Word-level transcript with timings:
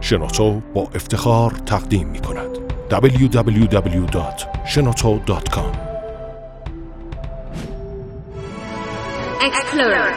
شنوتو 0.00 0.60
با 0.74 0.88
افتخار 0.94 1.50
تقدیم 1.50 2.08
می 2.08 2.20
کند. 2.20 2.58
www.shenoto.com 2.90 5.88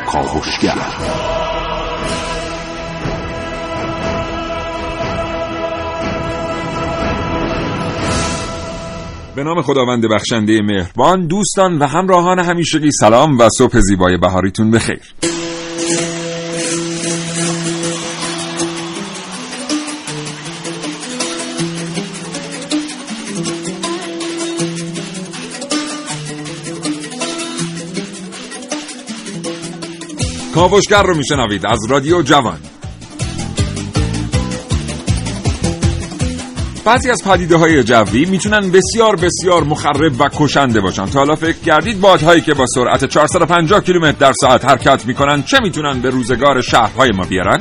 کاوشگر 0.06 0.76
به 9.36 9.44
نام 9.44 9.62
خداوند 9.62 10.10
بخشنده 10.10 10.62
مهربان 10.62 11.28
دوستان 11.28 11.80
و 11.80 11.86
همراهان 11.86 12.40
همیشگی 12.40 12.92
سلام 12.92 13.40
و 13.40 13.50
صبح 13.58 13.80
زیبای 13.80 14.18
بهاریتون 14.18 14.72
بخیر. 14.72 15.02
کاوشگر 30.62 31.04
رو 31.04 31.18
میشنوید 31.18 31.66
از 31.66 31.80
رادیو 31.90 32.22
جوان 32.22 32.60
بعضی 36.86 37.10
از 37.10 37.18
پدیده 37.26 37.58
های 37.58 37.84
جوی 37.84 38.26
می‌تونن 38.26 38.72
بسیار 38.72 39.16
بسیار 39.16 39.64
مخرب 39.64 40.22
و 40.22 40.30
کشنده 40.34 40.82
باشن 40.82 41.06
تا 41.06 41.20
حالا 41.20 41.36
فکر 41.36 41.58
کردید 41.58 42.02
بادهایی 42.02 42.42
که 42.42 42.54
با 42.54 42.66
سرعت 42.76 43.06
450 43.06 43.84
کیلومتر 43.84 44.18
در 44.20 44.34
ساعت 44.42 44.66
حرکت 44.66 45.06
می‌کنن 45.06 45.44
چه 45.44 45.60
می‌تونن 45.60 46.02
به 46.02 46.10
روزگار 46.10 46.62
شهرهای 46.62 47.12
ما 47.12 47.24
بیارن؟ 47.26 47.60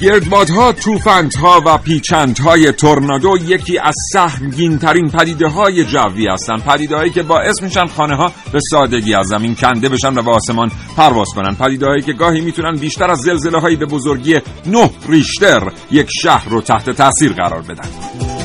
گردبادها، 0.00 0.72
توفندها 0.72 1.62
و 1.66 1.78
پیچندهای 1.78 2.72
تورنادو 2.72 3.38
یکی 3.46 3.78
از 3.78 3.94
سهمگین 4.12 4.78
ترین 4.78 5.10
پدیده 5.10 5.48
های 5.48 5.84
جوی 5.84 6.26
هستند. 6.28 6.64
پدیده 6.64 6.96
هایی 6.96 7.10
که 7.10 7.22
باعث 7.22 7.62
میشن 7.62 7.86
خانه 7.86 8.16
ها 8.16 8.32
به 8.52 8.60
سادگی 8.70 9.14
از 9.14 9.26
زمین 9.26 9.54
کنده 9.54 9.88
بشن 9.88 10.18
و 10.18 10.22
به 10.22 10.30
آسمان 10.30 10.70
پرواز 10.96 11.28
کنن. 11.34 11.54
پدیده 11.54 11.86
هایی 11.86 12.02
که 12.02 12.12
گاهی 12.12 12.40
می‌تونن 12.40 12.76
بیشتر 12.76 13.10
از 13.10 13.18
زلزله 13.18 13.58
هایی 13.60 13.76
به 13.76 13.86
بزرگی 13.86 14.40
نه 14.66 14.90
ریشتر 15.08 15.72
یک 15.90 16.08
شهر 16.22 16.48
رو 16.48 16.60
تحت 16.60 16.90
تاثیر 16.90 17.32
قرار 17.32 17.62
بدن. 17.62 18.37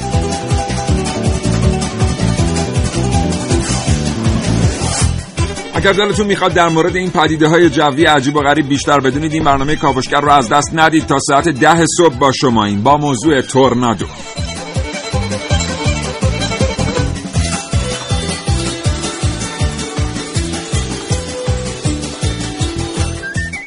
اگر 5.76 5.94
دلتون 5.94 6.28
می‌خواد 6.28 6.54
در 6.54 6.70
مورد 6.70 6.96
این 6.96 7.12
پدیده 7.12 7.48
های 7.48 7.70
جوی 7.70 8.06
عجیب 8.06 8.36
و 8.36 8.40
غریب 8.40 8.68
بیشتر 8.68 9.00
بدونید 9.00 9.34
این 9.34 9.44
برنامه 9.44 9.76
کاوشگر 9.76 10.22
رو 10.22 10.32
از 10.32 10.50
دست 10.50 10.72
ندید 10.74 11.06
تا 11.06 11.18
ساعت 11.20 11.50
ده 11.50 11.86
صبح 11.98 12.18
با 12.18 12.32
شما 12.32 12.66
این 12.66 12.84
با 12.84 12.98
موضوع 12.98 13.42
تورنادو. 13.42 14.06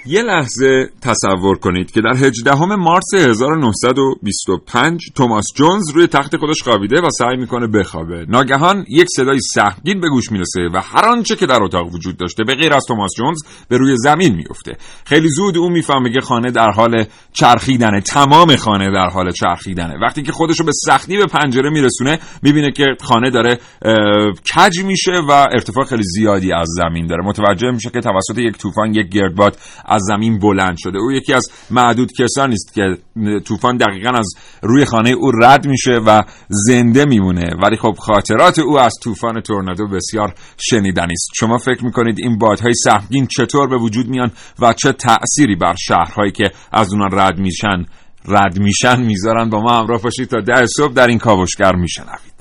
یه 0.08 0.22
لحظه 0.22 0.88
تصور 1.02 1.58
کنید 1.58 1.90
که 1.90 2.00
در 2.00 2.26
18 2.26 2.64
مارس 2.64 3.14
1925 3.14 5.00
توماس 5.14 5.44
جونز 5.54 5.90
روی 5.94 6.06
تخت 6.06 6.36
خودش 6.36 6.62
خوابیده 6.62 7.00
و 7.00 7.10
سعی 7.10 7.36
می‌کنه 7.36 7.66
بخوابه. 7.66 8.26
ناگهان 8.28 8.84
یک 8.88 9.06
صدای 9.16 9.40
سهمگین 9.40 10.00
به 10.00 10.08
گوش 10.08 10.32
می‌رسه 10.32 10.60
و 10.74 10.80
هر 10.84 11.08
آنچه 11.08 11.36
که 11.36 11.46
در 11.46 11.62
اتاق 11.62 11.94
وجود 11.94 12.16
داشته 12.16 12.44
به 12.44 12.54
غیر 12.54 12.74
از 12.74 12.84
توماس 12.88 13.10
جونز 13.16 13.38
به 13.68 13.76
روی 13.76 13.96
زمین 13.96 14.34
میفته 14.34 14.76
خیلی 15.04 15.28
زود 15.28 15.56
او 15.56 15.70
می‌فهمه 15.70 16.12
که 16.12 16.20
خانه 16.20 16.50
در 16.50 16.70
حال 16.70 17.04
چرخیدنه. 17.32 18.00
تمام 18.00 18.56
خانه 18.56 18.92
در 18.92 19.08
حال 19.08 19.30
چرخیدنه. 19.30 19.98
وقتی 20.02 20.22
که 20.22 20.32
خودش 20.32 20.60
رو 20.60 20.66
به 20.66 20.72
سختی 20.86 21.16
به 21.16 21.26
پنجره 21.26 21.70
میرسونه 21.70 22.18
می‌بینه 22.42 22.70
که 22.70 22.84
خانه 23.00 23.30
داره 23.30 23.58
کج 24.56 24.84
میشه 24.84 25.12
و 25.28 25.30
ارتفاع 25.30 25.84
خیلی 25.84 26.04
زیادی 26.04 26.52
از 26.52 26.66
زمین 26.76 27.06
داره. 27.06 27.24
متوجه 27.24 27.70
میشه 27.70 27.90
که 27.90 28.00
توسط 28.00 28.38
یک 28.38 28.58
طوفان 28.58 28.94
یک 28.94 29.08
گردباد 29.08 29.56
از 29.96 30.02
زمین 30.02 30.38
بلند 30.38 30.76
شده. 30.78 30.98
او 30.98 31.12
یکی 31.12 31.32
از 31.32 31.48
معدود 31.70 32.12
کسانی 32.18 32.54
است 32.54 32.74
که 32.74 32.98
طوفان 33.44 33.76
دقیقا 33.76 34.10
از 34.10 34.28
روی 34.62 34.84
خانه 34.84 35.10
او 35.10 35.30
رد 35.42 35.66
میشه 35.66 35.92
و 36.06 36.22
زنده 36.48 37.04
میمونه. 37.04 37.46
ولی 37.62 37.76
خب 37.76 37.94
خاطرات 37.98 38.58
او 38.58 38.78
از 38.78 38.94
طوفان 39.02 39.40
تورنادو 39.40 39.86
بسیار 39.86 40.34
شنیدنی 40.56 41.12
است. 41.12 41.30
شما 41.34 41.58
فکر 41.58 41.84
می‌کنید 41.84 42.18
این 42.18 42.38
بادهای 42.38 42.72
سهمگین 42.84 43.26
چطور 43.26 43.68
به 43.68 43.76
وجود 43.76 44.08
میان 44.08 44.30
و 44.58 44.72
چه 44.72 44.92
تأثیری 44.92 45.56
بر 45.56 45.74
شهرهایی 45.78 46.32
که 46.32 46.44
از 46.72 46.92
اونان 46.92 47.10
رد 47.12 47.38
میشن 47.38 47.84
رد 48.28 48.58
میشن 48.58 49.02
می‌ذارن؟ 49.02 49.50
با 49.50 49.60
ما 49.60 49.78
همراه 49.78 50.02
باشید 50.02 50.28
تا 50.28 50.40
ده 50.40 50.66
صبح 50.66 50.92
در 50.92 51.06
این 51.06 51.18
کاوشگر 51.18 51.74
میشنوید. 51.74 52.35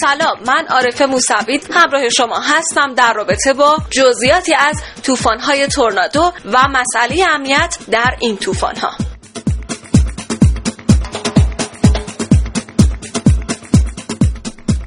سلام 0.00 0.36
من 0.46 0.66
عارف 0.70 1.02
موسوید. 1.02 1.68
همراه 1.72 2.08
شما 2.08 2.40
هستم 2.40 2.94
در 2.94 3.12
رابطه 3.12 3.52
با 3.52 3.76
جزئیاتی 3.90 4.54
از 4.54 4.82
طوفان‌های 5.02 5.66
تورنادو 5.66 6.32
و 6.52 6.68
مسئله 6.68 7.24
امنیت 7.30 7.78
در 7.90 8.16
این 8.20 8.36
طوفان‌ها. 8.36 8.90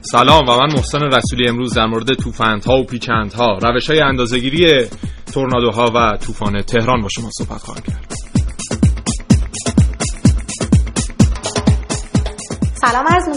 سلام 0.01 0.49
و 0.49 0.57
من 0.57 0.73
محسن 0.73 0.99
رسولی 0.99 1.49
امروز 1.49 1.73
در 1.73 1.85
مورد 1.85 2.13
توفندها 2.13 2.77
و 2.77 2.83
پیچندها 2.83 3.57
روش 3.63 3.89
های 3.89 4.01
اندازگیری 4.01 4.85
تورنادوها 5.33 5.91
و 5.95 6.17
طوفان 6.17 6.61
تهران 6.61 7.01
با 7.01 7.07
شما 7.11 7.29
صحبت 7.31 7.61
خواهم 7.61 7.81
کرد. 7.81 8.30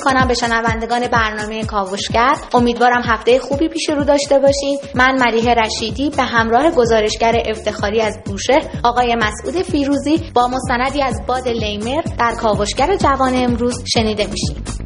می‌کنم 0.04 0.28
به 0.28 0.34
شنوندگان 0.34 1.06
برنامه 1.06 1.64
کاوشگر. 1.64 2.34
امیدوارم 2.54 3.02
هفته 3.04 3.38
خوبی 3.38 3.68
پیش 3.68 3.88
رو 3.88 4.04
داشته 4.04 4.38
باشین. 4.38 4.78
من 4.94 5.18
ملیه 5.20 5.54
رشیدی 5.54 6.10
به 6.10 6.22
همراه 6.22 6.70
گزارشگر 6.70 7.42
افتخاری 7.46 8.00
از 8.00 8.18
بوشه 8.24 8.60
آقای 8.84 9.14
مسعود 9.14 9.62
فیروزی 9.62 10.30
با 10.34 10.48
مستندی 10.48 11.02
از 11.02 11.20
باد 11.26 11.48
لیمر 11.48 12.02
در 12.18 12.34
کاوشگر 12.34 12.96
جوان 12.96 13.32
امروز 13.34 13.84
شنیده 13.94 14.26
میشیم. 14.26 14.83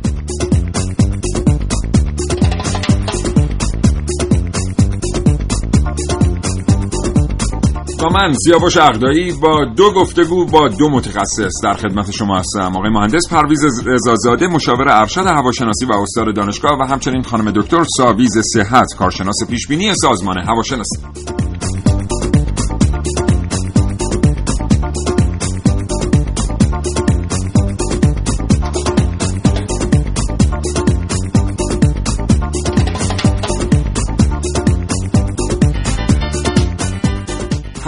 و 8.03 8.09
من 8.09 8.35
سیاوش 8.45 8.77
اقدایی 8.77 9.33
با 9.33 9.65
دو 9.65 9.93
گفتگو 9.93 10.45
با 10.45 10.69
دو 10.69 10.89
متخصص 10.89 11.53
در 11.65 11.75
خدمت 11.75 12.11
شما 12.11 12.39
هستم. 12.39 12.77
آقای 12.77 12.91
مهندس 12.91 13.23
پرویز 13.31 13.87
رضازاده 13.87 14.47
مشاور 14.47 14.89
ارشد 14.89 15.27
هواشناسی 15.27 15.87
و 15.87 15.93
استاد 15.93 16.37
دانشگاه 16.37 16.79
و 16.81 16.85
همچنین 16.85 17.23
خانم 17.23 17.51
دکتر 17.51 17.85
ساویز 17.97 18.39
صحت 18.55 18.87
کارشناس 18.99 19.37
پیشبینی 19.51 19.93
سازمان 19.95 20.39
هواشناسی. 20.39 20.99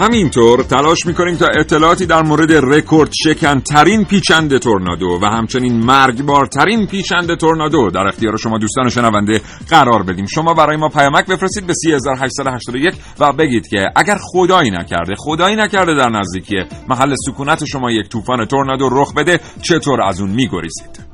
همینطور 0.01 0.63
تلاش 0.63 1.05
می‌کنیم 1.05 1.35
تا 1.35 1.45
اطلاعاتی 1.59 2.05
در 2.05 2.21
مورد 2.21 2.51
رکورد 2.51 3.09
شکن 3.23 3.59
ترین 3.59 4.05
پیچنده 4.05 4.59
تورنادو 4.59 5.19
و 5.21 5.25
همچنین 5.25 5.85
مرگبارترین 5.85 6.87
پیچنده 6.87 7.35
تورنادو 7.35 7.89
در 7.89 8.07
اختیار 8.07 8.37
شما 8.37 8.57
دوستان 8.57 8.89
شنونده 8.89 9.41
قرار 9.69 10.03
بدیم. 10.03 10.25
شما 10.25 10.53
برای 10.53 10.77
ما 10.77 10.89
پیامک 10.89 11.25
بفرستید 11.25 11.67
به 11.67 11.73
3881 11.73 12.93
و 13.19 13.33
بگید 13.33 13.67
که 13.67 13.85
اگر 13.95 14.17
خدایی 14.21 14.71
نکرده 14.71 15.15
خدایی 15.17 15.55
نکرده 15.55 15.95
در 15.95 16.09
نزدیکی 16.09 16.55
محل 16.89 17.15
سکونت 17.25 17.65
شما 17.65 17.91
یک 17.91 18.09
طوفان 18.09 18.45
تورنادو 18.45 18.89
رخ 18.91 19.13
بده 19.13 19.39
چطور 19.61 20.01
از 20.01 20.21
اون 20.21 20.29
میگریزید؟ 20.29 21.10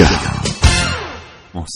کاوشگر 0.00 0.29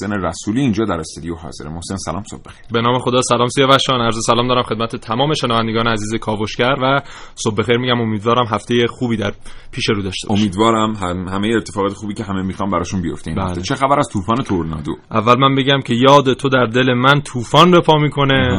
محسن 0.03 0.27
رسولی 0.27 0.61
اینجا 0.61 0.85
در 0.85 0.95
استودیو 1.01 1.35
حاضره 1.35 1.71
محسن 1.71 1.97
سلام 1.97 2.23
صبح 2.31 2.41
بخیر 2.47 2.65
به 2.73 2.81
نام 2.81 2.99
خدا 2.99 3.23
سلام 3.23 3.49
سیاوشان 3.49 4.01
عرض 4.01 4.19
سلام 4.27 4.49
دارم 4.49 4.63
خدمت 4.63 4.97
تمام 4.97 5.35
شنوندگان 5.35 5.87
عزیز 5.87 6.15
کاوشگر 6.15 6.75
و 6.83 7.01
صبح 7.35 7.55
بخیر 7.55 7.77
میگم 7.77 8.01
امیدوارم 8.01 8.47
هفته 8.47 8.87
خوبی 8.87 9.17
در 9.17 9.33
پیش 9.73 9.89
رو 9.89 10.03
داشته 10.03 10.29
باشید 10.29 10.45
امیدوارم 10.45 10.95
هم 10.95 11.29
همه 11.29 11.49
اتفاقات 11.57 11.93
خوبی 11.93 12.15
که 12.15 12.25
همه 12.25 12.43
می‌خوام 12.43 12.71
براشون 12.71 13.03
بیفته 13.03 13.31
این 13.31 13.41
بله. 13.41 13.49
هفته. 13.49 13.63
چه 13.63 13.75
خبر 13.75 13.99
از 13.99 14.09
طوفان 14.13 14.37
تورنادو 14.37 14.97
اول 15.11 15.39
من 15.39 15.55
بگم 15.55 15.81
که 15.87 15.95
یاد 15.95 16.33
تو 16.33 16.49
در 16.49 16.67
دل 16.67 16.95
من 16.95 17.21
طوفان 17.21 17.71
به 17.71 17.81
پا 17.81 17.99
می‌کنه. 17.99 18.59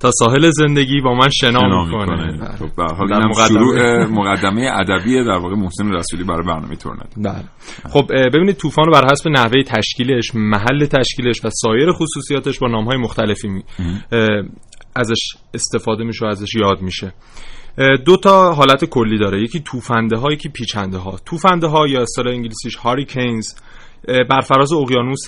تا 0.00 0.10
ساحل 0.10 0.50
زندگی 0.50 1.00
با 1.00 1.14
من 1.14 1.28
شنا 1.28 1.60
شنا 1.60 1.84
می‌کنه 1.84 2.26
می‌کنه. 2.26 2.38
بله. 2.38 2.56
خب 2.56 2.76
به 2.76 2.84
حال 2.84 3.12
اینم. 3.12 3.32
شروع 3.48 4.04
مقدمه 4.04 4.70
ادبی 4.72 5.24
در 5.24 5.38
واقع 5.38 5.54
محسن 5.54 5.92
رسولی 5.92 6.24
برای 6.24 6.46
برنامه 6.46 6.76
تورنادو 6.76 7.10
بله 7.16 7.44
خب 7.90 8.06
ببینید 8.34 8.56
طوفان 8.56 8.90
بر 8.92 9.06
حسب 9.12 9.28
نحوه 9.28 9.62
تشکیلش 9.66 10.34
محل 10.34 10.65
تشکیلش 10.86 11.44
و 11.44 11.50
سایر 11.50 11.92
خصوصیاتش 11.92 12.58
با 12.58 12.68
نامهای 12.68 12.96
مختلفی 12.96 13.48
می- 13.48 13.64
ازش 14.96 15.20
استفاده 15.54 16.04
میشه 16.04 16.24
و 16.24 16.28
ازش 16.28 16.54
یاد 16.54 16.80
میشه. 16.80 17.12
دو 18.04 18.16
تا 18.16 18.52
حالت 18.52 18.84
کلی 18.84 19.18
داره. 19.18 19.42
یکی 19.42 19.60
توفنده 19.60 20.16
ها 20.16 20.32
یکی 20.32 20.48
پیچنده 20.48 20.98
ها 20.98 21.18
توفنده 21.26 21.66
ها 21.66 21.86
یا 21.88 22.02
اصطلاح 22.02 22.34
انگلیسیش 22.34 22.76
هاریکینز 22.76 23.46
بر 24.30 24.40
فراز 24.40 24.72
اقیانوس 24.72 25.26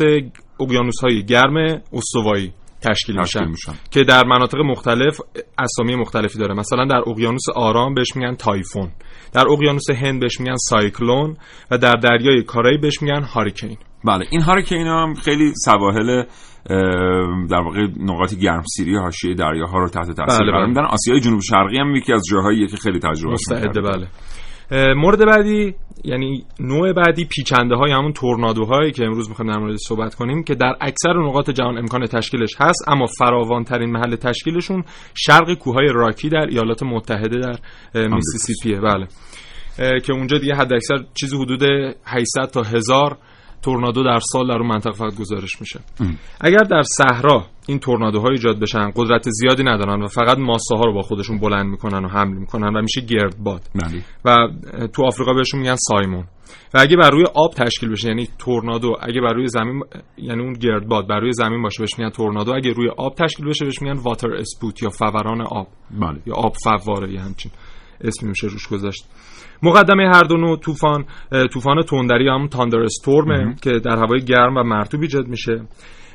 اقیانوس 0.61 1.01
های 1.03 1.25
گرم 1.25 1.57
استوایی 1.93 2.53
تشکیل 2.81 3.21
تشکیل 3.23 3.43
میشن 3.43 3.49
میشن. 3.51 3.73
که 3.91 4.05
در 4.05 4.25
مناطق 4.25 4.59
مختلف 4.59 5.21
اسامی 5.59 5.95
مختلفی 5.97 6.39
داره. 6.39 6.55
مثلا 6.55 6.85
در 6.85 7.03
اقیانوس 7.11 7.49
آرام 7.57 7.95
بهش 7.95 8.17
میگن 8.17 8.35
تایفون. 8.35 8.91
در 9.33 9.49
اقیانوس 9.49 9.91
هند 9.91 10.21
بهش 10.21 10.41
میگن 10.41 10.57
سایکلون 10.57 11.37
و 11.71 11.79
در 11.79 11.93
دریای 11.93 12.43
کارایی 12.43 12.79
بهش 12.79 13.03
میگن 13.03 13.23
هاریکین. 13.23 13.77
بله 14.05 14.27
این 14.31 14.43
هاریکین 14.43 14.87
هم 14.87 15.15
خیلی 15.15 15.53
سواحل 15.65 16.25
در 17.51 17.61
واقع 17.61 17.87
نقاط 18.01 18.35
گرمسیری 18.35 18.97
حاشیه 18.97 19.35
دریاها 19.35 19.79
رو 19.79 19.89
تحت 19.89 20.11
تاثیر 20.11 20.39
بله، 20.39 20.51
قرار 20.51 20.61
بله. 20.61 20.67
میدن. 20.67 20.85
آسیای 20.85 21.21
جنوب 21.21 21.41
شرقی 21.41 21.79
هم 21.79 21.97
یکی 21.97 22.13
از 22.13 22.23
جاهاییه 22.31 22.67
که 22.67 22.77
خیلی 22.77 22.99
تجربه 22.99 23.33
مستعده 23.33 23.81
بله. 23.81 24.07
مورد 24.71 25.27
بعدی 25.27 25.75
یعنی 26.05 26.45
نوع 26.61 26.93
بعدی 26.93 27.25
پیچنده 27.25 27.77
های 27.77 27.93
همون 27.93 28.13
تورنادوهایی 28.13 28.93
که 28.93 29.05
امروز 29.05 29.29
می‌خوایم 29.29 29.53
در 29.53 29.59
موردش 29.59 29.79
صحبت 29.89 30.15
کنیم 30.15 30.43
که 30.43 30.55
در 30.55 30.77
اکثر 30.81 31.13
نقاط 31.13 31.51
جهان 31.51 31.79
امکان 31.79 32.07
تشکیلش 32.07 32.51
هست 32.61 32.89
اما 32.89 33.07
فراوان 33.07 33.65
ترین 33.65 33.91
محل 33.91 34.17
تشکیلشون 34.17 34.85
شرق 35.15 35.55
کوههای 35.55 35.89
راکی 35.95 36.29
در 36.29 36.47
ایالات 36.47 36.83
متحده 36.83 37.39
در 37.39 37.59
میسیسیپیه. 38.09 38.81
بله. 38.81 39.07
که 40.01 40.13
اونجا 40.13 40.39
دیگه 40.39 40.55
حد 40.55 40.73
اکثر 40.73 41.05
چیزی 41.15 41.37
حدود 41.37 41.63
800 42.05 42.45
تا 42.53 42.63
1000 42.63 43.19
تورنادو 43.63 44.05
در 44.05 44.21
سال 44.33 44.49
در 44.49 44.55
اون 44.55 44.67
منطقه 44.67 44.93
فقط 44.93 45.15
گزارش 45.17 45.61
میشه. 45.61 45.81
اگر 46.41 46.63
در 46.71 46.83
صحرا 46.83 47.47
این 47.69 47.79
تورنادوها 47.79 48.29
ایجاد 48.29 48.61
بشن 48.61 48.91
قدرت 48.97 49.23
زیادی 49.31 49.63
ندارن 49.63 50.03
و 50.03 50.07
فقط 50.07 50.39
ماسه 50.39 50.77
ها 50.77 50.85
رو 50.85 50.95
با 50.95 51.03
خودشون 51.03 51.39
بلند 51.39 51.67
می‌کنن 51.67 52.05
و 52.05 52.09
حمل 52.09 52.37
می‌کنن 52.37 52.77
و 52.77 52.83
میشه 52.83 53.01
گردباد 53.01 53.61
بله. 53.75 54.05
و 54.25 54.49
تو 54.87 55.05
آفریقا 55.05 55.33
بهشون 55.33 55.61
میگن 55.61 55.77
سایمون. 55.79 56.25
و 56.75 56.79
اگه 56.79 56.97
بر 56.97 57.11
روی 57.11 57.25
آب 57.35 57.55
تشکیل 57.55 57.91
بشه 57.91 58.09
یعنی 58.09 58.29
تورنادو 58.39 58.97
اگه 59.01 59.21
بر 59.21 59.33
روی 59.33 59.47
زمین 59.47 59.83
یعنی 60.17 60.43
اون 60.43 60.53
گردباد 60.53 61.09
بر 61.09 61.21
روی 61.21 61.33
زمین 61.33 61.63
باشه 61.63 61.79
بهش 61.81 61.99
میگن 61.99 62.11
تورنادو. 62.11 62.53
اگه 62.53 62.73
روی 62.73 62.89
آب 62.97 63.15
تشکیل 63.15 63.47
بشه 63.47 63.65
بهش 63.65 63.83
میگن 63.83 64.01
واتر 64.01 64.35
اسپوت 64.35 64.83
یا 64.83 64.91
فوران 64.91 65.41
آب. 65.41 65.69
بله. 66.01 66.19
یا 66.27 66.35
آب 66.35 66.53
فواره 66.65 67.13
یه 67.13 67.21
همچین 67.21 67.53
اسمی 68.01 68.29
میشه 68.29 68.47
روش 68.47 68.69
گذاشت. 68.69 69.09
مقدمه 69.63 70.09
هر 70.15 70.23
دو 70.23 70.37
نوع 70.37 70.57
طوفان 70.57 71.05
طوفان 71.53 71.83
تندری 71.83 72.25
یا 72.25 72.35
همون 72.35 72.49
تاندر 72.49 72.81
استورمه 72.81 73.55
که 73.63 73.71
در 73.71 73.97
هوای 73.97 74.25
گرم 74.25 74.57
و 74.57 74.63
مرطوب 74.63 75.01
ایجاد 75.01 75.29
میشه. 75.29 75.63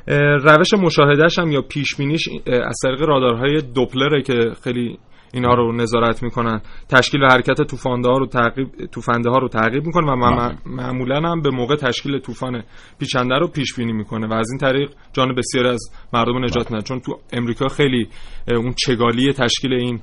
روش 0.06 0.74
مشاهدهش 0.74 1.38
هم 1.38 1.52
یا 1.52 1.60
پیش 1.62 1.96
بینیش 1.96 2.28
اه، 2.46 2.54
از 2.54 2.78
طریق 2.82 3.00
رادارهای 3.00 3.60
دوپلره 3.74 4.22
که 4.22 4.34
خیلی 4.64 4.98
اینا 5.34 5.54
رو 5.54 5.72
نظارت 5.72 6.22
می‌کنن 6.22 6.60
تشکیل 6.88 7.22
و 7.22 7.26
حرکت 7.26 7.62
طوفانده 7.62 8.08
ها 8.08 8.18
رو 8.18 8.26
تعقیب 8.26 8.68
طوفنده 8.92 9.30
ها 9.30 9.38
رو 9.38 9.48
تعقیب 9.48 9.86
می‌کنه 9.86 10.12
و 10.12 10.16
بله. 10.16 10.36
مع- 10.36 10.56
معمولا 10.66 11.30
هم 11.30 11.40
به 11.42 11.50
موقع 11.50 11.76
تشکیل 11.76 12.18
طوفان 12.18 12.62
پیچنده 12.98 13.38
رو 13.38 13.48
پیش 13.48 13.74
بینی 13.74 13.92
می‌کنه 13.92 14.26
و 14.26 14.32
از 14.32 14.50
این 14.50 14.58
طریق 14.58 14.90
جان 15.12 15.34
بسیاری 15.34 15.68
از 15.68 15.90
مردم 16.12 16.44
نجات 16.44 16.70
میدن 16.70 16.84
چون 16.84 17.00
تو 17.00 17.18
امریکا 17.32 17.68
خیلی 17.68 18.08
اون 18.48 18.74
چگالی 18.86 19.32
تشکیل 19.32 19.72
این 19.72 20.00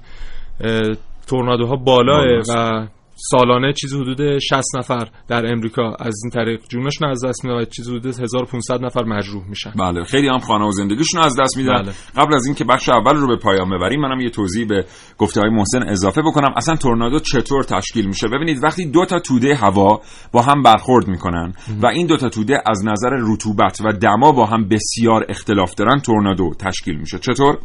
تورنادوها 1.28 1.76
بالاه 1.76 2.26
بالاست. 2.26 2.56
و 2.58 2.88
سالانه 3.30 3.74
چیزی 3.74 3.96
حدود 3.96 4.40
60 4.40 4.76
نفر 4.78 5.08
در 5.28 5.52
امریکا 5.54 5.96
از 6.00 6.16
این 6.24 6.32
طریق 6.32 6.62
جونشون 6.70 7.10
از 7.10 7.26
دست 7.26 7.46
میدن 7.46 7.58
و 7.58 7.66
چیزی 7.66 7.92
حدود 7.92 8.06
1500 8.20 8.82
نفر 8.82 9.04
مجروح 9.04 9.48
میشن. 9.50 9.72
بله 9.80 10.04
خیلی 10.04 10.28
هم 10.28 10.40
خانه 10.40 10.66
و 10.66 10.72
زندگیشون 10.72 11.22
از 11.22 11.36
دست 11.40 11.58
میدن. 11.58 11.82
بله. 11.82 11.92
قبل 12.18 12.36
از 12.36 12.46
اینکه 12.46 12.64
بخش 12.64 12.90
اول 12.90 13.16
رو 13.16 13.28
به 13.28 13.36
پایان 13.36 13.70
ببریم 13.70 14.02
منم 14.02 14.20
یه 14.20 14.30
توضیح 14.30 14.68
به 14.68 14.86
گفته 15.18 15.42
های 15.42 15.50
محسن 15.50 15.84
اضافه 15.84 16.22
بکنم. 16.22 16.54
اصلا 16.58 16.76
تورنادو 16.76 17.20
چطور 17.20 17.64
تشکیل 17.64 18.08
میشه؟ 18.08 18.28
ببینید 18.28 18.64
وقتی 18.64 18.86
دو 18.86 19.06
تا 19.06 19.20
توده 19.20 19.56
هوا 19.56 20.02
با 20.32 20.42
هم 20.42 20.64
برخورد 20.64 21.08
می‌کنن 21.08 21.54
و 21.82 21.88
این 21.88 22.08
دو 22.08 22.18
تا 22.18 22.30
توده 22.30 22.58
از 22.66 22.86
نظر 22.86 23.10
رطوبت 23.12 23.82
و 23.86 23.92
دما 23.92 24.32
با 24.32 24.46
هم 24.46 24.68
بسیار 24.68 25.26
اختلاف 25.30 25.76
دارن 25.76 26.00
تورنادو 26.00 26.52
تشکیل 26.60 26.98
میشه. 26.98 27.20
چطور؟ 27.20 27.58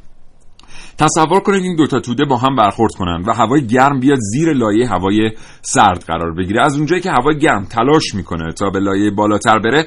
تصور 0.98 1.40
کنید 1.40 1.62
این 1.62 1.76
دوتا 1.76 2.00
توده 2.00 2.24
با 2.24 2.36
هم 2.36 2.56
برخورد 2.56 2.92
کنن 2.92 3.22
و 3.26 3.32
هوای 3.32 3.66
گرم 3.66 4.00
بیاد 4.00 4.18
زیر 4.18 4.52
لایه 4.52 4.88
هوای 4.88 5.30
سرد 5.62 6.04
قرار 6.06 6.34
بگیره. 6.34 6.64
از 6.64 6.76
اونجایی 6.76 7.02
که 7.02 7.10
هوای 7.10 7.38
گرم 7.38 7.64
تلاش 7.64 8.14
می‌کنه 8.14 8.52
تا 8.52 8.70
به 8.70 8.80
لایه 8.80 9.10
بالاتر 9.10 9.58
بره 9.58 9.86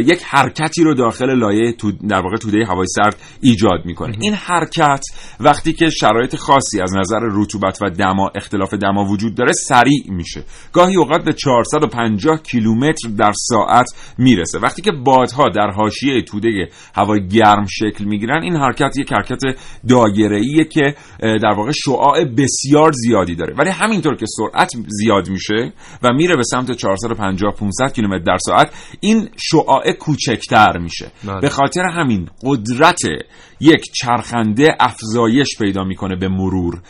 یک 0.00 0.22
حرکتی 0.22 0.84
رو 0.84 0.94
داخل 0.94 1.38
لایه 1.38 1.74
در 2.08 2.20
واقع 2.20 2.36
توده 2.36 2.64
هوای 2.68 2.86
سرد 2.86 3.16
ایجاد 3.40 3.84
می‌کنه. 3.84 4.16
این 4.20 4.34
حرکت 4.34 5.00
وقتی 5.40 5.72
که 5.72 5.90
شرایط 5.90 6.36
خاصی 6.36 6.80
از 6.80 6.96
نظر 6.96 7.20
رطوبت 7.22 7.78
و 7.82 7.90
دما 7.90 8.30
اختلاف 8.34 8.74
دما 8.74 9.04
وجود 9.04 9.34
داره 9.34 9.52
سریع 9.52 10.04
میشه. 10.08 10.44
گاهی 10.72 10.96
اوقات 10.96 11.24
به 11.24 11.32
450 11.32 12.42
کیلومتر 12.42 13.08
در 13.18 13.32
ساعت 13.36 13.86
می‌رسه. 14.18 14.58
وقتی 14.58 14.82
که 14.82 14.92
بادها 14.92 15.48
در 15.48 15.70
حاشیه 15.70 16.22
توده 16.22 16.68
هوای 16.94 17.28
گرم 17.28 17.66
شکل 17.68 18.04
می‌گیرن 18.04 18.42
این 18.42 18.56
حرکت 18.56 18.96
یک 18.98 19.12
حرکت 19.12 19.40
دایره‌ایه 20.46 20.64
که 20.64 20.94
در 21.20 21.54
واقع 21.56 21.70
شعاع 21.84 22.24
بسیار 22.24 22.92
زیادی 22.92 23.34
داره. 23.34 23.54
ولی 23.58 23.70
همینطور 23.70 24.16
که 24.16 24.26
سرعت 24.26 24.70
زیاد 24.86 25.28
میشه 25.28 25.72
و 26.02 26.12
میره 26.12 26.36
به 26.36 26.42
سمت 26.42 26.72
450 26.72 27.54
500 27.54 27.92
کیلومتر 27.92 28.24
در 28.24 28.38
ساعت 28.38 28.96
این 29.00 29.28
شعاع 29.36 29.92
کوچکتر 29.92 30.78
میشه. 30.78 31.10
بله. 31.24 31.40
به 31.40 31.48
خاطر 31.48 31.82
همین 31.82 32.28
قدرت 32.42 33.00
یک 33.60 33.82
چرخنده 33.92 34.68
افزایش 34.80 35.48
پیدا 35.58 35.84
می‌کنه 35.84 36.16
به 36.16 36.28
مرور. 36.28 36.80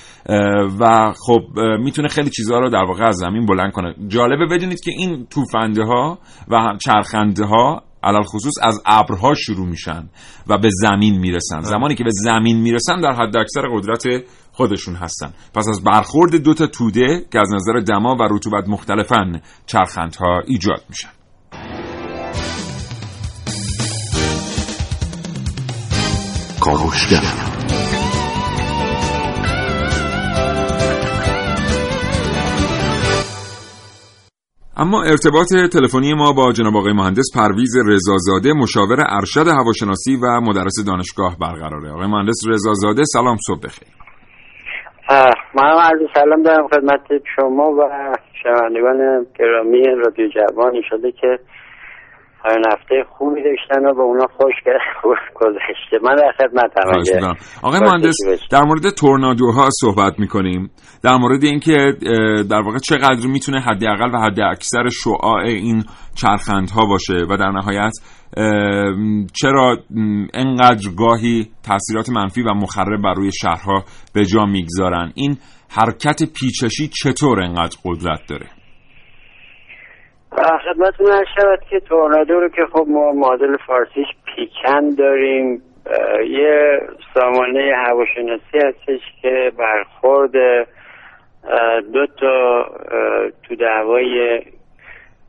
و 0.80 1.12
خب 1.26 1.40
می‌تونه 1.78 2.08
خیلی 2.08 2.30
چیزها 2.30 2.58
رو 2.58 2.70
در 2.70 2.84
واقع 2.88 3.04
از 3.08 3.16
زمین 3.16 3.46
بلند 3.46 3.72
کنه. 3.72 3.94
جالبه 4.08 4.46
بدونید 4.46 4.80
که 4.80 4.90
این 4.90 5.26
توفنده 5.30 5.82
ها 5.84 6.18
و 6.48 6.76
چرخنده 6.84 7.44
ها 7.44 7.82
علال 8.02 8.22
خصوص 8.22 8.54
از 8.62 8.82
ابرها 8.86 9.34
شروع 9.34 9.66
میشن 9.66 10.08
و 10.46 10.58
به 10.58 10.68
زمین 10.72 11.18
می‌رسن. 11.18 11.60
زمانی 11.60 11.94
که 11.94 12.04
به 12.04 12.10
زمین 12.12 12.60
می‌رسن 12.60 13.00
در 13.00 13.12
حد 13.12 13.36
اکثر 13.36 13.62
قدرت 13.72 14.24
خودشون 14.52 14.94
هستن. 14.94 15.32
پس 15.54 15.68
از 15.68 15.84
برخورد 15.84 16.36
دو 16.36 16.54
تا 16.54 16.66
توده 16.66 17.26
که 17.32 17.40
از 17.40 17.52
نظر 17.52 17.80
دما 17.80 18.16
و 18.20 18.22
رطوبت 18.30 18.68
مختلفن 18.68 19.40
چرخندها 19.66 20.40
ایجاد 20.46 20.82
میشن. 20.88 21.08
کاوشگر 26.60 27.55
اما 34.78 35.02
ارتباط 35.02 35.46
تلفنی 35.72 36.14
ما 36.14 36.32
با 36.32 36.52
جناب 36.52 36.76
آقای 36.76 36.92
مهندس 36.92 37.28
پرویز 37.36 37.76
رضازاده 37.86 38.52
مشاور 38.52 38.96
ارشد 39.08 39.48
هواشناسی 39.48 40.16
و 40.16 40.40
مدرس 40.40 40.74
دانشگاه 40.86 41.36
برقراره. 41.40 41.90
آقای 41.90 42.06
مهندس 42.06 42.40
رضازاده 42.48 43.02
سلام 43.04 43.36
صبح 43.46 43.60
بخیر. 43.64 43.88
اه، 45.10 45.34
من 45.54 45.64
عرض 45.64 46.00
سلام 46.14 46.42
دارم 46.42 46.68
خدمت 46.68 47.22
شما 47.36 47.62
و 47.62 47.88
شنوندگان 48.42 49.26
گرامی 49.38 49.82
رادیو 50.04 50.28
جوان. 50.28 50.72
شده 50.90 51.12
که 51.12 51.38
هفته 52.72 53.04
خوبی 53.18 53.42
داشتن 53.42 53.86
و 53.86 53.94
به 53.94 54.02
اونا 54.02 54.26
خوش 55.02 55.18
گذشته 55.34 55.98
من 56.02 56.14
در 56.14 56.32
خدمتم. 56.38 57.34
آقای 57.62 57.80
مهندس. 57.80 58.16
در 58.50 58.62
مورد 58.66 58.90
تورنادوها 58.90 59.68
صحبت 59.80 60.18
می‌کنیم 60.18 60.70
در 61.04 61.16
مورد 61.16 61.44
اینکه 61.44 61.92
در 62.50 62.60
واقع 62.60 62.78
چقدر 62.78 63.26
می‌تونه 63.26 63.60
حداقل 63.60 64.14
و 64.14 64.18
حد 64.18 64.40
اکثر 64.40 64.88
شعاع 64.88 65.42
این 65.42 65.82
چرخندها 66.14 66.86
باشه 66.86 67.26
و 67.30 67.36
در 67.36 67.50
نهایت 67.50 67.92
چرا 69.32 69.76
انقدر 70.34 70.90
گاهی 70.98 71.48
تاثیرات 71.68 72.10
منفی 72.10 72.42
و 72.42 72.54
مخرب 72.54 73.02
بر 73.02 73.14
روی 73.14 73.30
شهرها 73.32 73.84
به 74.14 74.24
جا 74.24 74.44
می‌گذارن 74.44 75.12
این 75.14 75.36
حرکت 75.70 76.22
پیچشی 76.40 76.88
چطور 76.88 77.42
انقدر 77.42 77.76
قدرت 77.84 78.20
داره 78.28 78.55
خدمتتون 80.42 81.06
هر 81.06 81.24
شود 81.36 81.60
که 81.70 81.80
تورنادو 81.80 82.40
رو 82.40 82.48
که 82.48 82.66
خب 82.72 82.86
ما 82.88 83.12
مدل 83.12 83.56
فارسیش 83.66 84.06
پیکن 84.24 84.90
داریم. 84.98 85.62
یه 86.28 86.80
سامانه 87.14 87.72
هواشناسی 87.76 88.58
هستش 88.58 89.00
که 89.22 89.52
برخورد 89.58 90.32
دو 91.92 92.06
تا 92.06 92.64
تو 93.48 93.56
دعوای 93.56 94.42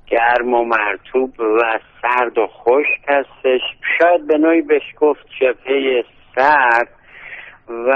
گرم 0.07 0.53
و 0.53 0.63
مرتوب 0.63 1.39
و 1.39 1.79
سرد 2.01 2.37
و 2.37 2.47
خشک 2.47 3.01
هستش. 3.07 3.61
شاید 3.99 4.27
به 4.27 4.37
نوعی 4.37 4.61
بهش 4.61 4.95
گفت 4.99 5.25
جبهه 5.39 6.03
سرد 6.35 6.87
و 7.69 7.93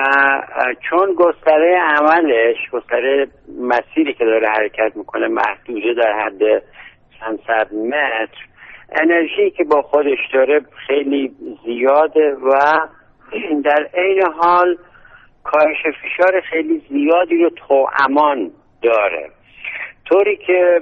چون 0.89 1.13
گستره 1.17 1.79
عملش 1.81 2.57
گستره 2.71 3.27
مسیری 3.61 4.13
که 4.13 4.25
داره 4.25 4.47
حرکت 4.49 4.95
می‌کنه 4.95 5.27
محدوده 5.27 5.93
در 5.93 6.13
حد 6.13 6.63
چند 7.21 7.39
صد 7.47 7.73
متر 7.73 8.45
انرژی 8.91 9.51
که 9.51 9.63
با 9.63 9.81
خودش 9.81 10.19
داره 10.33 10.61
خیلی 10.87 11.31
زیاده 11.65 12.35
و 12.35 12.51
در 13.63 13.89
عین 13.93 14.23
حال 14.23 14.77
کاهش 15.43 15.77
فشار 16.03 16.41
خیلی 16.41 16.81
زیادی 16.89 17.43
رو 17.43 17.49
تو 17.49 17.87
امان 17.99 18.51
داره. 18.81 19.29
طوری 20.05 20.37
که 20.37 20.81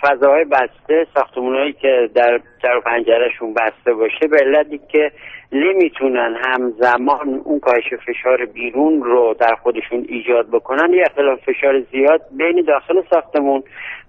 فضاهای 0.00 0.44
بسته 0.44 1.06
ساختمونهایی 1.14 1.72
که 1.72 2.10
در 2.14 2.40
در 2.62 2.80
پنجرهشون 2.80 3.54
بسته 3.54 3.92
باشه 3.92 4.26
به 4.30 4.36
علتی 4.36 4.80
که 4.88 5.12
نمی‌تونن 5.52 6.36
همزمان 6.44 7.40
اون 7.44 7.60
کاهش 7.60 7.94
فشار 8.06 8.44
بیرون 8.44 9.02
رو 9.02 9.34
در 9.40 9.54
خودشون 9.54 10.06
ایجاد 10.08 10.50
بکنن 10.50 10.92
یه 10.92 11.04
اختلاف 11.06 11.38
فشار 11.40 11.80
زیاد 11.80 12.20
بین 12.30 12.64
داخل 12.68 13.02
ساختمون 13.10 13.62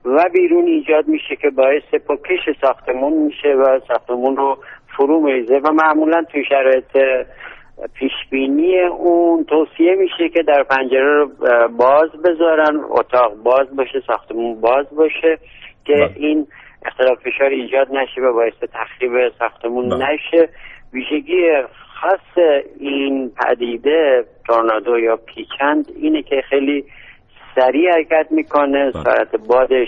و 0.05 0.29
بیرون 0.33 0.65
ایجاد 0.65 1.07
میشه 1.07 1.35
که 1.35 1.49
باعث 1.49 1.83
پکش 1.83 2.57
ساختمون 2.61 3.13
میشه 3.13 3.53
و 3.53 3.79
ساختمون 3.87 4.37
رو 4.37 4.57
فرو 4.97 5.21
میزه 5.21 5.57
و 5.63 5.71
معمولا 5.71 6.23
توی 6.31 6.45
شرایط 6.45 7.25
پیشبینی 7.93 8.79
اون 8.79 9.43
توصیه 9.43 9.95
میشه 9.95 10.29
که 10.29 10.43
در 10.43 10.63
پنجره 10.63 11.13
رو 11.13 11.27
باز 11.67 12.09
بذارن 12.25 12.79
اتاق 12.89 13.35
باز 13.35 13.75
باشه 13.75 14.03
ساختمون 14.07 14.61
باز 14.61 14.85
باشه 14.95 15.37
که 15.85 15.93
بله. 15.93 16.11
این 16.15 16.47
اختلاف 16.85 17.17
فشار 17.19 17.49
ایجاد 17.49 17.87
نشه 17.91 18.21
و 18.21 18.33
باعث 18.33 18.53
تخریب 18.73 19.31
ساختمون 19.39 19.89
بله. 19.89 20.13
نشه 20.13 20.49
ویژگی 20.93 21.51
خاص 22.01 22.43
این 22.79 23.29
پدیده 23.29 24.25
تورنادو 24.47 24.99
یا 24.99 25.15
پیچند 25.15 25.91
اینه 25.95 26.21
که 26.21 26.41
خیلی 26.49 26.85
سریع 27.55 27.91
حرکت 27.91 28.27
می‌کنه 28.31 28.91
بله. 28.91 29.03
سرعت 29.03 29.35
بادش 29.35 29.87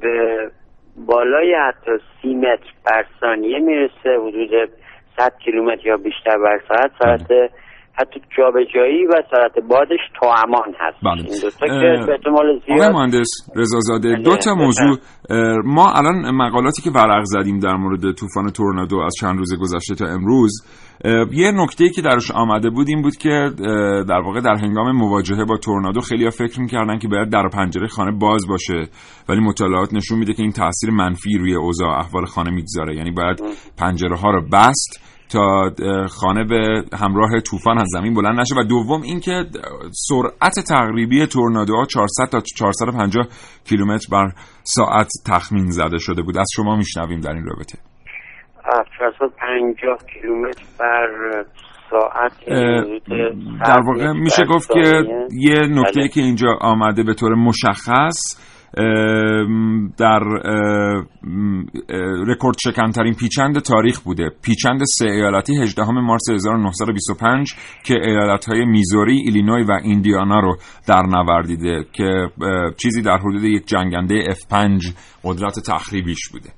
به 0.00 0.50
بالای 0.96 1.54
حتی 1.54 1.90
سی 2.22 2.34
متر 2.34 2.72
بر 2.84 3.04
ثانیه 3.20 3.58
می‌رسه 3.58 4.18
حدود 4.26 4.70
100 5.18 5.32
کیلومتر 5.38 5.86
یا 5.86 5.96
بیشتر 5.96 6.38
بر 6.38 6.60
ساعت 6.68 6.90
سرعت 6.98 7.28
بله. 7.28 7.50
حتی 7.98 8.20
جابجایی 8.38 9.06
و 9.06 9.22
سرعت 9.30 9.58
بادش 9.68 10.00
تو 10.20 10.26
امان 10.26 10.74
هست 10.80 10.98
بله. 11.02 11.12
این 11.12 11.40
دو 11.42 11.50
تا 11.50 11.66
که 11.66 12.06
به 12.06 12.12
احتمال 12.12 12.60
زیاد 12.66 12.92
مهندس 12.92 13.28
رضازاده 13.56 14.12
بله. 14.12 14.22
دو 14.22 14.36
تا 14.36 14.54
موضوع 14.54 14.98
ما 15.64 15.92
الان 15.92 16.30
مقالاتی 16.34 16.82
که 16.82 16.90
ورق 16.90 17.24
زدیم 17.24 17.58
در 17.58 17.76
مورد 17.76 18.12
طوفان 18.12 18.50
تورنادو 18.50 18.98
از 18.98 19.14
چند 19.20 19.38
روز 19.38 19.58
گذشته 19.60 19.94
تا 19.94 20.06
امروز 20.06 20.52
یه 21.32 21.50
نکته 21.54 21.88
که 21.88 22.02
درش 22.02 22.30
آمده 22.30 22.70
بود 22.70 22.88
این 22.88 23.02
بود 23.02 23.16
که 23.16 23.50
در 24.08 24.20
واقع 24.24 24.40
در 24.40 24.54
هنگام 24.54 24.96
مواجهه 24.96 25.44
با 25.44 25.56
تورنادو 25.56 26.00
خیلی 26.00 26.30
فکر 26.30 26.60
می‌کردن 26.60 26.98
که 26.98 27.08
باید 27.08 27.30
در 27.30 27.48
پنجره 27.48 27.86
خانه 27.86 28.18
باز 28.18 28.48
باشه 28.48 28.84
ولی 29.28 29.40
مطالعات 29.40 29.94
نشون 29.94 30.18
میده 30.18 30.34
که 30.34 30.42
این 30.42 30.52
تاثیر 30.52 30.90
منفی 30.90 31.38
روی 31.38 31.54
اوضاع 31.54 31.98
احوال 31.98 32.24
خانه 32.24 32.50
می‌گذاره 32.50 32.96
یعنی 32.96 33.10
باید 33.10 33.42
پنجره 33.78 34.16
ها 34.16 34.30
رو 34.30 34.42
بست 34.52 35.15
تا 35.32 35.70
خانه 36.08 36.44
به 36.44 36.84
همراه 36.96 37.40
طوفان 37.40 37.78
از 37.78 37.86
زمین 37.86 38.14
بلند 38.14 38.40
نشه. 38.40 38.54
و 38.58 38.64
دوم 38.64 39.02
اینکه 39.02 39.44
سرعت 39.92 40.54
تقریبی 40.68 41.26
تورنادوها 41.26 41.84
400 41.84 42.24
تا 42.32 42.40
450 42.40 43.26
کیلومتر 43.64 44.06
بر 44.12 44.32
ساعت 44.62 45.08
تخمین 45.26 45.70
زده 45.70 45.98
شده 45.98 46.22
بود. 46.22 46.38
از 46.38 46.46
شما 46.56 46.76
میشنویم 46.76 47.20
در 47.20 47.32
این 47.32 47.44
رابطه. 47.44 47.78
450 48.98 49.98
کیلومتر 50.12 50.62
بر 50.78 51.44
ساعت 51.90 52.32
در 53.66 53.80
واقع 53.86 54.12
میشه 54.12 54.44
گفت 54.44 54.70
که 54.72 55.04
یه 55.32 55.58
نکته 55.70 56.00
بله. 56.00 56.08
که 56.08 56.20
اینجا 56.20 56.48
آمده 56.60 57.02
به 57.02 57.14
طور 57.14 57.34
مشخص 57.34 58.18
در 59.98 60.20
رکورد 62.28 62.56
شکنترین 62.64 63.14
پیچند 63.14 63.58
تاریخ 63.58 64.00
بوده. 64.00 64.30
پیچند 64.44 64.80
سه 64.84 65.06
ایالتی 65.06 65.62
18 65.62 65.82
مارس 65.90 66.30
1925 66.30 67.54
که 67.84 67.94
ایالت 67.94 68.44
های 68.48 68.64
میزوری، 68.64 69.22
ایلینوی 69.24 69.62
و 69.62 69.72
ایندیانا 69.84 70.40
رو 70.40 70.56
در 70.88 71.02
نوردیده 71.02 71.84
که 71.92 72.28
چیزی 72.82 73.02
در 73.02 73.18
حدود 73.18 73.44
یک 73.44 73.66
جنگنده 73.66 74.14
F5 74.22 74.94
قدرت 75.24 75.54
تخریبیش 75.70 76.28
بوده. 76.32 76.48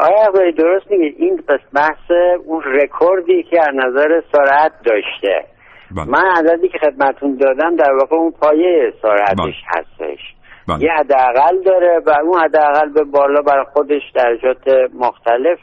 آیا 0.00 0.50
درست 0.58 0.90
میگه 0.90 1.14
این 1.18 1.36
پس 1.36 1.60
بحث 1.74 2.10
اون 2.46 2.62
رکوردی 2.62 3.42
که 3.42 3.60
از 3.60 3.74
نظر 3.74 4.22
سرعت 4.32 4.72
داشته. 4.84 5.44
بله. 5.96 6.04
من 6.04 6.24
عددی 6.36 6.68
که 6.68 6.78
خدمتون 6.78 7.36
دادم 7.36 7.76
در 7.76 7.92
واقع 7.92 8.16
اون 8.16 8.30
پایه 8.30 8.92
سرعتش 9.02 9.36
بله. 9.38 9.52
هستش. 9.76 10.20
بله. 10.68 10.84
یه 10.84 10.90
حداقل 10.92 11.62
داره 11.64 12.02
و 12.06 12.10
اون 12.10 12.40
حداقل 12.40 12.92
به 12.92 13.04
بالا 13.04 13.42
برای 13.42 13.64
خودش 13.72 14.02
درجات 14.14 14.68
مختلف 14.94 15.58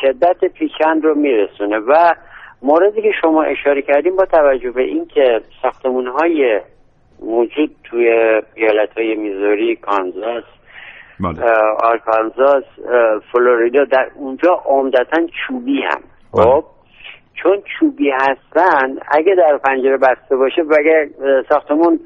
شدت 0.00 0.44
پیچند 0.44 1.04
رو 1.04 1.14
میرسونه 1.14 1.78
و 1.78 2.14
موردی 2.62 3.02
که 3.02 3.12
شما 3.20 3.42
اشاره 3.42 3.82
کردیم 3.82 4.16
با 4.16 4.24
توجه 4.24 4.70
به 4.70 4.82
اینکه 4.82 5.40
ساختمون 5.62 6.06
های 6.06 6.60
موجود 7.22 7.70
توی 7.84 8.08
ایالت 8.54 8.98
های 8.98 9.14
میزوری 9.14 9.76
کانزاس 9.76 10.44
بله. 11.20 11.52
آرکانزاس 11.82 12.64
فلوریدا 13.32 13.84
در 13.84 14.10
اونجا 14.14 14.62
عمدتا 14.64 15.26
چوبی 15.46 15.82
هم 15.82 16.00
بله. 16.34 16.44
خب 16.44 16.64
چون 17.34 17.62
چوبی 17.78 18.10
هستن 18.10 18.98
اگه 19.08 19.34
در 19.34 19.58
پنجره 19.64 19.96
بسته 19.96 20.36
باشه 20.36 20.62
و 20.62 20.74
اگه 20.78 21.10
ساختمون 21.48 22.00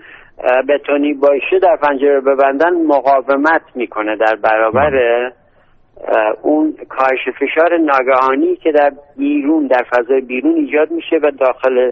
بتونی 0.69 1.15
باشه 1.15 1.59
در 1.63 1.77
پنجره 1.77 2.21
ببندن 2.21 2.75
مقاومت 2.87 3.63
می‌کنه 3.75 4.17
در 4.17 4.37
برابر 4.37 4.93
اون 6.43 6.75
کاهش 6.89 7.29
فشار 7.41 7.77
ناگهانی 7.79 8.57
که 8.57 8.73
در 8.73 8.93
بیرون 9.17 9.67
در 9.67 9.85
فضای 9.91 10.21
بیرون 10.21 10.55
ایجاد 10.55 10.91
میشه 10.91 11.17
و 11.23 11.31
داخل 11.31 11.91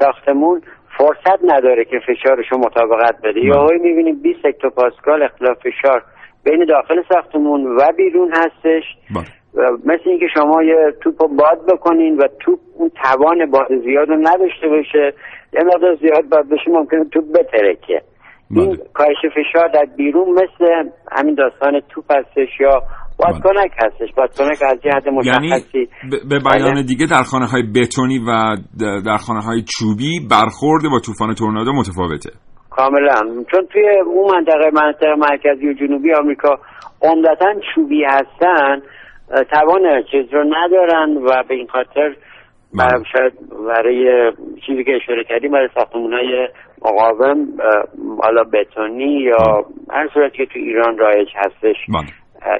ساختمون 0.00 0.62
فرصت 0.98 1.38
نداره 1.44 1.84
که 1.84 1.98
فشارش 1.98 2.52
رو 2.52 2.58
مطابقت 2.58 3.16
بده. 3.22 3.44
یا 3.44 3.60
هایی 3.60 3.78
می‌بینیم 3.80 4.22
20 4.22 4.40
پاسکال 4.76 5.22
اختلاف 5.22 5.56
فشار 5.58 6.02
بین 6.44 6.64
داخل 6.64 7.02
ساختمون 7.12 7.66
و 7.66 7.92
بیرون 7.96 8.32
هستش. 8.32 8.84
مثل 9.84 10.02
اینکه 10.06 10.26
شما 10.34 10.62
یه 10.62 10.94
توپ 11.00 11.22
رو 11.22 11.28
باد 11.28 11.66
بکنین 11.68 12.16
و 12.16 12.22
توپ 12.40 12.58
اون 12.74 12.90
توان 13.02 13.50
باد 13.50 13.68
زیاد 13.84 14.08
رو 14.08 14.16
نداشته 14.16 14.68
باشه 14.68 15.14
یه 15.52 15.64
مقدار 15.64 15.94
زیاد 15.94 16.28
باد 16.30 16.48
بشه 16.48 16.70
ممکنه 16.70 17.04
توپ 17.04 17.24
بترکه. 17.32 18.02
این 18.50 18.66
بله. 18.66 18.76
کاهش 18.94 19.16
فشار 19.34 19.68
در 19.68 19.84
بیرون 19.96 20.28
مثل 20.30 20.90
همین 21.12 21.34
داستان 21.34 21.80
توپ 21.88 22.04
هستش 22.12 22.48
یا 22.60 22.82
بادکنک 23.18 23.70
هستش. 23.84 24.14
بادکنک 24.16 24.58
از 24.62 24.78
یه 24.84 24.92
حد 24.92 25.06
یعنی 25.06 25.18
مشخصی. 25.18 25.78
یعنی 25.78 25.88
به 26.28 26.38
بیان 26.38 26.74
بله. 26.74 26.82
دیگه 26.82 27.06
در 27.06 27.22
خانه 27.22 27.46
های 27.46 27.62
بتونی 27.62 28.18
و 28.18 28.56
در 29.06 29.16
خانه 29.16 29.40
های 29.40 29.62
چوبی 29.78 30.12
برخورد 30.30 30.82
با 30.90 31.00
طوفان 31.06 31.34
تورنادو 31.34 31.72
متفاوته. 31.72 32.30
کاملا. 32.70 33.44
چون 33.50 33.66
توی 33.72 33.82
اون 34.06 34.34
منطقه 34.34 34.70
منطقه 34.72 35.14
مرکزی 35.14 35.68
و 35.68 35.72
جنوبی 35.72 36.14
آمریکا 36.14 36.58
عمدتا 37.02 37.54
چوبی 37.74 38.04
هستن 38.04 38.82
توان 39.28 40.02
چیز 40.10 40.34
رو 40.34 40.44
ندارن 40.44 41.16
و 41.16 41.42
به 41.48 41.54
این 41.54 41.66
خاطر 41.66 42.16
بله. 42.74 43.02
شاید 43.12 43.32
برای 43.68 44.32
چیزی 44.66 44.84
که 44.84 44.92
اشاره 45.02 45.24
کردیم 45.24 45.52
برای 45.52 45.68
ساختمون 45.74 46.12
های 46.12 46.48
مقاوم 46.84 47.46
حالا 48.22 48.42
بتونی 48.52 49.22
یا 49.22 49.64
هر 49.90 50.08
صورتی 50.14 50.36
که 50.36 50.46
تو 50.46 50.58
ایران 50.58 50.98
رایج 50.98 51.28
هستش 51.36 51.76
بله. 51.88 52.06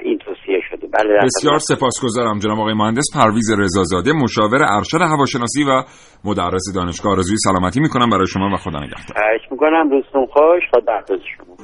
این 0.01 0.17
توصیه 0.17 0.61
شده. 0.69 0.87
بله 0.87 1.17
بسیار 1.23 1.59
سپاسگزارم 1.59 2.39
جناب 2.39 2.59
آقای 2.59 2.73
مهندس. 2.73 3.05
پرویز 3.15 3.59
رضازاده 3.59 4.11
مشاور 4.23 4.59
ارشد 4.77 5.01
هواشناسی 5.01 5.63
و 5.63 5.83
مدرس 6.25 6.63
دانشگاه 6.75 7.11
آرزوی 7.11 7.37
سلامتی 7.37 7.79
می‌کنم 7.79 8.09
برای 8.09 8.27
شما 8.27 8.49
و 8.53 8.57
خدا 8.57 8.79
نگهدار. 8.79 9.17
خواهش 9.23 9.41
می‌کنم. 9.51 9.89
روزتون 9.89 10.25
خوش 10.25 10.63
خدا 10.71 11.01
شما. 11.07 11.57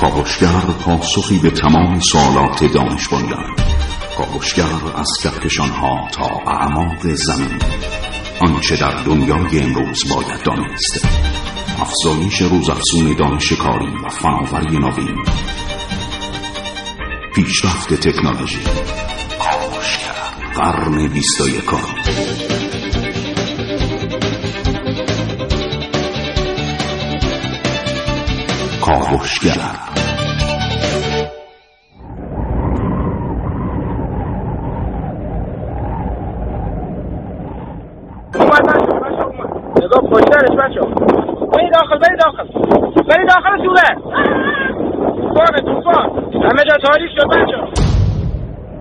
کاوشگر 0.00 0.60
پاسخی 0.84 1.38
به 1.38 1.50
تمام 1.50 2.00
سوالات 2.00 2.64
دانش 2.64 3.08
بنیان 3.08 3.56
کاوشگر 4.18 4.64
از 4.96 5.08
کهکشان 5.22 5.68
ها 5.68 6.08
تا 6.12 6.24
اعماق 6.24 7.06
زمین. 7.14 7.58
آنچه 8.40 8.76
در 8.76 9.02
دنیای 9.02 9.60
امروز 9.60 10.04
باید 10.14 10.42
دانست. 10.42 11.06
افزایش 11.80 12.42
روزافزون 12.42 13.16
دانش 13.18 13.52
کاری 13.52 13.92
و 14.04 14.08
فناوری 14.08 14.78
نوین. 14.78 15.24
پیشرفت 17.34 17.94
تکنولوژی. 17.94 18.62
کاوشگر. 19.38 20.52
قرن 20.54 21.08
بیست 21.08 21.40
و 21.40 21.44
کاوشگر. 28.80 29.87
پشترش 40.38 40.58
بچه 40.58 40.80
بری 41.56 41.70
داخل 41.70 41.98
بری 41.98 42.16
داخل. 42.24 42.46
بری 43.08 43.26
داخل 43.26 43.64
سوره 43.64 43.94
توفان 45.34 45.60
توفان. 45.64 46.24
همه 46.34 46.64
جا 46.70 46.76
تاریخ 46.88 47.10
شد 47.16 47.26
بچه 47.26 47.82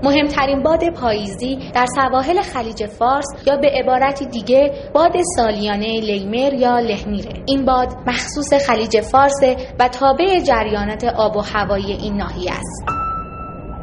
مهمترین 0.04 0.64
باد 0.64 0.80
پاییزی 1.02 1.60
در 1.76 1.86
سواحل 1.86 2.42
خلیج 2.42 2.86
فارس 2.86 3.26
یا 3.48 3.58
به 3.58 3.72
عبارتی 3.84 4.26
دیگه 4.26 4.72
باد 4.94 5.12
سالیانه 5.36 6.00
لیمر 6.00 6.54
یا 6.54 6.80
لهمیره. 6.80 7.34
این 7.46 7.66
باد 7.66 7.88
مخصوص 8.08 8.70
خلیج 8.70 9.02
فارس 9.02 9.44
و 9.80 9.88
تابع 9.88 10.40
جریانات 10.48 11.04
آب 11.04 11.36
و 11.38 11.42
هوایی 11.42 11.92
این 11.92 12.18
ناحیه 12.18 12.52
است. 12.52 12.84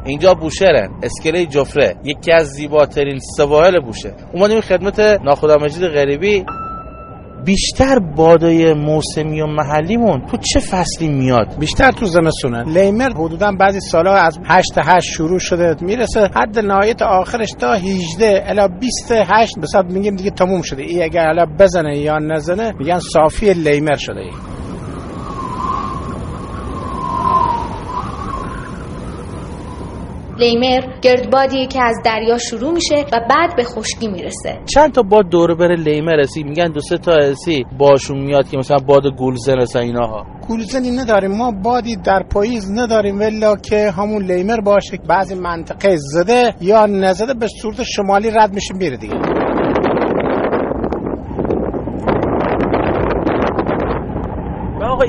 اینجا 0.05 0.33
بوشهرن 0.33 0.89
اسکله 1.03 1.45
جفره. 1.45 1.95
یکی 2.03 2.31
از 2.31 2.45
زیباترین 2.45 3.19
سواحل 3.37 3.79
بوشه. 3.79 4.13
اومدیم 4.33 4.61
خدمت 4.61 4.99
ناخدا 4.99 5.55
مجید 5.61 5.87
غریبی. 5.87 6.45
بیشتر 7.45 7.99
بادای 7.99 8.73
موسمی 8.73 9.41
و 9.41 9.47
محلیمون 9.47 10.25
تو 10.25 10.37
چه 10.37 10.59
فصلی 10.59 11.07
میاد؟ 11.07 11.59
بیشتر 11.59 11.91
تو 11.91 12.05
زمستونه 12.05 12.63
لیمر 12.63 13.09
حدودا 13.09 13.51
بعضی 13.51 13.79
سالها 13.79 14.13
از 14.13 14.39
8 14.45 14.75
تا 14.75 14.81
8 14.85 15.11
شروع 15.11 15.39
شده 15.39 15.75
می‌رسه 15.81 16.29
حد 16.35 16.59
نهایت 16.59 17.01
آخرش 17.01 17.51
تا 17.51 17.73
18 17.73 18.43
الی 18.47 18.67
28 18.79 19.53
به 19.59 19.93
میگیم 19.93 20.15
دیگه 20.15 20.31
تموم 20.31 20.61
شده. 20.61 20.83
ای 20.83 21.03
اگر 21.03 21.27
الا 21.27 21.45
بزنه 21.59 21.97
یا 21.97 22.19
نزنه 22.19 22.73
میگن 22.79 22.99
صافی 22.99 23.53
لیمر 23.53 23.95
شده. 23.95 24.19
ای. 24.19 24.31
لیمر 30.37 30.81
گردبادیه 31.01 31.67
که 31.67 31.83
از 31.83 31.95
دریا 32.05 32.37
شروع 32.37 32.73
میشه 32.73 32.95
و 33.13 33.19
بعد 33.29 33.55
به 33.55 33.63
خشکی 33.63 34.07
می‌رسه. 34.07 34.59
چند 34.73 34.91
تا 34.91 35.01
باد 35.01 35.29
دور 35.29 35.55
بره 35.55 35.75
لیمر 35.75 36.15
رسی 36.15 36.43
میگن 36.43 36.67
دو 36.67 36.79
سه 36.79 36.97
تا 36.97 37.11
اسی 37.11 37.65
باشون 37.77 38.19
میاد 38.19 38.49
که 38.49 38.57
مثلا 38.57 38.77
باد 38.77 39.03
گولزن 39.17 39.57
مثلا 39.61 39.81
ایناها. 39.81 40.25
گولزنی 40.47 40.91
نداریم 40.91 41.31
ما 41.31 41.51
بادی 41.51 41.95
در 41.95 42.23
پاییز 42.23 42.71
نداریم 42.71 43.19
ولی 43.19 43.41
که 43.69 43.91
همون 43.91 44.23
لیمر 44.23 44.59
باشه 44.61 44.97
بعضی 45.07 45.35
منطقه 45.35 45.95
زده 45.97 46.55
یا 46.61 46.85
نزده 46.85 47.33
به 47.33 47.47
صورت 47.61 47.83
شمالی 47.83 48.29
رد 48.31 48.53
میشه 48.53 48.73
میره 48.73 48.97
دیگه. 48.97 49.44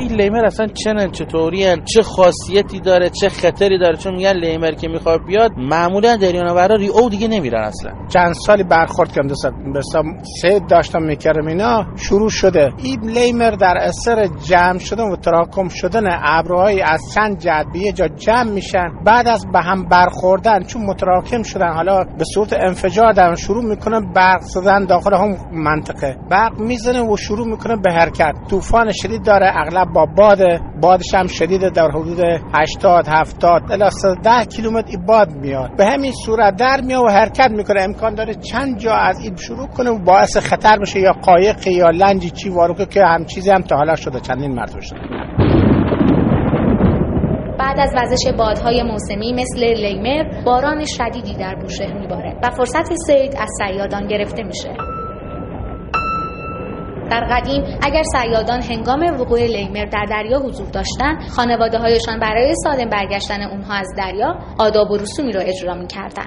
این 0.07 0.21
لیمر 0.21 0.45
اصلا 0.45 0.67
چنن 0.67 1.11
چطوری 1.11 1.77
چه 1.85 2.03
خاصیتی 2.03 2.81
داره 2.81 3.11
چه 3.11 3.29
خطری 3.29 3.79
داره؟ 3.79 3.97
چون 3.97 4.15
میگن 4.15 4.33
لیمر 4.33 4.73
که 4.73 4.89
می‌خواد 4.89 5.21
بیاد 5.27 5.51
معمولا 5.57 6.17
دریانورا 6.17 6.75
ریو 6.77 7.09
دیگه 7.09 7.29
نمیرن 7.29 7.63
اصلا. 7.63 7.93
چند 8.09 8.35
سالی 8.47 8.63
برخورد 8.63 9.13
کردم 9.13 9.29
دوست 9.29 9.47
بسام 9.77 10.05
سید 10.43 10.67
داشتم 10.67 11.03
می‌کردم 11.03 11.47
اینا 11.47 11.87
شروع 11.97 12.29
شده. 12.29 12.73
این 12.83 13.01
لیمر 13.01 13.51
در 13.51 13.77
اثر 13.81 14.27
جمع 14.27 14.79
شدن 14.79 15.05
و 15.05 15.17
تراکم 15.17 15.69
شدن 15.69 16.03
ابرهای 16.23 16.83
از 16.83 17.01
چند 17.15 17.39
جهت 17.39 17.67
به 17.73 17.93
جا 17.93 18.09
جمع 18.09 18.51
میشن. 18.51 18.89
بعد 19.05 19.29
از 19.29 19.47
به 19.53 19.61
هم 19.61 19.89
برخوردن 19.89 20.63
چون 20.63 20.87
متراکم 20.87 21.43
شدن 21.43 21.73
حالا 21.73 22.05
به 22.05 22.25
صورت 22.35 22.53
انفجار 22.53 23.13
دارن 23.13 23.35
شروع 23.35 23.65
می‌کنن 23.65 24.13
برق 24.13 24.41
زدن 24.41 24.85
داخل 24.85 25.15
هم 25.15 25.37
منطقه. 25.53 26.17
برق 26.31 26.61
می‌زنه 26.61 27.03
و 27.13 27.17
شروع 27.17 27.47
می‌کنه 27.47 27.77
به 27.77 27.93
حرکت. 27.93 28.35
طوفان 28.51 28.93
شدید 28.93 29.25
داره 29.25 29.53
اغلب 29.55 29.93
با 29.97 30.07
باد 30.07 30.39
بادش 30.83 31.15
هم 31.15 31.27
شدیده 31.27 31.71
در 31.71 31.91
حدود 31.91 32.21
80 32.55 33.05
70 33.09 33.63
الی 33.73 33.85
10 34.23 34.45
کیلومتر 34.45 34.89
این 34.89 35.07
باد 35.07 35.33
میاد. 35.33 35.77
به 35.77 35.87
همین 35.87 36.13
صورت 36.13 36.57
در 36.57 36.81
میاد 36.81 37.03
و 37.05 37.09
حرکت 37.09 37.51
می‌کنه. 37.51 37.83
امکان 37.83 38.15
داره 38.15 38.35
چند 38.35 38.79
جا 38.79 38.93
از 38.93 39.21
این 39.21 39.37
شروع 39.37 39.67
کنه 39.67 39.91
و 39.91 39.99
باعث 39.99 40.37
خطر 40.37 40.79
بشه 40.79 41.01
یا 41.01 41.13
قایق 41.13 41.67
یا 41.67 41.91
لنجی 41.91 42.31
چی 42.31 42.49
واروکه 42.49 42.87
که 42.87 43.05
هم 43.05 43.25
چیزی 43.25 43.51
هم 43.51 43.63
تا 43.63 43.77
حالا 43.77 43.97
شده 43.97 44.21
چندین 44.21 44.55
مرتبه 44.55 44.81
شده 44.81 44.99
بعد 47.59 47.79
از 47.79 47.93
وزش 47.97 48.37
بادهای 48.39 48.83
موسمی 48.83 49.33
مثل 49.33 49.61
لیمر 49.61 50.45
باران 50.45 50.85
شدیدی 50.85 51.35
در 51.35 51.55
بوشهر 51.55 51.99
میباره 52.01 52.37
و 52.43 52.51
فرصت 52.51 52.93
سید 53.07 53.37
از 53.39 53.49
سیادان 53.59 54.07
گرفته 54.07 54.43
میشه. 54.43 54.96
در 57.11 57.25
قدیم 57.31 57.63
اگر 57.83 58.03
سیادان 58.03 58.63
هنگام 58.63 59.21
وقوع 59.21 59.41
لیمر 59.41 59.85
در 59.85 60.05
دریا 60.11 60.39
حضور 60.39 60.67
داشتن 60.71 61.29
خانواده 61.29 61.79
هایشان 61.79 62.21
برای 62.21 62.55
سالم 62.65 62.91
برگشتن 62.91 63.43
اونها 63.43 63.75
از 63.75 63.89
دریا 63.97 64.39
آداب 64.59 64.91
و 64.91 64.97
رسومی 64.97 65.33
را 65.33 65.41
اجرا 65.41 65.75
می‌کردن 65.75 66.27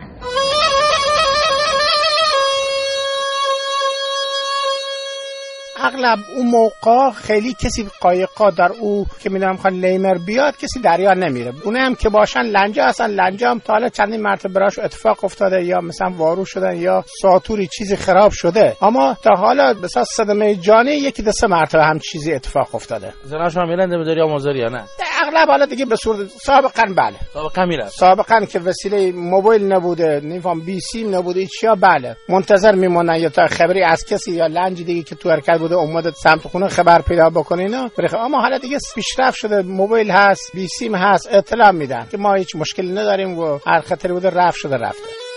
اغلب 5.81 6.19
اون 6.35 6.47
موقع 6.47 7.11
خیلی 7.11 7.53
کسی 7.53 7.87
قایقا 8.01 8.49
در 8.49 8.71
او 8.79 9.05
که 9.19 9.29
می‌دونم 9.29 9.57
خان 9.57 9.73
لیمر 9.73 10.17
بیاد 10.17 10.57
کسی 10.57 10.79
دریا 10.79 11.13
نمیره. 11.13 11.53
اونه 11.63 11.79
هم 11.79 11.95
که 11.95 12.09
باشن 12.09 12.41
لنجا 12.41 12.85
هستن 12.85 13.07
لنجا 13.07 13.51
هم 13.51 13.59
تا 13.59 13.73
حالا 13.73 13.89
چندین 13.89 14.21
مرتبه 14.21 14.53
براش 14.53 14.79
اتفاق 14.79 15.23
افتاده 15.23 15.63
یا 15.63 15.81
مثلا 15.81 16.09
وارو 16.17 16.45
شدن 16.45 16.77
یا 16.77 17.03
ساتوری 17.21 17.67
چیزی 17.67 17.95
خراب 17.95 18.31
شده. 18.31 18.77
اما 18.81 19.17
تا 19.23 19.31
حالا 19.37 19.73
مثلا 19.83 20.03
صدمه 20.03 20.55
جانی 20.55 20.91
یکی 20.91 21.23
دو 21.23 21.31
سه 21.31 21.47
مرتبه 21.47 21.83
هم 21.83 21.99
چیزی 21.99 22.33
اتفاق 22.33 22.75
افتاده. 22.75 23.13
زناش 23.23 23.57
هم 23.57 24.03
دریا 24.03 24.27
مازاری 24.27 24.59
یا 24.59 24.69
نه 24.69 24.83
اغلب 25.21 25.49
حالا 25.49 25.65
دیگه 25.65 25.85
به 25.85 25.95
صورت 25.95 26.27
سابقا 26.27 26.83
بله. 26.97 27.15
سابقا 27.33 27.65
میرن 27.65 27.89
سابقا 27.89 28.45
که 28.45 28.59
وسیله 28.59 29.11
موبایل 29.11 29.73
نبوده 29.73 30.21
نمیفهم 30.23 30.59
بی 30.59 30.79
سیم 30.79 31.15
نبوده 31.15 31.45
چیا 31.45 31.75
بله. 31.75 32.15
منتظر 32.29 32.75
میمونن 32.75 33.15
یا 33.15 33.29
تا 33.29 33.47
خبری 33.47 33.83
از 33.83 34.05
کسی 34.05 34.31
یا 34.31 34.47
لنج 34.47 34.83
دیگه 34.83 35.03
که 35.03 35.15
تو 35.15 35.29
حرکت 35.29 35.59
بوده 35.59 35.75
اومده 35.75 36.11
سمت 36.11 36.41
خونه 36.41 36.67
خبر 36.67 37.01
پیدا 37.01 37.29
بکنه 37.29 37.61
اینا. 37.61 37.89
اما 38.13 38.41
حالا 38.41 38.57
دیگه 38.57 38.77
پیشرفت 38.95 39.37
شده 39.37 39.61
موبایل 39.61 40.11
هست 40.11 40.51
بی 40.53 40.67
سیم 40.67 40.95
هست 40.95 41.27
اطلاع 41.31 41.71
میدن 41.71 42.07
که 42.11 42.17
ما 42.17 42.33
هیچ 42.33 42.55
مشکلی 42.55 42.91
نداریم 42.91 43.39
و 43.39 43.59
هر 43.65 43.81
خطری 43.81 44.13
بوده 44.13 44.29
رفت 44.29 44.57
شده 44.57 44.75
رفته. 44.75 45.28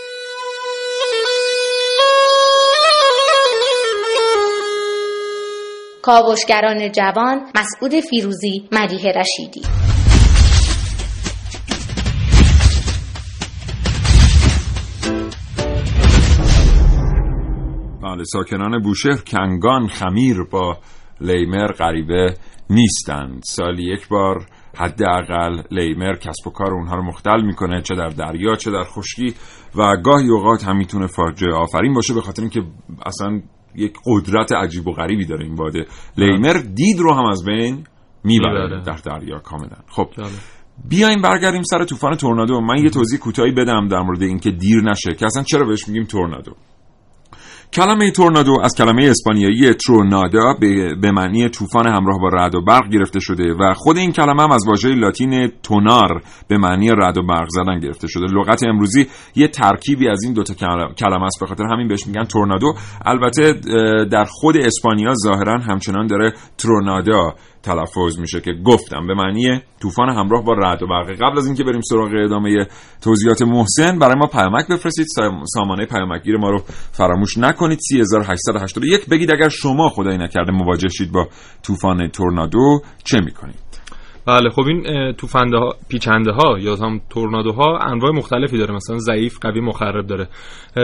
کاوشگران 6.03 6.93
جوان 6.93 7.41
مسعود 7.55 8.01
فیروزی 8.01 8.69
مدیه 8.73 9.13
رشیدی. 9.13 9.63
بله 18.03 18.25
ساکنان 18.25 18.83
بوشهر 18.83 19.17
کنگان 19.17 19.89
خمیر 19.89 20.43
با 20.51 20.79
لیمر 21.21 21.73
غریبه 21.73 22.35
نیستند. 22.71 23.43
سالی 23.45 23.93
یک 23.93 24.09
بار 24.09 24.47
حداقل 24.77 25.63
لیمر 25.71 26.15
کسب 26.15 26.47
و 26.47 26.51
کار 26.51 26.75
اونها 26.75 26.95
رو 26.95 27.03
مختل 27.03 27.43
می‌کنه 27.43 27.83
چه 27.83 27.95
در 27.95 28.09
دریا 28.09 28.55
چه 28.55 28.71
در 28.71 28.85
خشکی 28.85 29.35
و 29.75 29.97
گاهی 29.97 30.29
اوقات 30.29 30.65
هم 30.65 30.77
می‌تونه 30.77 31.07
فاجعه 31.07 31.55
آفرین 31.55 31.95
باشه 31.95 32.15
به 32.15 32.21
خاطر 32.21 32.43
اینکه 32.43 32.63
اصلا 33.07 33.41
یک 33.75 33.95
قدرت 34.07 34.53
عجیب 34.53 34.89
و 34.89 34.93
غریبی 34.93 35.27
داره 35.27 35.45
این 35.45 35.55
باده 35.55 35.87
لیمر 36.17 36.53
دید 36.75 36.99
رو 36.99 37.15
هم 37.15 37.27
از 37.27 37.45
بین 37.45 37.85
می‌بره 38.25 38.83
در 38.85 38.97
دریا 39.05 39.39
کاملا. 39.39 39.77
خب 39.89 40.09
بیایم 40.89 41.23
برگردیم 41.23 41.63
سر 41.63 41.85
طوفان 41.85 42.15
تورنادو. 42.15 42.61
من 42.61 42.85
یه 42.85 42.91
توضیح 42.91 43.19
کوتاهی 43.19 43.53
بدم 43.53 43.89
در 43.89 44.01
مورد 44.01 44.23
اینکه 44.23 44.51
دیر 44.51 44.83
نشه. 44.83 45.15
که 45.15 45.27
اصلا 45.27 45.43
چرا 45.43 45.67
بهش 45.67 45.89
میگیم 45.89 46.05
تورنادو؟ 46.05 46.53
کلمه 47.75 48.11
تورنادو 48.11 48.53
از 48.63 48.75
کلمه 48.79 49.07
اسپانیایی 49.11 49.75
ترونادا 49.75 50.55
به, 51.01 51.13
معنی 51.13 51.49
طوفان 51.49 51.89
همراه 51.89 52.19
با 52.19 52.29
رعد 52.29 52.55
و 52.55 52.61
برق 52.65 52.89
گرفته 52.89 53.21
شده 53.21 53.55
و 53.55 53.75
خود 53.75 53.97
این 53.97 54.13
کلمه 54.13 54.43
هم 54.43 54.53
از 54.53 54.65
واژه 54.69 54.89
لاتین 54.89 55.53
تونار 55.63 56.23
به 56.49 56.59
معنی 56.59 56.89
رعد 56.89 57.19
و 57.19 57.23
برق 57.23 57.49
زدن 57.49 57.81
گرفته 57.81 58.09
شده. 58.09 58.27
لغت 58.27 58.65
امروزی 58.65 59.07
یه 59.37 59.49
ترکیبی 59.49 60.09
از 60.09 60.23
این 60.25 60.33
دوتا 60.33 60.55
کلمه 60.99 61.25
است. 61.25 61.41
به 61.41 61.47
خاطر 61.47 61.65
همین 61.65 61.89
بهش 61.89 62.07
میگن 62.07 62.25
تورنادو. 62.25 62.75
البته 63.05 63.53
در 64.05 64.25
خود 64.25 64.57
اسپانیا 64.57 65.15
ظاهرا 65.15 65.59
همچنان 65.59 66.07
داره 66.07 66.33
ترونادا 66.59 67.35
تلفظ 67.63 68.19
میشه 68.19 68.41
که 68.41 68.53
گفتم. 68.65 69.07
به 69.07 69.15
معنی 69.15 69.61
طوفان 69.83 70.09
همراه 70.09 70.45
با 70.45 70.53
رعد 70.53 70.83
و 70.83 70.87
برق. 70.87 71.11
قبل 71.11 71.39
از 71.39 71.47
اینکه 71.47 71.65
بریم 71.65 71.81
سراغ 71.81 72.11
ادامه 72.25 72.67
توضیحات 73.03 73.43
محسن 73.43 73.99
برای 73.99 74.15
ما 74.15 74.27
پیامک 74.27 74.69
بفرستید. 74.69 75.07
سامانه 75.45 75.87
پیامکگیر 75.87 76.37
ما 76.37 76.51
رو 76.51 76.59
فراموش 76.93 77.39
نکنید. 77.39 77.62
3881 77.71 79.07
بگید 79.11 79.35
اگر 79.35 79.49
شما 79.49 79.89
خدای 79.89 80.19
نکرده 80.19 80.53
مواجه 80.53 80.89
شید 80.89 81.13
با 81.13 81.29
طوفان 81.63 82.09
تورنادو 82.09 82.81
چه 83.05 83.19
می‌کنید؟ 83.25 83.73
بله 84.27 84.51
خب 84.51 84.63
این 84.63 85.13
توفنده 85.13 85.57
ها 85.57 85.77
پیچنده 85.89 86.33
ها 86.33 86.59
یا 86.59 86.77
هم 86.77 87.01
تورنادوها 87.11 87.79
انواع 87.79 88.13
مختلفی 88.13 88.59
داره. 88.59 88.75
مثلا 88.75 88.99
ضعیف 88.99 89.39
قوی 89.41 89.61
مخرب 89.61 90.07
داره. 90.07 90.29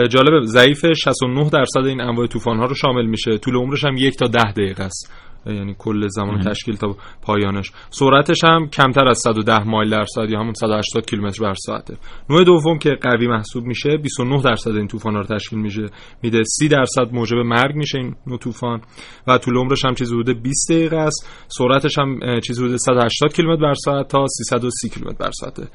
جالبه 0.09 0.41
ضعیف 0.45 0.85
69 0.93 1.49
درصد 1.49 1.85
این 1.85 2.01
انواع 2.01 2.27
طوفان 2.27 2.57
ها 2.59 2.65
رو 2.65 2.75
شامل 2.75 3.05
میشه. 3.05 3.37
طول 3.37 3.55
عمرش 3.55 3.85
هم 3.85 3.97
یک 3.97 4.15
تا 4.15 4.27
ده 4.27 4.51
دقیقه 4.51 4.83
است. 4.83 5.28
یعنی 5.45 5.75
کل 5.77 6.07
زمان 6.07 6.41
تشکیل 6.41 6.75
تا 6.75 6.95
پایانش. 7.21 7.71
سرعتش 7.89 8.43
هم 8.43 8.69
کمتر 8.69 9.07
از 9.07 9.19
110 9.23 9.63
مایل 9.63 9.89
در 9.89 10.05
ساعت 10.05 10.29
یا 10.29 10.39
همون 10.39 10.53
180 10.53 11.05
کیلومتر 11.05 11.43
بر 11.43 11.53
ساعته. 11.53 11.97
نوع 12.29 12.43
دوم 12.43 12.77
که 12.77 12.89
قوی 13.01 13.27
محسوب 13.27 13.65
میشه 13.65 13.97
29 13.97 14.41
درصد 14.41 14.71
این 14.71 14.87
طوفان 14.87 15.13
رو 15.13 15.23
تشکیل 15.23 15.59
میشه 15.59 15.85
میده 16.23 16.43
30 16.43 16.67
درصد 16.67 17.11
موجب 17.11 17.37
مرگ 17.37 17.75
میشه 17.75 17.97
این 17.97 18.15
نوع 18.27 18.37
طوفان 18.37 18.81
و 19.27 19.37
طول 19.37 19.57
عمرش 19.57 19.85
هم 19.85 19.93
چیزی 19.93 20.15
حدود 20.15 20.41
20 20.41 20.71
دقیقه 20.71 20.97
است. 20.97 21.29
سرعتش 21.47 21.99
هم 21.99 22.19
چیزی 22.47 22.63
حدود 22.63 22.77
180 22.77 23.33
کیلومتر 23.33 23.61
بر 23.61 23.73
ساعت 23.73 24.07
تا 24.07 24.25
330 24.27 24.89
کیلومتر 24.89 25.17
بر 25.25 25.31
ساعته. 25.31 25.67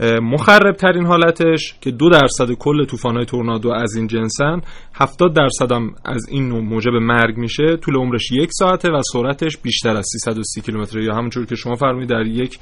مخرب 0.00 0.76
ترین 0.76 1.06
حالتش 1.06 1.74
که 1.80 1.90
دو 1.90 2.10
درصد 2.10 2.52
کل 2.52 2.86
های 3.04 3.24
تورنادو 3.24 3.70
از 3.70 3.96
این 3.96 4.06
جنسن 4.06 4.60
70 4.94 5.36
درصد 5.36 5.72
هم 5.72 5.94
از 6.04 6.28
این 6.28 6.48
نوع 6.48 6.60
موجب 6.60 6.92
مرگ 6.92 7.36
میشه 7.36 7.76
طول 7.76 7.96
عمرش 7.96 8.32
یک 8.32 8.50
ساعته 8.52 8.90
و 8.90 9.00
سرعتش 9.12 9.56
بیشتر 9.56 9.96
از 9.96 10.06
330 10.12 10.60
کیلومتر 10.60 10.98
یا 10.98 11.14
همونجور 11.14 11.46
که 11.46 11.54
شما 11.54 11.74
فرمودید 11.74 12.08
در 12.08 12.26
یک 12.26 12.58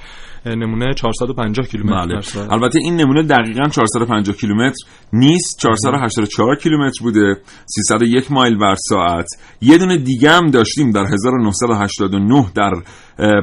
نمونه 0.47 0.95
450 0.95 1.67
کیلومتر. 1.67 2.07
بله. 2.07 2.53
البته 2.53 2.79
این 2.79 2.97
نمونه 2.97 3.23
دقیقا 3.23 3.69
450 3.69 4.37
کیلومتر 4.37 4.87
نیست. 5.13 5.59
484 5.61 6.57
کیلومتر 6.57 7.03
بوده. 7.03 7.37
301 7.67 8.33
مایل 8.33 8.59
بر 8.59 8.75
ساعت. 8.89 9.27
یه 9.61 9.79
دونه 9.79 9.99
دیگه 9.99 10.31
هم 10.31 10.51
داشتیم 10.51 10.91
در 10.91 11.05
1989 11.05 12.47
در 12.55 12.73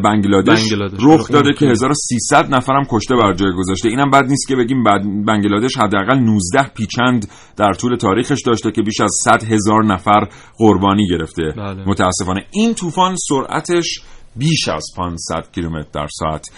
بنگلادش, 0.03 0.73
رخ 0.99 1.32
داده 1.32 1.53
که 1.53 1.65
1300 1.65 2.55
نفرم 2.55 2.84
کشته 2.89 3.15
بر 3.15 3.34
جای 3.34 3.51
گذاشته. 3.58 3.89
اینم 3.89 4.10
بد 4.10 4.25
نیست 4.25 4.47
که 4.47 4.55
بگیم 4.55 4.84
بنگلادش 5.27 5.77
حداقل 5.77 6.19
19 6.19 6.67
پیچند 6.75 7.32
در 7.58 7.73
طول 7.73 7.95
تاریخش 7.95 8.41
داشته 8.45 8.71
که 8.71 8.82
بیش 8.82 9.01
از 9.01 9.12
100 9.23 9.43
هزار 9.43 9.86
نفر 9.86 10.27
قربانی 10.58 11.08
گرفته. 11.08 11.53
بله. 11.58 11.84
متاسفانه. 11.88 12.45
این 12.51 12.73
طوفان 12.73 13.15
سرعتش 13.29 14.01
بیش 14.39 14.67
از 14.67 14.86
500 14.97 15.52
کیلومتر 15.56 15.89
در 15.93 16.08
ساعت 16.12 16.49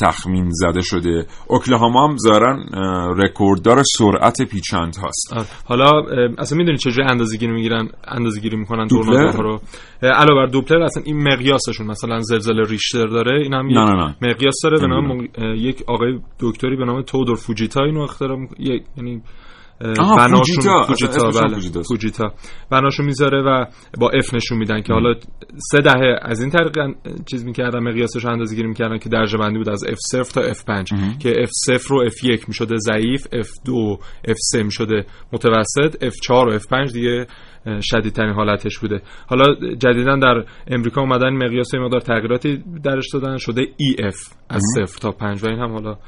تخمین 0.00 0.48
زده 0.50 0.80
شده. 0.80 1.26
اوکلاهاما 1.46 2.08
هم 2.08 2.16
ظاهرا 2.16 2.56
رکورددار 3.16 3.82
سرعت 3.98 4.42
پیچند 4.42 4.96
هست 5.04 5.52
حالا 5.64 5.90
اصلا 6.38 6.58
می‌دونی 6.58 6.78
چجوری 6.78 7.02
اندازه‌گیری 7.02 7.52
می‌گیرن 7.52 7.88
اندازه‌گیری 8.08 8.56
می‌کنن 8.56 8.86
تورنادوها 8.88 9.42
رو؟ 9.42 9.60
علاوه 10.02 10.34
بر 10.34 10.46
دوپلر 10.46 10.82
اصلا 10.82 11.02
این 11.06 11.22
مقیاسشون 11.22 11.86
مثلا 11.86 12.20
زلزله 12.20 12.62
ریشتر 12.68 13.06
داره 13.06 13.42
این 13.42 13.54
هم 13.54 13.66
نه 13.66 13.94
نه 13.94 14.16
مقیاس 14.22 14.54
داره 14.62 14.78
به 14.80 14.86
نام 14.86 15.28
یک 15.56 15.82
آقای 15.86 16.18
دکتری 16.40 16.76
به 16.76 16.84
نام 16.84 17.02
تودور 17.02 17.36
فوجیتا 17.36 17.84
اینو 17.84 18.00
اختراع 18.00 18.38
یعنی 18.96 19.22
بناشون 19.80 20.82
فوجیتا. 20.86 21.30
بله. 21.30 21.82
فوجیتا 21.88 22.34
بناشو 22.70 23.02
می‌ذاره 23.02 23.42
و 23.42 23.64
با 23.98 24.10
اف 24.10 24.34
نشون 24.34 24.58
میدن 24.58 24.82
که 24.82 24.92
حالا 24.92 25.14
سه 25.72 25.80
دهه 25.80 26.18
از 26.22 26.40
این 26.40 26.50
طریق 26.50 26.72
چیز 27.26 27.44
می‌کردن 27.44 27.78
مقیاسش 27.78 28.24
اندازه 28.24 28.56
گیری 28.56 28.68
می‌کردن 28.68 28.98
که 28.98 29.08
درجه 29.08 29.38
بندی 29.38 29.58
بود 29.58 29.68
از 29.68 29.84
F0 29.84 30.32
تا 30.32 30.52
F5 30.52 31.18
که 31.18 31.32
F0 31.32 31.82
رو 31.86 32.08
F1 32.10 32.48
می‌شده 32.48 32.76
ضعیف 32.76 33.26
F2 33.26 33.98
F3 34.28 34.62
می‌شده 34.64 35.06
متوسط 35.32 36.04
F4 36.04 36.30
و 36.30 36.58
F5 36.58 36.92
دیگه 36.92 37.26
شدیدترین 37.82 38.32
حالتش 38.32 38.78
بوده. 38.78 39.02
حالا 39.26 39.44
جدیدا 39.54 40.16
در 40.16 40.44
امریکا 40.66 41.00
اومدن 41.00 41.30
مقیاس 41.30 41.74
مقدار 41.74 42.00
تغییراتی 42.00 42.64
درش 42.82 43.08
دادن 43.12 43.36
شده 43.36 43.64
EF 43.64 44.34
از 44.48 44.62
0 44.74 44.86
تا 45.00 45.10
5 45.10 45.44
و 45.44 45.46
این 45.46 45.58
هم 45.58 45.72
حالا 45.72 45.98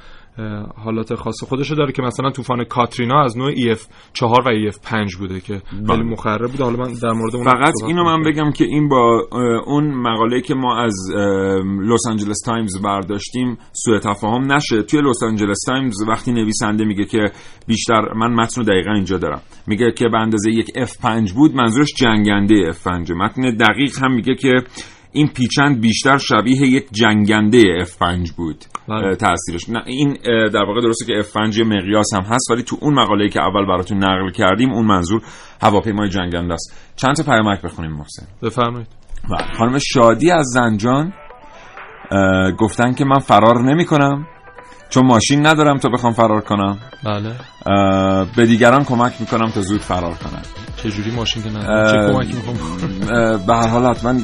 حالات 0.77 1.14
خاص 1.14 1.44
خودشو 1.44 1.74
داره 1.74 1.92
که 1.92 2.03
مثلا 2.03 2.31
طوفان 2.31 2.64
کاترینا 2.64 3.24
از 3.24 3.38
نوع 3.38 3.53
EF 3.53 3.81
4 4.12 4.31
و 4.46 4.70
EF 4.70 4.79
5 4.85 5.16
بوده 5.16 5.40
که 5.40 5.62
خیلی 5.70 5.83
بله. 5.83 6.03
مخرب 6.03 6.51
بوده 6.51 6.64
حالا 6.64 6.77
من 6.77 6.92
در 7.03 7.12
مورد 7.12 7.37
اون 7.37 7.44
فقط 7.44 7.74
اینو 7.87 8.05
من 8.05 8.22
بگم 8.22 8.51
که 8.53 8.64
این 8.64 8.88
با 8.88 9.29
اون 9.66 9.94
مقاله 9.94 10.40
که 10.40 10.55
ما 10.55 10.79
از 10.79 10.94
لس 11.64 12.07
آنجلس 12.09 12.40
تایمز 12.44 12.83
برداشتیم 12.83 13.59
سوء 13.72 13.98
تفاهم 13.98 14.53
نشه. 14.53 14.83
توی 14.83 15.01
لس 15.01 15.22
آنجلس 15.22 15.59
تایمز 15.66 16.03
وقتی 16.09 16.33
نویسنده 16.33 16.85
میگه 16.85 17.05
که 17.05 17.24
بیشتر 17.66 18.14
من 18.16 18.35
متن 18.35 18.62
دقیقا 18.62 18.92
اینجا 18.92 19.18
دارم. 19.18 19.42
میگه 19.66 19.92
که 19.92 20.09
به 20.09 20.18
اندازه 20.18 20.51
یک 20.51 20.66
F5 20.66 21.33
بود 21.33 21.55
منظورش 21.55 21.94
جنگنده 21.98 22.72
F5 22.72 23.11
متن 23.11 23.57
دقیق 23.57 23.98
هم 24.03 24.14
میگه 24.14 24.35
که 24.35 24.62
این 25.12 25.29
پیچند 25.29 25.81
بیشتر 25.81 26.18
شبیه 26.18 26.62
یک 26.62 26.87
جنگنده 26.92 27.62
F5 27.85 28.33
بود. 28.37 28.64
بله. 28.88 29.16
تاثیرش. 29.16 29.68
نه 29.68 29.83
این 29.87 30.18
در 30.25 30.64
واقع 30.64 30.81
درسته 30.81 31.05
که 31.07 31.23
F5 31.23 31.59
مقیاس 31.61 32.14
هم 32.14 32.23
هست 32.23 32.51
ولی 32.51 32.62
تو 32.62 32.77
اون 32.81 32.94
مقاله 32.94 33.29
که 33.29 33.40
اول 33.42 33.66
براتون 33.66 33.99
نقل 34.05 34.31
کردیم 34.31 34.73
اون 34.73 34.87
منظور 34.87 35.23
هواپیمای 35.62 36.09
جنگنده 36.09 36.55
است. 36.55 36.92
چند 36.97 37.16
تا 37.16 37.23
پیامک 37.23 37.62
بخونیم 37.62 37.92
محسن؟ 37.92 38.27
بفرمایید. 38.42 38.88
بله. 39.31 39.55
خانم 39.59 39.79
شادی 39.79 40.31
از 40.31 40.47
زنجان 40.47 41.12
گفتن 42.59 42.92
که 42.92 43.05
من 43.05 43.18
فرار 43.18 43.62
نمی 43.62 43.85
کنم 43.85 44.27
چون 44.90 45.07
ماشین 45.07 45.46
ندارم 45.46 45.79
تا 45.79 45.88
بخوام 45.88 46.12
فرار 46.12 46.40
کنم. 46.40 46.79
بله. 47.05 47.33
به 48.37 48.46
دیگران 48.46 48.85
کمک 48.85 49.12
می‌کنم 49.20 49.51
تا 49.51 49.61
زود 49.61 49.81
فرار 49.81 50.14
کنم. 50.14 50.42
چجوری 50.77 51.11
ماشین 51.11 51.42
که 51.42 51.48
ندارم 51.48 51.92
چه 51.92 52.12
کمکی 52.12 52.33
می‌خوام 52.33 52.57
به 53.46 53.55
هر 53.55 53.68
حال 53.68 53.87
حتما 53.87 54.20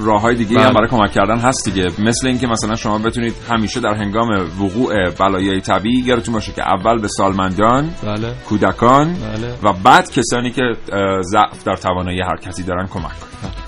راه 0.00 0.20
های 0.20 0.34
دیگه 0.34 0.58
هم 0.58 0.64
بله. 0.64 0.74
برای 0.74 0.88
کمک 0.88 1.12
کردن 1.12 1.38
هست 1.38 1.64
دیگه. 1.64 1.88
مثل 1.98 2.28
اینکه 2.28 2.46
مثلا 2.46 2.74
شما 2.74 2.98
بتونید 2.98 3.34
همیشه 3.50 3.80
در 3.80 3.94
هنگام 3.94 4.28
وقوع 4.60 5.10
بلایای 5.10 5.60
طبیعی 5.60 6.02
یادتون 6.04 6.34
باشه 6.34 6.52
که 6.52 6.62
اول 6.62 7.00
به 7.00 7.08
سالمندان 7.08 7.90
بله. 8.02 8.34
کودکان 8.48 9.14
بله. 9.14 9.54
و 9.62 9.72
بعد 9.84 10.10
کسانی 10.10 10.50
که 10.50 10.62
ضعف 11.22 11.64
در 11.64 11.76
توانایی 11.76 12.20
حرکتی 12.20 12.62
دارن 12.62 12.86
کمک 12.86 13.02
کنید. 13.02 13.65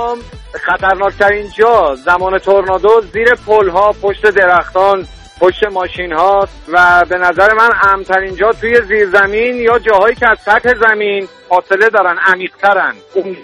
سلام 0.00 0.18
خطرناکترین 0.52 1.50
جا 1.58 1.94
زمان 1.94 2.38
تورنادو 2.38 3.00
زیر 3.12 3.34
پل 3.46 3.68
ها 3.68 3.92
پشت 4.02 4.26
درختان 4.26 5.06
پشت 5.40 5.64
ماشین 5.64 6.12
ها 6.12 6.48
و 6.68 7.04
به 7.08 7.18
نظر 7.18 7.54
من 7.54 7.70
امترین 7.82 8.36
جا 8.36 8.52
توی 8.52 8.82
زیرزمین 8.82 9.56
یا 9.56 9.78
جاهایی 9.78 10.14
که 10.14 10.30
از 10.30 10.38
سطح 10.38 10.74
زمین 10.74 11.28
فاصله 11.48 11.90
دارن 11.90 12.18
عمیقترن. 12.26 12.94
اونجا 13.14 13.40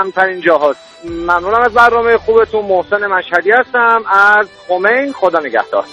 امترین 0.00 0.40
جاهاست. 0.40 0.80
ممنونم 1.04 1.60
از 1.60 1.74
برنامه 1.74 2.16
خوبتون. 2.16 2.64
محسن 2.64 3.06
مشهدی 3.06 3.50
هستم. 3.50 4.04
از 4.06 4.46
خمین 4.68 5.12
خدا 5.12 5.38
نگهدار. 5.38 5.84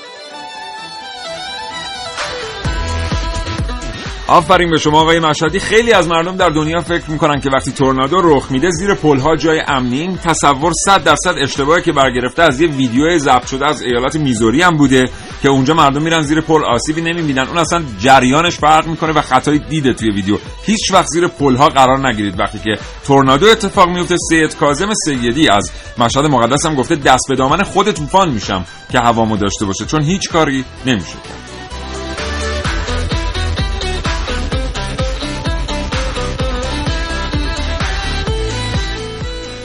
آفرین 4.28 4.72
به 4.72 4.78
شما 4.78 5.02
آقای 5.02 5.20
مشهدی. 5.20 5.60
خیلی 5.60 5.94
از 5.94 6.08
مردم 6.08 6.36
در 6.38 6.50
دنیا 6.50 6.82
فکر 6.82 7.12
می‌کنن 7.12 7.42
که 7.42 7.50
وقتی 7.50 7.72
تورنادو 7.72 8.22
رخ 8.24 8.52
میده 8.52 8.70
زیر 8.70 8.94
پلها 8.94 9.36
جای 9.36 9.62
امنی. 9.68 10.18
تصور 10.24 10.72
100 10.86 11.04
درصد 11.04 11.36
اشتباهی 11.42 11.82
که 11.82 11.92
برگرفته 11.92 12.44
از 12.44 12.62
یه 12.62 12.68
ویدیو 12.68 13.18
ضبط 13.18 13.48
شده 13.48 13.68
از 13.68 13.82
ایالات 13.82 14.16
میزوری 14.16 14.62
هم 14.62 14.78
بوده 14.78 15.10
که 15.42 15.50
اونجا 15.50 15.74
مردم 15.74 16.02
میرن 16.02 16.22
زیر 16.22 16.42
پل 16.42 16.66
آسیبی 16.66 17.02
نمی‌بینن. 17.02 17.48
اون 17.48 17.58
اصلا 17.58 17.84
جریانش 18.00 18.58
فرق 18.58 18.88
می‌کنه 18.88 19.13
و 19.13 19.22
خطایی 19.22 19.60
دیده 19.60 19.94
توی 19.94 20.12
ویدیو. 20.12 20.38
هیچ 20.66 20.92
وقت 20.94 21.08
زیر 21.08 21.28
پلها 21.28 21.70
قرار 21.70 22.08
نگیرید 22.08 22.40
وقتی 22.40 22.60
که 22.60 22.80
تورنادو 23.08 23.48
اتفاق 23.48 23.90
میفته 23.90 24.16
سید 24.30 24.58
کاظم 24.58 24.94
سیدی 25.06 25.50
از 25.50 25.72
مشهد 25.98 26.26
مقدس 26.26 26.66
هم 26.66 26.76
گفته 26.76 26.96
دست 26.96 27.26
به 27.30 27.36
دامن 27.36 27.63
خود 27.63 27.92
طوفان 27.92 28.30
میشم 28.30 28.66
که 28.92 29.00
هوامو 29.00 29.38
داشته 29.38 29.66
باشه. 29.66 29.86
چون 29.86 30.02
هیچ 30.02 30.30
کاری 30.30 30.66
نمیشه 30.86 31.46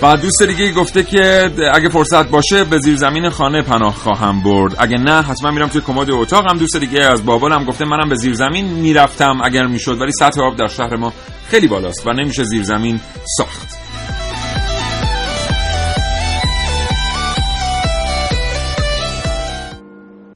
و 0.02 0.16
دوست 0.16 0.42
دیگه 0.42 0.72
گفته 0.72 1.02
که 1.02 1.50
اگه 1.74 1.88
فرصت 1.88 2.28
باشه 2.28 2.64
به 2.64 2.78
زیر 2.78 2.96
زمین 2.96 3.28
خانه 3.28 3.62
پناه 3.62 3.94
خواهم 3.94 4.42
برد. 4.42 4.76
اگه 4.78 4.98
نه 4.98 5.22
حتما 5.22 5.50
میرم 5.50 5.68
توی 5.68 5.80
کمد 5.80 6.10
اتاقم 6.10 6.58
دوست 6.58 6.76
دیگه 6.76 7.02
از 7.02 7.24
بابالم 7.24 7.64
گفته 7.64 7.84
منم 7.84 8.08
به 8.08 8.14
زیر 8.14 8.34
زمین 8.34 8.64
می‌رفتم 8.64 9.40
اگر 9.44 9.66
می‌شد 9.66 10.00
ولی 10.00 10.12
سطح 10.12 10.40
آب 10.40 10.56
در 10.56 10.66
شهر 10.66 10.96
ما 10.96 11.12
خیلی 11.48 11.68
بالاست 11.68 12.06
و 12.06 12.12
نمیشه 12.12 12.44
زیر 12.44 12.62
زمین 12.62 13.00
ساخت. 13.36 13.81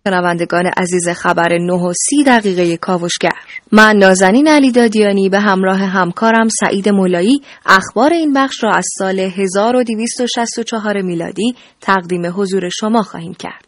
شنوندگان 0.07 0.67
عزیز 0.77 1.09
خبر 1.09 1.59
9 1.59 1.73
و 1.73 1.93
30 2.11 2.25
دقیقه 2.25 2.77
کاوشگر 2.77 3.39
من 3.73 3.97
نازنین 3.97 4.49
علی 4.49 4.73
دادیانی 4.73 5.29
به 5.29 5.41
همراه 5.41 5.79
همکارم 5.79 6.49
سعید 6.61 6.89
مولایی 6.89 7.41
اخبار 7.67 8.13
این 8.13 8.33
بخش 8.33 8.65
را 8.65 8.71
از 8.75 8.87
سال 8.99 9.19
1264 9.19 11.03
میلادی 11.03 11.55
تقدیم 11.81 12.27
حضور 12.27 12.69
شما 12.69 13.03
خواهیم 13.03 13.35
کرد 13.35 13.65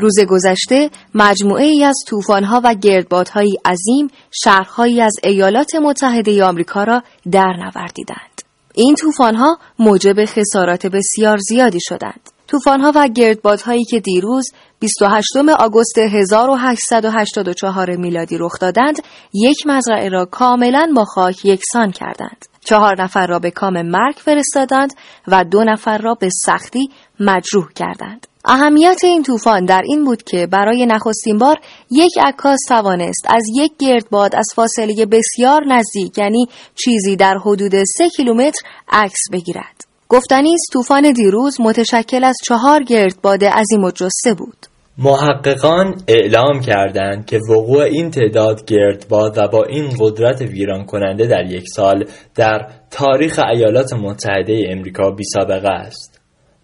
روز 0.00 0.20
گذشته 0.28 0.90
مجموعه 1.14 1.64
ای 1.64 1.84
از 1.84 1.96
طوفان‌ها 2.06 2.60
و 2.64 2.74
گردبادهایی 2.74 3.56
عظیم 3.64 4.08
شهرهایی 4.44 5.00
از 5.00 5.16
ایالات 5.24 5.74
متحده 5.74 6.44
آمریکا 6.44 6.84
را 6.84 7.02
در 7.32 7.52
نوردیدند. 7.58 8.42
این 8.74 8.94
طوفان‌ها 8.94 9.58
موجب 9.78 10.24
خسارات 10.24 10.86
بسیار 10.86 11.38
زیادی 11.38 11.78
شدند. 11.80 12.30
طوفان‌ها 12.50 12.92
و 12.94 13.08
گردبادهایی 13.08 13.84
که 13.84 14.00
دیروز 14.00 14.48
28 14.80 15.26
آگوست 15.58 15.98
1884 15.98 17.96
میلادی 17.96 18.36
رخ 18.38 18.58
دادند، 18.60 19.02
یک 19.34 19.66
مزرعه 19.66 20.08
را 20.08 20.24
کاملا 20.24 20.92
با 20.96 21.04
خاک 21.04 21.44
یکسان 21.44 21.90
کردند. 21.90 22.44
چهار 22.64 23.02
نفر 23.02 23.26
را 23.26 23.38
به 23.38 23.50
کام 23.50 23.82
مرگ 23.82 24.14
فرستادند 24.16 24.94
و 25.28 25.44
دو 25.44 25.64
نفر 25.64 25.98
را 25.98 26.14
به 26.14 26.28
سختی 26.46 26.90
مجروح 27.20 27.66
کردند. 27.74 28.26
اهمیت 28.44 29.00
این 29.04 29.22
طوفان 29.22 29.64
در 29.64 29.82
این 29.84 30.04
بود 30.04 30.22
که 30.22 30.46
برای 30.46 30.86
نخستین 30.86 31.38
بار 31.38 31.56
یک 31.90 32.12
عکاس 32.20 32.58
توانست 32.68 33.26
از 33.28 33.42
یک 33.54 33.72
گردباد 33.78 34.36
از 34.36 34.46
فاصله 34.54 35.06
بسیار 35.06 35.64
نزدیک 35.66 36.18
یعنی 36.18 36.46
چیزی 36.84 37.16
در 37.16 37.38
حدود 37.38 37.84
سه 37.84 38.08
کیلومتر 38.08 38.60
عکس 38.88 39.20
بگیرد. 39.32 39.79
گفتنی 40.12 40.54
است 40.54 40.72
طوفان 40.72 41.12
دیروز 41.12 41.60
متشکل 41.60 42.24
از 42.24 42.36
چهار 42.44 42.82
گردباد 42.82 43.44
عظیم 43.44 43.84
و 43.84 43.90
بود. 44.38 44.56
محققان 44.98 46.02
اعلام 46.08 46.60
کردند 46.60 47.26
که 47.26 47.38
وقوع 47.50 47.82
این 47.82 48.10
تعداد 48.10 48.64
گردباد 48.64 49.38
و 49.38 49.48
با 49.48 49.64
این 49.64 49.90
قدرت 49.98 50.40
ویران 50.40 50.84
کننده 50.84 51.26
در 51.26 51.44
یک 51.50 51.64
سال 51.74 52.04
در 52.34 52.68
تاریخ 52.90 53.40
ایالات 53.52 53.92
متحده 53.92 54.66
امریکا 54.68 55.10
بی 55.10 55.24
سابقه 55.24 55.68
است. 55.68 56.09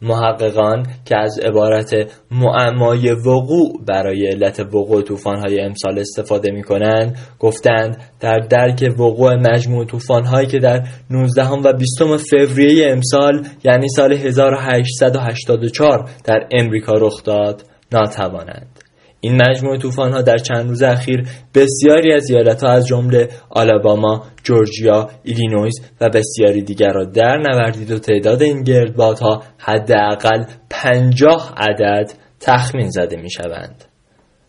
محققان 0.02 0.86
که 1.04 1.16
از 1.16 1.38
عبارت 1.38 1.90
معمای 2.30 3.10
وقوع 3.10 3.84
برای 3.86 4.26
علت 4.26 4.60
وقوع 4.60 5.02
طوفان‌های 5.02 5.60
امسال 5.60 5.98
استفاده 5.98 6.50
می 6.50 6.62
کنند 6.62 7.18
گفتند 7.38 7.96
در 8.20 8.38
درک 8.50 8.94
وقوع 8.98 9.34
مجموع 9.34 9.86
طوفان‌هایی 9.86 10.46
که 10.46 10.58
در 10.58 10.82
19 11.10 11.48
و 11.48 11.72
20 11.72 12.26
فوریه 12.30 12.90
امسال 12.90 13.46
یعنی 13.64 13.88
سال 13.88 14.12
1884 14.12 16.10
در 16.24 16.48
امریکا 16.52 16.92
رخ 16.92 17.24
داد 17.24 17.62
ناتوانند. 17.92 18.85
این 19.26 19.42
مجموعه 19.42 19.78
طوفان 19.78 20.12
ها 20.12 20.22
در 20.22 20.36
چند 20.36 20.68
روز 20.68 20.82
اخیر 20.82 21.28
بسیاری 21.54 22.12
از 22.12 22.30
ایالت 22.30 22.64
ها 22.64 22.70
از 22.70 22.86
جمله 22.86 23.28
آلاباما، 23.50 24.24
جورجیا، 24.42 25.10
ایلینویز 25.22 25.74
و 26.00 26.08
بسیاری 26.08 26.62
دیگر 26.62 26.92
را 26.92 27.04
در 27.04 27.36
نوردید 27.36 27.90
و 27.90 27.98
تعداد 27.98 28.42
این 28.42 28.62
گردبادها 28.62 29.42
حداقل 29.58 30.44
پنجاه 30.70 31.54
عدد 31.56 32.12
تخمین 32.40 32.90
زده 32.90 33.16
می 33.16 33.30
شوند. 33.30 33.84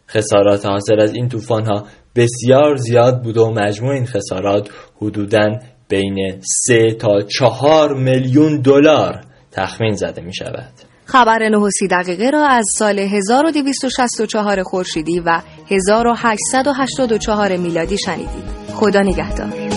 خسارات 0.10 0.66
حاصل 0.66 1.00
از 1.00 1.13
این 1.13 1.30
طوفان 1.30 1.66
ها 1.66 1.84
بسیار 2.16 2.76
زیاد 2.76 3.24
بوده 3.24 3.42
و 3.42 3.52
مجموع 3.52 3.94
این 3.94 4.06
خسارات 4.06 4.70
حدوداً 5.02 5.50
بین 5.90 6.42
سه 6.66 6.92
تا 6.92 7.22
چهار 7.22 7.94
میلیون 7.94 8.62
دلار 8.62 9.22
تخمین 9.52 9.94
زده 9.94 10.22
می 10.22 10.36
شود. 10.36 10.87
خبر 11.08 11.50
9 11.50 11.70
دقیقه 11.91 12.30
را 12.30 12.48
از 12.48 12.65
سال 12.78 13.00
1264 13.00 14.63
خورشیدی 14.63 15.20
و 15.20 15.41
1884 15.72 17.58
میلادی 17.58 17.98
شنیدید. 17.98 18.43
خدا 18.74 19.02
نگهدار. 19.02 19.77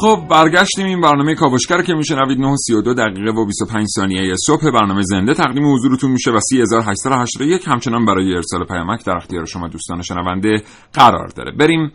خب 0.00 0.26
برگشتیم 0.30 0.86
این 0.86 1.00
برنامه 1.00 1.34
کاوشگر 1.34 1.82
که 1.82 1.94
میشنوید 1.94 2.38
9:32 2.38 2.94
دقیقه 2.94 3.30
و 3.30 3.46
25 3.46 3.86
ثانیه 3.96 4.34
صبح 4.46 4.70
برنامه 4.70 5.02
زنده 5.02 5.34
تقدیم 5.34 5.74
حضورتون 5.74 6.10
میشه 6.10 6.30
و 6.30 6.40
3881 6.40 7.68
همچنان 7.68 8.04
برای 8.04 8.34
ارسال 8.34 8.64
پیامک 8.64 9.04
در 9.04 9.16
اختیار 9.16 9.44
شما 9.44 9.68
دوستان 9.68 10.02
شنونده 10.02 10.62
قرار 10.92 11.28
داره. 11.36 11.52
بریم 11.52 11.92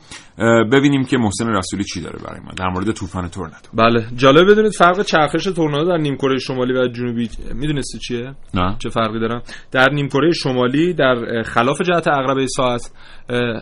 ببینیم 0.72 1.06
که 1.06 1.18
محسن 1.18 1.48
رسولی 1.48 1.84
چی 1.84 2.02
داره 2.02 2.20
برای 2.28 2.40
ما 2.40 2.52
در 2.58 2.68
مورد 2.68 2.92
طوفان 2.92 3.28
تورنادو 3.28 3.70
بله 3.74 4.06
جالب 4.16 4.52
بدونید 4.52 4.72
فرق 4.72 5.02
چرخش 5.02 5.44
تورنادو 5.44 5.90
در 5.90 5.98
نیمکره 5.98 6.40
شمالی 6.40 6.74
و 6.74 6.88
جنوبی 6.88 7.30
می‌دونستی 7.54 8.00
چیه؟ 8.00 8.36
نه. 8.54 8.76
چه 8.80 8.90
فرقی 8.90 9.20
داره 9.20 9.42
در 9.72 9.90
نیمکره 9.90 10.32
شمالی 10.32 10.94
در 10.94 11.44
خلاف 11.46 11.82
جهت 11.82 12.08
عقربه 12.08 12.48
ساعت 12.48 12.92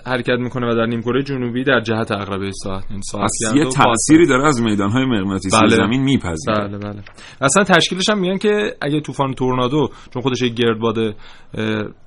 حرکت 0.05 0.39
می‌کنه 0.39 0.71
و 0.71 0.75
در 0.75 0.85
نیمکره 0.85 1.23
جنوبی 1.23 1.63
در 1.63 1.79
جهت 1.79 2.11
عقربه 2.11 2.51
ساعت 2.51 2.83
این 2.89 3.01
ساعت 3.01 3.29
یه 3.55 3.65
تأثیری 3.65 4.27
داره 4.27 4.47
از 4.47 4.61
میدانهای 4.61 5.05
مغناطیسی 5.05 5.57
بله. 5.61 5.75
زمین 5.75 6.03
میپذیره. 6.03 6.57
بله 6.57 6.77
بله. 6.77 7.03
اصلا 7.41 7.63
تشکیلش 7.63 8.09
هم 8.09 8.19
میگن 8.19 8.37
که 8.37 8.75
اگه 8.81 9.01
طوفان 9.01 9.33
تورنادو 9.33 9.89
چون 10.13 10.21
خودش 10.21 10.41
یک 10.41 10.53
گردباد 10.53 11.15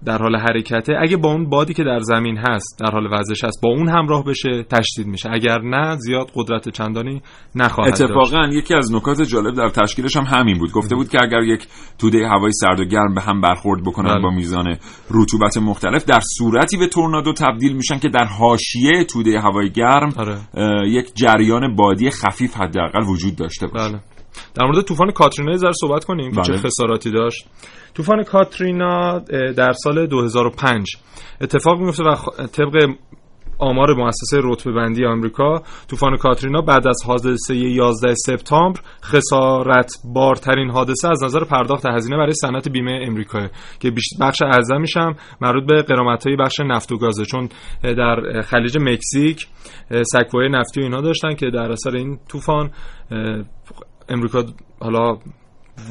در 0.05 0.19
حال 0.19 0.37
حرکته 0.37 0.93
اگه 1.01 1.17
با 1.17 1.33
اون 1.33 1.49
بادی 1.51 1.75
که 1.75 1.85
در 1.85 1.99
زمین 1.99 2.39
هست 2.39 2.79
در 2.81 2.91
حال 2.91 3.09
وزش 3.13 3.45
هست 3.45 3.61
با 3.63 3.69
اون 3.69 3.89
همراه 3.89 4.25
بشه 4.25 4.63
تشدید 4.71 5.07
میشه. 5.07 5.31
اگر 5.33 5.59
نه 5.59 5.97
زیاد 5.97 6.27
قدرت 6.35 6.69
چندانی 6.69 7.23
نخواهد 7.55 8.03
اتفاقا 8.03 8.49
یکی 8.53 8.75
از 8.75 8.95
نکات 8.95 9.23
جالب 9.23 9.55
در 9.55 9.69
تشکیلش 9.69 10.17
هم 10.17 10.25
همین 10.25 10.59
بود. 10.59 10.73
گفته 10.73 10.95
بود 10.95 11.09
که 11.09 11.23
اگر 11.23 11.43
یک 11.43 11.67
توده 11.99 12.29
هوای 12.29 12.53
سرد 12.53 12.81
و 12.81 12.85
گرم 12.85 13.15
به 13.15 13.21
هم 13.21 13.41
برخورد 13.41 13.83
بکنن 13.83 14.15
بله. 14.15 14.23
با 14.23 14.31
میزان 14.31 14.77
رطوبت 15.11 15.59
مختلف 15.59 16.05
در 16.05 16.21
صورتی 16.39 16.77
به 16.77 16.87
تورنادو 16.87 17.33
تبدیل 17.45 17.77
میشن 17.77 17.99
که 17.99 18.09
در 18.09 18.25
حاشیه 18.25 19.05
توده 19.05 19.41
هوای 19.41 19.71
گرم 19.71 20.13
آره. 20.17 20.39
یک 20.89 21.15
جریان 21.15 21.77
بادی 21.77 22.11
خفیف 22.11 22.55
حداقل 22.57 23.03
وجود 23.09 23.37
داشته 23.37 23.67
باشه 23.67 23.89
بله 23.89 24.01
در 24.55 24.67
مورد 24.67 24.85
طوفان 24.85 25.11
کاترینا 25.11 25.57
ذره 25.57 25.73
صحبت 25.81 26.05
کنیم 26.05 26.31
که 26.31 26.43
چه 26.43 26.53
بله. 26.53 26.63
خساراتی 26.63 27.11
داشت 27.11 27.47
طوفان 27.95 28.23
کاترینا 28.23 29.19
در 29.57 29.73
سال 29.73 30.07
2005 30.07 30.97
اتفاق 31.41 31.81
میفته 31.81 32.05
و 32.05 32.15
طبق 32.47 32.95
آمار 33.59 33.95
مؤسسه 33.95 34.41
رتبه 34.45 34.73
بندی 34.73 35.05
آمریکا 35.05 35.63
طوفان 35.89 36.17
کاترینا 36.17 36.61
بعد 36.61 36.89
از 36.89 37.03
حادثه 37.07 37.55
11 37.55 38.15
سپتامبر 38.15 38.81
خسارت 39.05 39.93
بارترین 40.05 40.71
حادثه 40.71 41.09
از 41.11 41.25
نظر 41.25 41.45
پرداخت 41.45 41.87
هزینه 41.87 42.17
برای 42.17 42.33
صنعت 42.33 42.69
بیمه 42.69 43.01
امریکا 43.07 43.49
که 43.81 43.93
بخش 44.21 44.43
اعظمش 44.43 44.97
هم 44.97 45.15
مربوط 45.41 45.67
به 45.67 45.83
قرامت 45.83 46.27
های 46.27 46.37
بخش 46.37 46.61
نفت 46.61 46.93
و 46.93 46.99
گازه. 46.99 47.25
چون 47.25 47.49
در 47.83 48.43
خلیج 48.43 48.79
مکزیک 48.81 49.47
سکوهای 50.03 50.49
نفتی 50.49 50.81
و 50.81 50.83
اینا 50.83 51.01
داشتن 51.01 51.35
که 51.35 51.51
در 51.51 51.73
اثر 51.73 51.97
این 51.97 52.19
طوفان 52.29 52.71
امریکا 54.09 54.45
حالا 54.81 55.19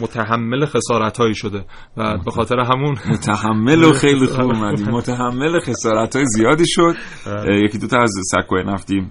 متحمل 0.02 0.66
خسارت 0.66 1.18
هایی 1.18 1.36
شده 1.36 1.66
و 1.98 2.18
به 2.18 2.32
خاطر 2.32 2.60
همون 2.60 2.96
متحمل 3.14 3.84
و 3.84 3.94
خیلی 3.94 4.28
خوب 4.28 4.46
اومدی. 4.56 4.84
متحمل 4.84 5.60
خسارت 5.60 6.16
های 6.16 6.26
زیادی 6.26 6.68
شد. 6.68 6.96
اه، 7.28 7.56
یکی 7.64 7.78
دو 7.78 7.88
تا 7.88 8.00
از 8.00 8.12
سکوی 8.32 8.64
نفتی 8.64 9.08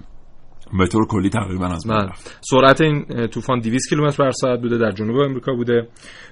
به 0.79 0.87
طور 0.87 1.07
کلی 1.07 1.29
تقریبا 1.29 1.65
از 1.65 1.87
بین 1.87 1.97
بله. 1.97 2.11
سرعت 2.41 2.81
این 2.81 3.27
طوفان 3.27 3.59
200 3.59 3.89
کیلومتر 3.89 4.23
بر 4.23 4.31
ساعت 4.31 4.61
بوده 4.61 4.77
در 4.77 4.91
جنوب 4.91 5.17
امریکا 5.17 5.53
بوده 5.53 5.87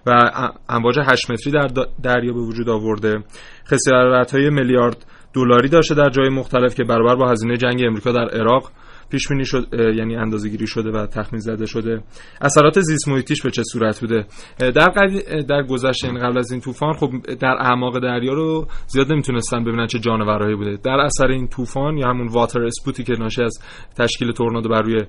و 0.06 0.32
امواج 0.70 1.00
8 1.00 1.32
متری 1.32 1.54
در 1.54 1.68
دریا 2.04 2.34
به 2.34 2.40
وجود 2.40 2.70
آورده. 2.70 3.24
خسارت 3.68 4.36
های 4.36 4.50
میلیارد 4.50 5.06
دلاری 5.34 5.70
داشته 5.70 5.96
در 5.96 6.10
جای 6.10 6.30
مختلف 6.30 6.76
که 6.76 6.84
برابر 6.84 7.16
با 7.16 7.32
هزینه 7.32 7.58
جنگ 7.58 7.82
امریکا 7.88 8.12
در 8.12 8.30
عراق 8.30 8.72
پیش 9.12 9.28
بینی 9.28 9.46
شد 9.46 9.68
یعنی 9.74 10.16
اندازه 10.16 10.50
گیری 10.50 10.68
شده 10.68 10.92
و 10.92 11.06
تخمین 11.06 11.40
زده 11.40 11.66
شده. 11.66 12.04
اثرات 12.42 12.80
زیست 12.80 13.08
محیطیش 13.08 13.42
به 13.42 13.52
چه 13.52 13.64
صورت 13.64 14.00
بوده؟ 14.00 14.26
در 14.60 14.90
اه، 14.98 15.42
در 15.42 15.64
گذشته 15.64 16.08
این 16.08 16.20
قبل 16.20 16.38
از 16.38 16.52
این 16.52 16.62
طوفان 16.62 16.94
خب 16.94 17.10
در 17.40 17.56
اعماق 17.60 18.00
دریا 18.00 18.34
رو 18.34 18.68
زیاد 18.88 19.12
نمی‌تونستن 19.12 19.64
ببینن 19.64 19.88
چه 19.88 20.00
جانورایی 20.00 20.56
بوده. 20.56 20.78
در 20.84 21.00
اثر 21.00 21.28
این 21.28 21.48
طوفان 21.48 21.98
یا 21.98 22.10
همون 22.10 22.28
واتر 22.28 22.64
اسپوتی 22.64 23.04
که 23.04 23.14
ناشی 23.20 23.44
از 23.44 23.60
تشکیل 23.98 24.32
تورنادو 24.32 24.70
بر 24.70 24.82
روی 24.82 25.06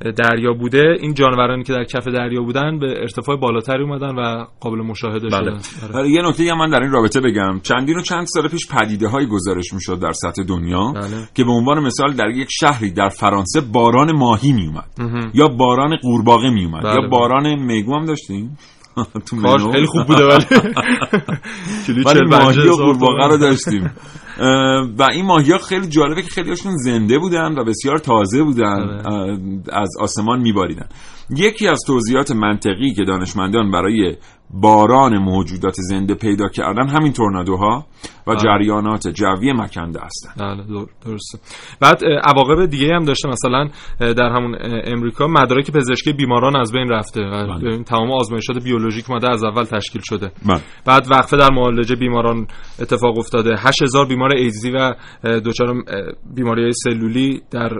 دریا 0.00 0.52
بوده 0.52 0.96
این 1.00 1.14
جانورانی 1.14 1.62
که 1.62 1.72
در 1.72 1.84
کف 1.84 2.08
دریا 2.08 2.42
بودن 2.42 2.78
به 2.78 2.86
ارتفاع 2.86 3.36
بالاتری 3.36 3.82
اومدن 3.82 4.14
و 4.14 4.44
قابل 4.60 4.78
مشاهده 4.78 5.28
بله. 5.28 5.58
شدن. 5.58 5.98
آره، 5.98 6.10
یه 6.10 6.22
نکته 6.22 6.50
هم 6.50 6.58
من 6.58 6.70
در 6.70 6.82
این 6.82 6.90
رابطه 6.90 7.20
بگم 7.20 7.60
چندین 7.62 7.96
و 7.96 8.02
چند 8.02 8.26
سال 8.26 8.48
پیش 8.48 8.68
پدیده 8.68 9.08
های 9.08 9.26
گزارش 9.26 9.72
می‌شد 9.74 10.00
در 10.00 10.12
سطح 10.12 10.42
دنیا 10.42 10.92
بله. 10.92 11.28
که 11.34 11.44
به 11.44 11.50
عنوان 11.50 11.80
مثال 11.80 12.12
در 12.12 12.28
یک 12.30 12.48
شهری 12.50 12.90
در 12.90 13.08
فرانسه 13.08 13.60
باران 13.60 14.16
ماهی 14.16 14.52
میومد 14.52 14.90
مهم. 14.98 15.30
یا 15.34 15.48
باران 15.48 15.96
قورباغه 15.96 16.50
میومد 16.50 16.82
بله، 16.82 16.94
یا 16.94 17.00
بله. 17.00 17.08
باران 17.08 17.54
میگو 17.54 17.94
هم 17.94 18.04
داشتیم 18.04 18.58
تو. 19.26 19.72
خیلی 19.72 19.86
خوب 19.86 20.06
بوده 20.06 20.24
ولی 20.24 20.44
کیلو 21.86 22.02
ولی 22.06 22.20
45 22.20 22.30
ماهی 22.30 22.68
و 22.68 22.72
قورباغه 22.72 23.26
رو. 23.28 23.38
داشتیم 23.38 23.90
و 24.98 25.02
این 25.12 25.24
ماهی 25.24 25.52
ها 25.52 25.58
خیلی 25.58 25.86
جالبه 25.86 26.22
که 26.22 26.28
خیلیشون 26.28 26.76
زنده 26.76 27.18
بودن 27.18 27.58
و 27.58 27.64
بسیار 27.64 27.98
تازه 27.98 28.42
بودن. 28.42 29.02
اه، 29.06 29.38
از 29.72 29.88
آسمان 30.00 30.40
میباریدن. 30.40 30.88
یکی 31.30 31.68
از 31.68 31.80
توضیحات 31.86 32.30
منطقی 32.30 32.94
که 32.94 33.04
دانشمندان 33.04 33.70
برای 33.70 34.16
باران 34.50 35.18
موجودات 35.18 35.74
زنده 35.78 36.14
پیدا 36.14 36.48
کردن 36.48 36.88
همین 36.88 37.12
تورنادوها 37.12 37.86
و 38.26 38.30
بله. 38.30 38.36
جریانات 38.36 39.08
جوی 39.08 39.52
مکنده 39.52 40.00
هستند 40.02 40.34
بله 40.38 40.56
در- 40.80 41.10
درسته 41.10 41.38
بعد 41.80 42.04
عواقب 42.04 42.66
دیگه 42.66 42.94
هم 42.94 43.04
داشته 43.04 43.28
مثلا 43.28 43.68
در 44.00 44.28
همون 44.28 44.56
امریکا 44.84 45.26
مدارک 45.26 45.70
پزشکی 45.70 46.12
بیماران 46.12 46.56
از 46.56 46.72
بین 46.72 46.88
رفته 46.88 47.20
و 47.20 47.46
بله. 47.46 47.72
این 47.72 47.84
تمام 47.84 48.10
آزمایشات 48.12 48.64
بیولوژیک 48.64 49.10
ماده 49.10 49.30
از 49.30 49.44
اول 49.44 49.64
تشکیل 49.64 50.02
شده 50.04 50.32
بله. 50.46 50.60
بعد 50.86 51.06
وقفه 51.10 51.36
در 51.36 51.50
معالجه 51.52 51.96
بیماران 51.96 52.46
اتفاق 52.80 53.18
افتاده 53.18 53.54
8000 53.58 54.06
بیمار 54.08 54.32
ایدزی 54.32 54.70
و 54.70 54.94
دچار 55.24 55.74
بیماری 56.34 56.72
سلولی 56.72 57.42
در 57.50 57.70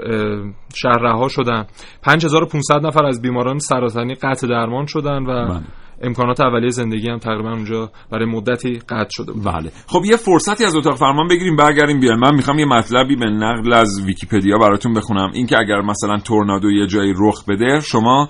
شهر 0.74 0.98
رها 1.02 1.28
شدن 1.28 1.64
5500 2.02 2.86
نفر 2.86 3.04
از 3.04 3.22
بیماران 3.22 3.58
سرطانی 3.58 4.14
قطع 4.14 4.46
درمان 4.46 4.86
شدن 4.86 5.22
و 5.22 5.48
بله. 5.48 5.60
امکانات 6.02 6.40
اولیه 6.40 6.70
زندگی 6.70 7.08
هم 7.08 7.18
تقریبا 7.18 7.50
اونجا 7.50 7.90
برای 8.12 8.26
مدتی 8.26 8.78
قطع 8.88 9.10
شده 9.10 9.32
بود. 9.32 9.44
بله. 9.44 9.72
خب 9.86 10.04
یه 10.04 10.16
فرصتی 10.16 10.64
از 10.64 10.76
اتاق 10.76 10.96
فرمان 10.96 11.28
بگیریم 11.28 11.56
برگردیم 11.56 12.00
بیایم. 12.00 12.18
من 12.18 12.34
می‌خوام 12.34 12.58
یه 12.58 12.66
مطلبی 12.66 13.16
به 13.16 13.26
نقل 13.26 13.72
از 13.72 14.02
ویکیپدیا 14.06 14.58
براتون 14.58 14.94
بخونم. 14.94 15.30
اینکه 15.34 15.58
اگر 15.58 15.80
مثلا 15.80 16.18
تورنادو 16.18 16.70
یه 16.70 16.86
جایی 16.86 17.14
رخ 17.16 17.44
بده 17.44 17.80
شما 17.80 18.28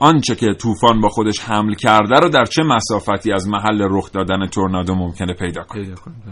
آنچه 0.00 0.34
که 0.34 0.46
طوفان 0.60 1.00
با 1.00 1.08
خودش 1.08 1.40
حمل 1.40 1.74
کرده 1.74 2.20
رو 2.20 2.28
در 2.28 2.44
چه 2.44 2.62
مسافتی 2.62 3.32
از 3.32 3.48
محل 3.48 3.86
رخ 3.90 4.12
دادن 4.12 4.46
تورنادو 4.46 4.94
ممکنه 4.94 5.34
پیدا 5.34 5.62
کنید 5.62 5.84
پیدا 5.84 6.00
کنید 6.00 6.24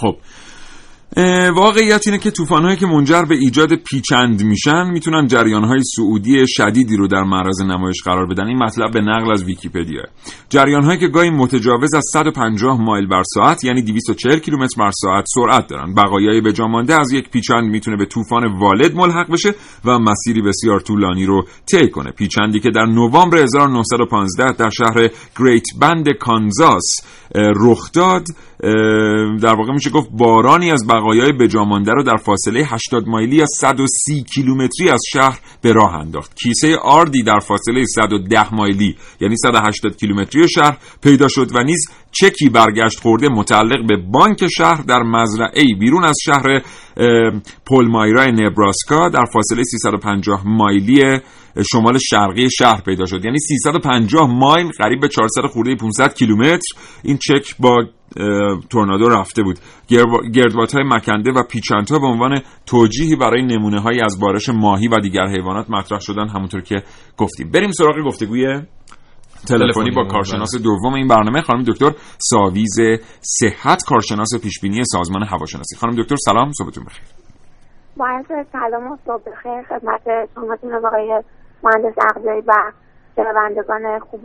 خب 0.00 0.16
واقعیت 1.56 2.02
اینه 2.06 2.18
که 2.18 2.30
طوفان‌هایی 2.30 2.76
که 2.76 2.86
منجر 2.86 3.22
به 3.22 3.34
ایجاد 3.34 3.74
پیچند 3.74 4.44
میشن 4.44 4.90
می‌تونن 4.90 5.26
جریان‌های 5.26 5.82
صعودی 5.96 6.44
شدیدی 6.48 6.96
رو 6.96 7.08
در 7.08 7.22
معرض 7.22 7.60
نمایش 7.62 8.02
قرار 8.02 8.26
بدن. 8.26 8.46
این 8.46 8.62
مطلب 8.62 8.92
به 8.92 9.00
نقل 9.00 9.32
از 9.32 9.44
ویکیپدیا. 9.44 10.02
جریان‌هایی 10.48 10.98
که 10.98 11.08
گاهی 11.08 11.30
متجاوز 11.30 11.94
از 11.94 12.04
150 12.12 12.80
مایل 12.80 13.06
بر 13.06 13.22
ساعت 13.34 13.64
یعنی 13.64 13.82
240 13.82 14.38
کیلومتر 14.38 14.82
بر 14.82 14.90
ساعت 14.90 15.24
سرعت 15.34 15.66
دارن. 15.66 15.94
بقایای 15.94 16.40
به 16.40 16.52
مانده 16.60 17.00
از 17.00 17.12
یک 17.12 17.30
پیچند 17.30 17.64
می‌تونه 17.64 17.96
به 17.96 18.06
طوفان 18.06 18.58
والد 18.58 18.94
ملحق 18.94 19.32
بشه 19.32 19.54
و 19.84 19.98
مسیری 19.98 20.42
بسیار 20.42 20.80
طولانی 20.80 21.26
رو 21.26 21.42
طی 21.70 21.88
کنه. 21.88 22.10
پیچندی 22.10 22.60
که 22.60 22.70
در 22.70 22.86
نوامبر 22.86 23.38
1915 23.38 24.52
در 24.52 24.70
شهر 24.70 25.08
گریت 25.38 25.66
بند 25.80 26.08
کانزاس 26.20 27.00
رخ 27.34 27.92
داد 27.92 28.24
در 29.42 29.54
واقع 29.54 29.72
میشه 29.72 29.90
گفت 29.90 30.10
بارانی 30.10 30.70
از 30.70 30.86
بقایای 30.86 31.32
بجامانده 31.32 31.92
رو 31.92 32.02
در 32.02 32.16
فاصله 32.16 32.64
80 32.64 33.08
مایلی 33.08 33.36
یا 33.36 33.46
130 33.46 34.24
کیلومتری 34.34 34.90
از 34.90 35.00
شهر 35.12 35.40
به 35.62 35.72
راه 35.72 35.94
انداخت. 35.94 36.34
کیسه 36.42 36.76
آردی 36.76 37.22
در 37.22 37.38
فاصله 37.38 37.84
110 37.84 38.54
مایلی 38.54 38.96
یعنی 39.20 39.36
180 39.36 39.96
کیلومتری 39.96 40.48
شهر 40.48 40.78
پیدا 41.02 41.28
شد 41.28 41.56
و 41.56 41.62
نیز 41.62 41.80
چکی 42.12 42.48
برگشت 42.48 43.00
خورده 43.00 43.28
متعلق 43.28 43.86
به 43.88 43.96
بانک 43.96 44.46
شهر 44.48 44.82
در 44.82 45.02
مزرعه 45.02 45.64
بیرون 45.78 46.04
از 46.04 46.16
شهر 46.24 46.50
اه، 46.50 46.62
پولمایرا 47.66 48.24
نبراسکا 48.24 49.08
در 49.08 49.24
فاصله 49.32 49.62
350 49.62 50.42
مایلی 50.46 51.20
شمال 51.72 51.98
شرقی 51.98 52.50
شهر 52.50 52.80
پیدا 52.80 53.06
شد. 53.06 53.24
یعنی 53.24 53.38
350 53.38 54.30
مایل 54.30 54.70
قریب 54.78 55.00
به 55.00 55.08
400 55.08 55.42
خورده 55.52 55.74
500 55.74 56.14
کیلومتر 56.14 56.60
این 57.04 57.18
چک 57.18 57.56
با 57.58 57.76
تورنادو 58.70 59.08
رفته 59.08 59.42
بود. 59.42 59.58
گردبات 60.34 60.74
های 60.74 60.84
مکنده 60.86 61.32
و 61.32 61.42
پیچندها 61.42 61.98
به 61.98 62.06
عنوان 62.06 62.40
توجیهی 62.66 63.16
برای 63.16 63.42
نمونه 63.42 63.80
هایی 63.80 64.00
از 64.00 64.20
بارش 64.20 64.48
ماهی 64.48 64.88
و 64.88 65.00
دیگر 65.00 65.26
حیوانات 65.26 65.70
مطرح 65.70 66.00
شدن 66.00 66.28
همونطور 66.28 66.60
که 66.60 66.82
گفتیم. 67.16 67.50
بریم 67.50 67.70
سراغ 67.70 68.06
گفتگوی 68.06 68.60
تلفنی 69.48 69.90
با 69.90 70.02
بله. 70.02 70.12
کارشناس 70.12 70.50
دوم 70.62 70.94
این 70.94 71.08
برنامه. 71.08 71.40
خانم 71.40 71.62
دکتر 71.62 71.92
ساویز 72.18 72.76
صحت 73.20 73.84
کارشناس 73.88 74.28
پیشبینی 74.42 74.82
سازمان 74.84 75.22
هواشناسی. 75.22 75.76
خانم 75.76 76.02
دکتر 76.02 76.16
سلام 76.16 76.52
صبحتون 76.52 76.84
بخیر. 76.84 77.04
با 77.96 78.06
سلام 78.52 78.92
و 78.92 78.96
صبح 79.06 79.22
بخیر. 79.22 79.62
خدمت 79.68 80.02
شما 80.34 80.88
آقای 80.88 81.22
مهندس 81.64 81.94
اقجایی 82.10 82.40
و 82.40 82.52
شنوندگان 83.16 83.98
خوب 83.98 84.20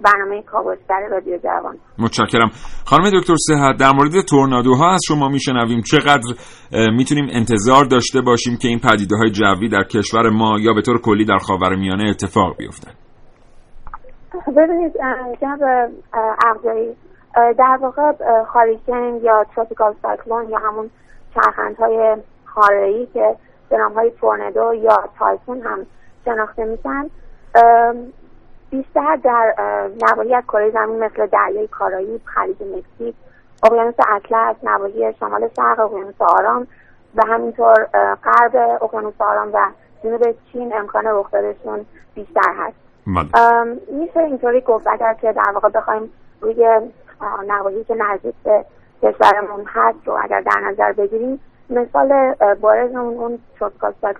برنامه 0.00 0.42
کاوشگر 0.42 1.08
رادیو 1.10 1.38
جوان. 1.38 1.76
متشکرم. 1.98 2.50
خانم 2.86 3.04
دکتر 3.20 3.34
صحت 3.36 3.76
در 3.80 3.92
مورد 3.96 4.12
تورنادوها 4.30 4.94
از 4.94 5.00
شما 5.08 5.28
میشنویم. 5.28 5.80
چقدر 5.80 6.34
می‌تونیم 6.96 7.26
انتظار 7.32 7.84
داشته 7.84 8.20
باشیم 8.20 8.56
که 8.62 8.68
این 8.68 8.78
پدیده 8.78 9.16
های 9.16 9.30
جوی 9.30 9.68
در 9.68 9.82
کشور 9.82 10.30
ما 10.30 10.58
یا 10.60 10.72
به 10.72 10.82
طور 10.82 11.00
کلی 11.00 11.24
در 11.24 11.38
خاورمیانه 11.38 12.10
اتفاق 12.10 12.56
بیفتن 12.56 12.92
ببینید 14.56 14.92
جناب 15.40 15.62
اه، 17.36 17.52
در 17.52 17.78
واقع 17.80 18.02
اه، 18.02 18.46
هاریکن 18.46 19.18
یا 19.22 19.44
تروپیکال 19.54 19.94
سایکلون 20.02 20.48
یا 20.48 20.58
همون 20.58 20.90
چرخندهای 21.34 22.16
حاره‌ای 22.44 23.06
که 23.06 23.36
به 23.70 23.76
نامهای 23.76 24.10
تورنادو 24.20 24.74
یا 24.74 25.08
تایفون 25.18 25.60
هم 25.62 25.86
شناخته 26.24 26.64
میشن. 26.64 27.10
بیشتر 28.70 29.16
در 29.16 29.54
نواحی 30.02 30.34
از 30.34 30.44
کره 30.44 30.70
زمین 30.70 31.04
مثل 31.04 31.26
دریای 31.26 31.66
کارائیب 31.66 32.20
خلیج 32.24 32.56
مکزیک 32.62 33.14
اقیانوس 33.62 33.94
اطلس 34.08 34.56
نواحی 34.62 35.12
شمال 35.20 35.48
شرق 35.56 35.80
اقیانوس 35.80 36.20
آرام 36.20 36.66
و 37.16 37.22
همینطور 37.26 37.84
غرب 38.24 38.82
اقیانوس 38.82 39.20
آرام 39.20 39.50
و 39.54 39.58
جنوب 40.04 40.34
چین 40.52 40.74
امکان 40.74 41.04
رخ 41.06 41.30
دادشون 41.30 41.86
بیشتر 42.14 42.54
هست. 42.58 42.76
ام، 43.34 43.68
میشه 43.92 44.20
اینطوری 44.20 44.60
گفت 44.60 44.86
اگر 44.86 45.14
که 45.14 45.32
در 45.32 45.50
واقع 45.54 45.68
بخوایم 45.68 46.10
روی 46.40 46.80
نواحی 47.46 47.84
که 47.84 47.94
نزدیک 47.94 48.34
به 48.44 48.64
کشورمون 49.02 49.64
هست 49.66 49.98
رو 50.04 50.18
اگر 50.22 50.40
در 50.40 50.60
نظر 50.60 50.92
بگیریم 50.92 51.40
مثال 51.70 52.34
بارز 52.60 52.90
اون 52.90 53.38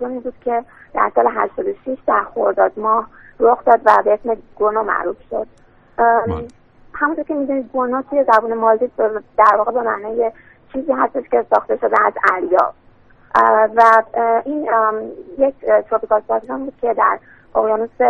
اون 0.00 0.20
بود 0.20 0.34
که 0.44 0.64
در 0.94 1.10
سال 1.14 1.26
86 1.34 1.98
در 2.06 2.24
خرداد 2.34 2.72
ماه 2.76 3.06
رخ 3.40 3.64
داد 3.64 3.80
و 3.84 4.02
به 4.04 4.12
اسم 4.12 4.36
گونو 4.58 4.82
معروف 4.82 5.16
شد. 5.30 5.46
ام، 5.98 6.48
همونطور 6.94 7.24
که 7.24 7.34
می‌دونید 7.34 7.70
گونو 7.72 8.02
توی 8.02 8.24
زبان 8.24 8.54
مالدیو 8.54 8.88
به- 8.96 9.22
در 9.36 9.56
واقع 9.56 9.72
به 9.72 9.82
معنای 9.82 10.32
چیزی 10.72 10.92
هستش 10.92 11.28
که 11.28 11.44
ساخته 11.54 11.76
شده 11.76 11.96
از 12.06 12.12
اریاب 12.32 12.74
و 13.76 14.02
این 14.44 14.68
یک 15.38 15.54
تروپیکال 15.90 16.22
سایکلون 16.28 16.64
بود 16.64 16.74
که 16.80 16.94
در 16.94 17.18
اقیانوس 17.54 18.00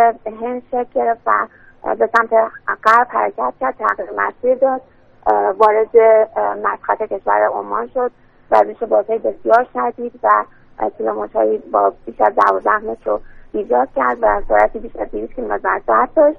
هند 0.40 0.62
شکل 0.70 0.84
گرفت 0.94 1.20
و 1.26 1.46
به 1.94 2.08
سمت 2.16 2.30
غرب 2.84 3.06
حرکت 3.10 3.52
کرد 3.60 3.74
تغییر 3.78 4.10
مسیر 4.16 4.54
داد. 4.54 4.80
وارد 5.58 5.96
مسقط 6.64 7.02
کشور 7.02 7.48
عمان 7.54 7.88
شد 7.94 8.10
و 8.50 8.56
ریش 8.56 8.78
بازهای 8.82 9.18
بسیار 9.18 9.66
شدید 9.74 10.20
و 10.22 10.28
کیلومترهایی 10.98 11.58
با 11.58 11.92
بیش 12.06 12.20
از 12.20 12.32
دوازده 12.34 12.78
متر 12.78 13.10
رو 13.10 13.20
ایجاد 13.52 13.88
کرد 13.96 14.18
و 14.20 14.42
سرعتی 14.48 14.78
بیش 14.78 14.96
از 14.96 15.10
200 15.10 15.32
کیلومتر 15.32 15.58
بر 15.58 15.80
ساعت 15.86 16.14
داشت. 16.14 16.38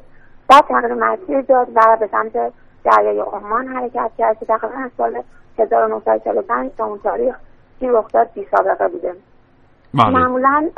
بعد 0.50 0.66
تغییر 0.68 0.94
مسیر 0.94 1.42
داد 1.42 1.68
و 1.76 1.98
به 2.00 2.10
سمت 2.12 2.54
دریای 2.84 3.20
عمان 3.20 3.68
حرکت 3.68 4.12
کرد 4.18 4.40
که 4.40 4.46
تقریبا 4.46 4.78
از 4.78 4.92
سال 4.98 5.22
1945 5.58 6.72
تا 6.78 6.86
اون 6.86 7.00
تاریخ 7.00 7.36
این 7.80 7.94
رخداد 7.94 8.30
بی 8.34 8.48
سابقه 8.56 8.88
بوده. 8.88 9.16
بله. 9.94 10.10
معمولا 10.10 10.70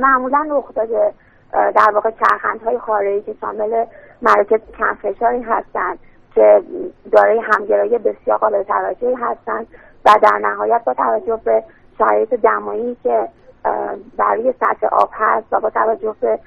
معمولا 0.00 0.46
رخ 0.50 0.74
داده 0.74 1.12
اه، 1.52 1.72
در 1.72 1.90
واقع 1.94 2.10
چرخندهای 2.10 2.78
خارجی 2.78 3.22
که 3.22 3.34
شامل 3.40 3.84
مراکز 4.22 4.60
کمفشاری 4.78 5.42
هستند 5.42 5.98
که 6.34 6.62
دارای 7.12 7.38
همگرایی 7.38 7.98
بسیار 7.98 8.38
قابل 8.38 8.62
توجهی 8.62 9.14
هستند 9.14 9.66
و 10.04 10.10
در 10.22 10.38
نهایت 10.38 10.82
با 10.84 10.94
توجه 10.94 11.40
به 11.44 11.62
شرایط 11.98 12.34
دمایی 12.34 12.96
که 13.02 13.28
برای 14.16 14.54
سطح 14.60 14.86
آب 14.86 15.10
هست 15.12 15.46
و 15.52 15.60
با 15.60 15.70
توجه 15.70 16.14
به 16.20 16.38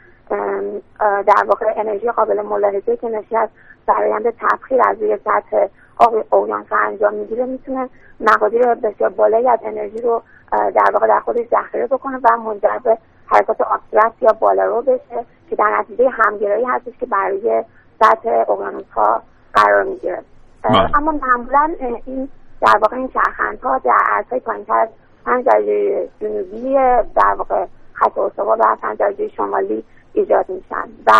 در 1.28 1.44
واقع 1.48 1.74
انرژی 1.76 2.12
قابل 2.12 2.42
ملاحظه 2.42 2.98
که 2.98 3.10
ناشی 3.10 3.36
از 3.36 3.50
فرایند 3.86 4.30
تبخیر 4.30 4.82
از 4.86 5.02
روی 5.02 5.18
سطح 5.18 5.68
آب 5.98 6.26
اقیانوس 6.34 6.68
انجام 6.72 7.14
می‌گیره 7.14 7.46
می‌تونه 7.46 7.90
مقادیر 8.20 8.76
بسیار 8.76 9.10
بالایی 9.10 9.48
از 9.50 9.60
انرژی 9.64 10.02
رو 10.02 10.22
در 10.52 10.92
واقع 10.94 11.08
در 11.08 11.20
خودش 11.20 11.48
ذخیره 11.52 11.88
بکنه 11.88 12.20
و 12.24 12.38
منجر 12.38 12.78
به 12.84 12.98
حرکات 13.26 13.62
آبسترکت 13.62 14.14
یا 14.22 14.34
بالارو 14.34 14.82
بشه 14.82 15.26
که 15.50 15.56
در 15.56 15.80
نتیجه 15.80 16.10
همگرایی 16.10 16.66
هستش 16.66 16.94
که 17.00 17.06
برای 17.06 17.64
سطح 18.00 18.30
اقیانوس 18.30 18.90
ها 18.96 19.22
قرار 19.54 19.84
می‌گیره 19.84 20.24
بله. 20.64 20.98
اما 20.98 21.12
معمولا 21.12 21.76
این 22.06 22.30
در 22.62 22.78
واقع 22.82 22.98
این 22.98 23.08
چرخندها 23.08 23.78
در 23.78 23.98
عرضهای 24.10 24.40
پایینتر 24.40 24.74
از 24.74 24.90
پنج 25.26 25.46
درجه 25.46 26.08
جنوبی 26.22 26.74
در 27.16 27.36
واقع 27.38 27.66
خط 27.94 28.18
استوا 28.18 28.58
و 28.60 28.76
پنجره 28.82 29.28
شمالی 29.28 29.84
ایجاد 30.14 30.46
میشن 30.50 30.90
و 31.08 31.12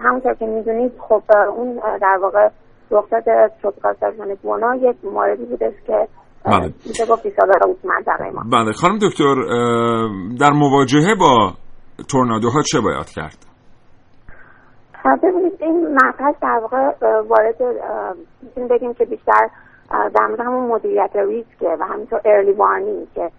همونطور 0.00 0.34
که 0.34 0.46
می‌دونید 0.46 0.92
خب 0.98 1.22
اون 1.56 1.80
در 2.00 2.18
واقع 2.22 2.48
رخداد 2.90 3.24
تروپیکال 3.62 3.94
سایکلون 4.00 4.34
بونا 4.42 4.74
یک 4.74 4.96
موردی 5.04 5.44
بودش 5.44 5.74
که 5.86 6.08
بله. 6.44 6.72
منطقه 7.84 8.30
ما 8.30 8.42
بله 8.52 8.72
خانم 8.72 8.98
دکتر 9.02 9.34
در 10.40 10.50
مواجهه 10.50 11.14
با 11.20 11.52
تورنادوها 12.10 12.62
چه 12.62 12.80
باید 12.80 13.06
کرد؟ 13.06 13.48
ببینید 15.22 15.52
این 15.60 15.88
مبحث 15.92 16.34
در 16.42 16.58
واقع 16.62 16.92
وارد 17.02 17.62
می‌تونیم 18.42 18.68
بگیم 18.68 18.94
که 18.94 19.04
بیشتر 19.04 19.48
در 19.90 20.26
مورد 20.26 20.40
همون 20.40 20.68
مدیریت 20.68 21.16
ریسکه 21.16 21.76
و 21.80 21.84
همینطور 21.84 22.20
ارلی 22.24 22.52
وارنینگ 22.52 23.06
که 23.14 23.30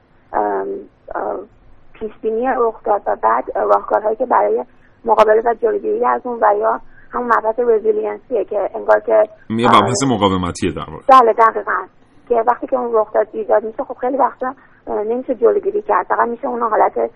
پیشبینی 1.94 2.48
رخداد 2.58 3.02
و 3.08 3.16
بعد 3.16 3.58
راهکارهایی 3.58 4.16
که 4.16 4.26
برای 4.26 4.66
مقابله 5.06 5.42
و 5.46 5.54
جلوگیری 5.54 6.06
از 6.06 6.22
اون 6.24 6.40
و 6.42 6.58
یا 6.60 6.82
همون 7.12 7.28
مبحث 7.28 7.60
resiliency 7.60 8.38
ه 8.38 8.46
که 8.46 8.70
انگار 8.76 9.00
که 9.00 9.24
یه 9.50 9.68
مبحث 9.68 10.04
مقاومتیه 10.08 10.72
در 10.72 10.90
واقع 10.90 11.04
بله 11.22 11.34
دقیقا. 11.34 11.86
که 12.30 12.44
وقتی 12.48 12.68
که 12.68 12.76
اون 12.76 12.90
رخداد 12.94 13.28
ایجاد 13.32 13.64
میشه 13.64 13.84
خب 13.84 13.98
خیلی 14.02 14.18
وقتا 14.18 14.56
نمیشه 14.88 15.36
جلوگیری 15.36 15.82
کرد. 15.82 16.06
فقط 16.06 16.28
میشه 16.28 16.48
اون 16.48 16.62
حالت 16.62 17.12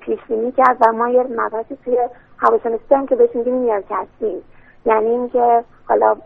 پیش 0.00 0.18
بینی 0.28 0.52
کرد 0.52 0.76
و 0.80 0.92
ما 0.92 1.08
یه 1.08 1.22
مبحثی 1.22 1.76
توی 1.84 1.98
هواشناسی 2.38 2.94
هم 2.94 3.06
که 3.06 3.16
بهش 3.16 3.30
میگیم 3.34 3.54
nowcasting 3.54 4.42
یعنی 4.86 5.10
اینکه 5.10 5.64
حالا 5.88 6.16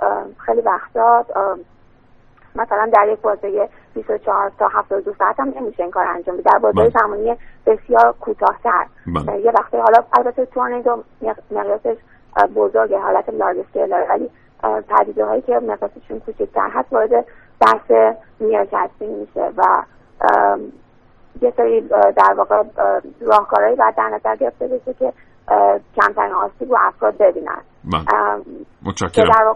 خیلی 0.46 0.60
وقتا 0.60 1.24
مثلا 2.54 2.90
در 2.92 3.08
یک 3.08 3.20
بازه 3.20 3.68
24 3.94 4.52
تا 4.58 4.68
72 4.68 5.14
ساعت 5.18 5.40
هم 5.40 5.54
نمیشه 5.60 5.82
این 5.82 5.90
کار 5.92 6.06
انجام 6.06 6.36
بده. 6.36 6.50
در 6.50 6.58
بازه 6.58 6.92
زمانی 7.00 7.36
بسیار 7.66 8.14
کوتاهتر 8.20 8.86
یه 9.44 9.50
وقتی 9.58 9.76
حالا 9.76 10.04
البته 10.12 10.46
tornado 10.46 11.02
مقیاسش 11.50 11.96
بزرگه 12.54 12.98
حالت 12.98 13.28
large 13.28 13.58
scale 13.58 13.94
ولی 14.10 14.30
پدیده 14.88 15.24
هایی 15.24 15.42
که 15.42 15.54
مقیاسشون 15.54 16.20
کوچکتر 16.26 16.68
هست 16.68 16.92
وارد 16.92 17.24
بحث 17.60 18.14
nowcasting 18.40 19.18
میشه 19.18 19.50
و 19.56 19.82
یه 21.42 21.52
سری 21.56 21.80
در 22.16 22.34
واقع 22.36 22.62
راهکارهایی 23.20 23.76
باید 23.76 23.94
در 23.94 24.08
نظر 24.08 24.36
گرفته 24.36 24.66
بشه 24.66 24.94
که 24.94 25.12
کمترین 25.96 26.32
آسیب 26.32 26.70
و 26.70 26.76
افراد 26.88 27.14
ببینن. 27.20 27.62
متشکرم. 28.82 29.54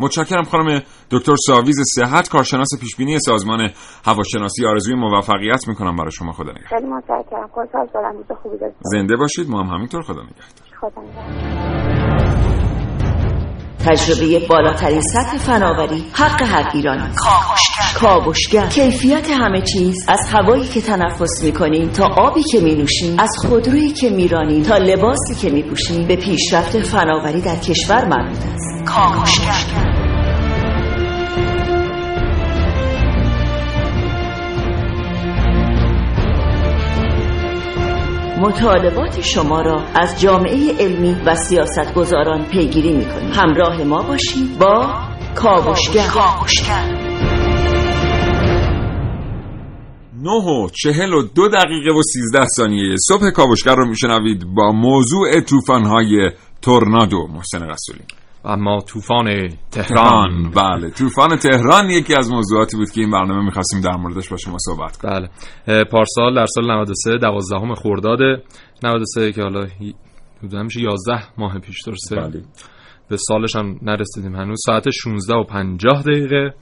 متشکرم 0.00 0.42
خانم 0.42 0.82
دکتر 1.10 1.34
ساویز 1.46 1.76
صحت 1.94 2.28
کارشناس 2.28 2.68
پیشبینی 2.80 3.18
سازمان 3.18 3.70
هواشناسی 4.04 4.66
آرزوی 4.66 4.94
موفقیت 4.94 5.68
می‌کنم 5.68 5.96
برای 5.96 6.10
شما. 6.12 6.32
خدا 6.32 6.52
نگهدار. 6.52 6.78
خیلی 6.78 6.90
متشکرم. 6.90 7.46
خوشحال 7.46 7.86
شدم. 7.86 8.36
خوبی 8.42 8.56
زنده 8.80 9.16
باشید. 9.16 9.50
ما 9.50 9.62
هم 9.62 9.74
همینطور. 9.74 10.02
خدا 10.02 10.22
نگهدار. 10.22 10.80
خدا 10.80 11.02
نگهدار. 11.02 11.79
تجربه 13.86 14.46
بالاترین 14.48 15.00
سطح 15.00 15.38
فناوری 15.38 16.04
حق 16.12 16.42
هر 16.42 16.70
ایرانی 16.74 17.08
کاوشگر. 17.94 18.66
کیفیت 18.66 19.30
همه 19.30 19.60
چیز. 19.60 19.96
از 20.08 20.20
هوایی 20.32 20.64
که 20.64 20.80
تنفس 20.80 21.42
می‌کنیم 21.42 21.88
تا 21.88 22.06
آبی 22.16 22.42
که 22.42 22.60
مینوشیم 22.60 23.16
از 23.18 23.30
خودرویی 23.38 23.92
که 23.92 24.10
میرانیم 24.10 24.62
تا 24.62 24.76
لباسی 24.76 25.34
که 25.40 25.50
میپوشیم 25.50 26.06
به 26.06 26.16
پیشرفت 26.16 26.78
فناوری 26.78 27.40
در 27.40 27.56
کشور 27.56 28.04
مربوط 28.04 28.38
است. 28.54 28.84
کاوشگر. 28.84 29.89
مطالبات 38.40 39.20
شما 39.20 39.60
را 39.60 39.82
از 39.94 40.20
جامعه 40.20 40.72
علمی 40.78 41.16
و 41.26 41.34
سیاستگزاران 41.34 42.44
پیگیری 42.44 42.92
می‌کنیم. 42.92 43.30
همراه 43.32 43.84
ما 43.84 44.02
باشید 44.02 44.58
با 44.58 44.94
کاوشگر. 45.34 46.02
نه 50.22 50.30
و 50.30 50.68
چهل 50.82 51.12
و 51.12 51.22
دو 51.22 51.48
دقیقه 51.48 51.90
و 51.98 52.02
سیزده 52.02 52.46
ثانیه. 52.56 52.96
صبح 53.08 53.30
کاوشگر 53.30 53.74
رو 53.74 53.88
میشنوید 53.88 54.44
با 54.54 54.72
موضوع 54.72 55.40
توفانهای 55.40 56.30
تورنادو 56.62 57.26
محسن 57.34 57.62
رسولی. 57.62 58.04
اما 58.44 58.80
طوفان 58.80 59.48
تهران. 59.70 60.50
بله. 60.50 60.90
طوفان 60.90 61.36
تهران 61.36 61.90
یکی 61.90 62.14
از 62.14 62.30
موضوعاتی 62.30 62.76
بود 62.76 62.90
که 62.90 63.00
این 63.00 63.10
برنامه 63.10 63.44
می‌خواستیم 63.44 63.80
در 63.80 63.96
موردش 63.96 64.28
با 64.28 64.36
شما 64.36 64.56
صحبت 64.60 64.96
کنیم. 64.96 65.28
بله. 65.66 65.84
پارسال 65.84 66.34
در 66.34 66.46
سال 66.46 66.70
93 66.70 67.18
12 67.18 67.74
خرداد 67.74 68.18
93 68.84 69.32
که 69.32 69.42
حالا 69.42 69.66
میشه 70.62 70.80
11 70.80 71.22
ماه 71.38 71.58
پیش 71.58 71.82
درسته؟ 71.86 72.16
بله. 72.16 72.42
به 73.08 73.16
سالش 73.16 73.56
هم 73.56 73.78
نرسیدیم 73.82 74.36
هنوز. 74.36 74.58
ساعت 74.66 74.90
16 74.90 75.34
و 75.34 75.44
50 75.44 76.02
دقیقه. 76.02 76.54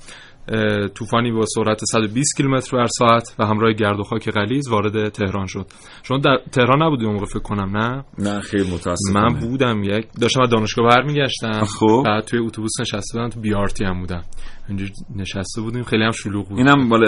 طوفانی 0.95 1.33
با 1.33 1.45
سرعت 1.47 1.81
120 1.85 2.37
کیلومتر 2.37 2.77
بر 2.77 2.87
ساعت 2.87 3.35
و 3.39 3.47
همراه 3.47 3.73
گرد 3.73 4.01
و 4.01 4.03
خاک 4.03 4.31
غلیظ 4.31 4.69
وارد 4.69 5.09
تهران 5.09 5.47
شد. 5.47 5.67
شما 6.03 6.19
در 6.19 6.39
تهران 6.53 6.83
نبودی 6.83 7.05
اون 7.05 7.15
موقع 7.15 7.27
فکر 7.27 7.39
کنم 7.39 7.77
نه؟ 7.77 8.05
نه 8.19 8.41
خیلی 8.41 8.63
متاسفم 8.75 9.13
من 9.15 9.35
بودم 9.41 9.83
یک 9.85 10.07
داشتم 10.21 10.43
از 10.43 10.51
دانشگاه 10.51 10.89
برمیگشتم. 10.89 11.65
خب. 11.65 12.03
بعد 12.07 12.25
توی 12.25 12.39
اتوبوس 12.39 12.81
نشسته 12.81 13.19
بودم 13.19 13.29
تو 13.29 13.41
بی 13.41 13.55
آر 13.55 13.69
تی 13.69 13.85
هم 13.85 14.01
بودم. 14.01 14.23
اینجا 14.69 14.85
نشسته 15.17 15.61
بودیم 15.63 15.83
خیلی 15.83 16.05
هم 16.05 16.11
شلوغ 16.11 16.49
بود. 16.49 16.59
اینم 16.59 16.89
مال 16.89 17.05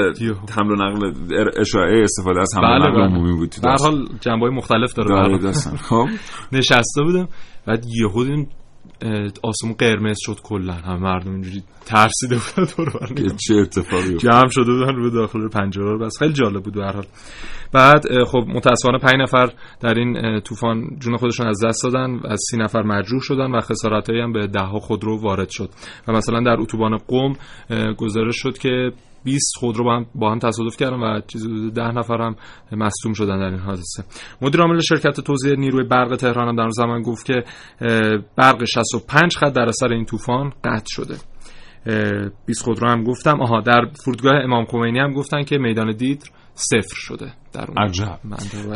حمل 0.59 0.71
و 0.71 0.75
نقل 0.75 1.13
اشاعه 1.61 2.03
استفاده 2.03 2.41
از 2.41 2.51
حمل 2.57 2.65
و 2.65 2.89
نقل 2.89 3.01
عمومی 3.01 3.37
بود. 3.37 3.55
به 3.63 3.71
هر 3.71 3.77
حال 3.81 4.09
جنبه‌های 4.21 4.55
مختلف 4.55 4.93
داره. 4.93 5.53
خب. 5.77 6.07
نشسته 6.53 7.03
بودم 7.03 7.29
بعد 7.67 7.85
یهو 8.01 8.25
آسمون 9.43 9.75
قرمز 9.79 10.19
شد 10.21 10.41
کلا. 10.43 10.73
همه 10.73 11.01
مردم 11.01 11.33
اینجوری 11.33 11.63
ترسیده 11.87 12.37
بودن 12.37 12.73
دور 12.77 13.37
چه 13.47 13.55
اتفاقی 13.55 14.17
جمع 14.17 14.49
شده 14.49 14.73
بودن 14.73 14.95
رو 14.95 15.11
داخل 15.11 15.49
پنجره 15.49 15.99
بس 15.99 16.19
خیلی 16.19 16.33
جالب 16.33 16.63
بود 16.63 16.75
به 16.75 16.85
حال. 16.85 17.07
بعد 17.73 18.25
خب 18.25 18.45
متاسفانه 18.49 18.99
5 18.99 19.15
نفر 19.21 19.53
در 19.81 19.95
این 19.95 20.41
طوفان 20.41 20.89
جون 20.99 21.17
خودشون 21.17 21.47
از 21.47 21.65
دست 21.65 21.85
دادن 21.85 22.21
از 22.25 22.39
سی 22.51 22.57
نفر 22.57 22.83
مجروح 22.83 23.23
شدن 23.23 23.51
و 23.51 23.61
خسارتایی 23.61 24.21
هم 24.21 24.33
به 24.33 24.47
ده 24.47 24.61
ها 24.61 24.79
خودرو 24.79 25.21
وارد 25.21 25.49
شد. 25.51 25.71
و 26.09 26.13
مثلا 26.13 26.41
در 26.41 26.61
اتوبان 26.61 26.97
قم 26.97 27.33
گزارش 27.97 28.37
شد 28.37 28.59
که 28.59 28.93
20 29.25 29.57
خودرو 29.59 29.85
با 29.85 29.97
هم 29.97 30.07
با 30.15 30.33
هم 30.33 30.39
تصادف 30.39 30.77
کردن 30.77 30.97
و 30.97 31.21
چیز 31.27 31.47
10 31.75 31.83
نفر 31.83 32.21
هم 32.21 32.37
مصدوم 32.73 33.13
شدن 33.13 33.39
در 33.39 33.51
این 33.51 33.59
حادثه. 33.59 34.05
مدیر 34.43 34.61
عامل 34.61 34.81
شرکت 34.81 35.21
توزیع 35.21 35.57
نیروی 35.57 35.85
برق 35.85 36.17
تهران 36.17 36.49
هم 36.49 36.57
در 36.57 36.69
زمان 36.71 37.03
گفت 37.03 37.27
که 37.27 37.45
برق 38.37 38.65
65 38.65 39.37
خط 39.37 39.53
در 39.53 39.69
اثر 39.69 39.93
این 39.93 40.05
طوفان 40.05 40.53
قطع 40.65 40.87
شده. 40.87 41.17
20 42.47 42.63
خودرو 42.63 42.89
هم 42.89 43.05
گفتم. 43.05 43.41
آها 43.41 43.61
در 43.61 43.85
فرودگاه 44.05 44.35
امام 44.35 44.65
خمینی 44.65 44.99
هم 44.99 45.13
گفتن 45.13 45.43
که 45.43 45.59
میدان 45.59 45.97
دیدر 45.97 46.27
صفر 46.61 46.95
شده 46.95 47.33
در 47.53 47.65
اون 47.69 47.89
عجب. 47.89 48.19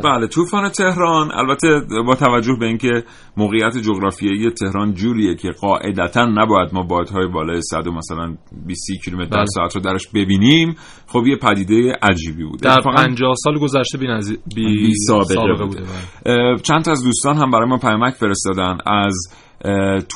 بله 0.04 0.26
طوفان 0.26 0.68
تهران 0.68 1.30
البته 1.32 1.68
با 2.06 2.14
توجه 2.14 2.56
به 2.60 2.66
اینکه 2.66 3.04
موقعیت 3.36 3.78
جغرافیایی 3.78 4.50
تهران 4.50 4.94
جوریه 4.94 5.34
که 5.34 5.50
قاعدتا 5.50 6.24
نباید 6.24 6.68
ما 6.72 6.82
بادهای 6.82 7.26
بالای 7.26 7.60
100 7.62 7.88
مثلا 7.88 8.36
20 8.66 8.82
کیلومتر 9.04 9.36
در 9.36 9.44
ساعت 9.44 9.74
رو 9.74 9.80
درش 9.80 10.08
ببینیم. 10.14 10.74
خب 11.06 11.26
یه 11.26 11.36
پدیده 11.36 11.92
عجیبی 12.02 12.44
بوده. 12.44 12.68
در 12.68 12.80
50 12.80 13.34
سال 13.44 13.58
گذشته 13.58 13.98
بی, 13.98 14.06
نزی... 14.06 14.38
بی... 14.54 14.64
بی 14.64 14.94
سابقه, 14.94 15.34
سابقه 15.34 15.64
بوده, 15.64 15.80
بوده. 15.80 16.62
چند 16.62 16.84
تا 16.84 16.90
از 16.90 17.04
دوستان 17.04 17.36
هم 17.36 17.50
برای 17.50 17.68
ما 17.68 17.78
پیامک 17.78 18.14
فرستادن. 18.14 18.78
از 18.86 19.14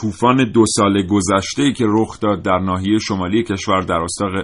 طوفان 0.01 0.53
دو 0.53 0.65
سال 0.67 1.03
گذشته 1.03 1.73
که 1.73 1.85
رخ 1.89 2.21
داد 2.21 2.43
در 2.43 2.59
ناحیه 2.59 2.99
شمالی 2.99 3.43
کشور 3.43 3.81
در 3.81 4.01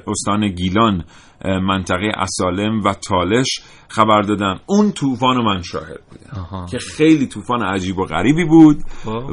استان 0.07 0.49
گیلان 0.49 1.05
منطقه 1.45 2.13
اسالم 2.17 2.81
و 2.85 2.95
تالش 3.09 3.61
خبر 3.89 4.23
دادن 4.23 4.55
اون 4.67 4.93
طوفان 4.93 5.37
من 5.45 5.63
شاهد 5.63 6.01
بودم 6.11 6.67
که 6.67 6.79
خیلی 6.79 7.27
طوفان 7.27 7.63
عجیب 7.63 7.99
و 7.99 8.05
غریبی 8.05 8.45
بود 8.45 8.77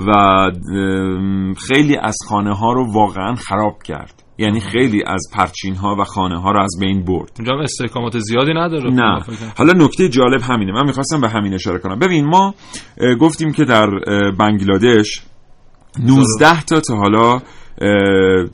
و 0.08 0.52
خیلی 1.68 1.98
از 1.98 2.18
خانه 2.30 2.56
ها 2.56 2.74
رو 2.74 2.94
واقعا 2.94 3.36
خراب 3.36 3.84
کرد. 3.84 4.24
یعنی 4.38 4.60
خیلی 4.60 5.04
از 5.08 5.22
پرچین 5.34 5.76
ها 5.76 5.96
و 6.00 6.04
خانه 6.04 6.42
ها 6.42 6.52
رو 6.52 6.62
از 6.62 6.78
بین 6.80 7.06
برد. 7.06 7.32
اونجا 7.40 7.64
استحکامات 7.64 8.20
زیادی 8.20 8.54
نداره. 8.54 8.92
نه. 8.94 9.20
حالا 9.58 9.74
نکته 9.86 10.10
جالب 10.10 10.42
همینه. 10.42 10.72
من 10.72 10.86
می‌خواستم 10.86 11.22
به 11.22 11.30
همین 11.30 11.54
اشاره 11.54 11.80
کنم. 11.80 12.00
ببین 12.00 12.26
ما 12.26 12.54
گفتیم 13.20 13.52
که 13.52 13.66
در 13.66 13.90
بنگلادش 14.40 15.22
19 16.00 16.62
تا 16.62 16.80
تا 16.80 16.96
حالا 16.96 17.42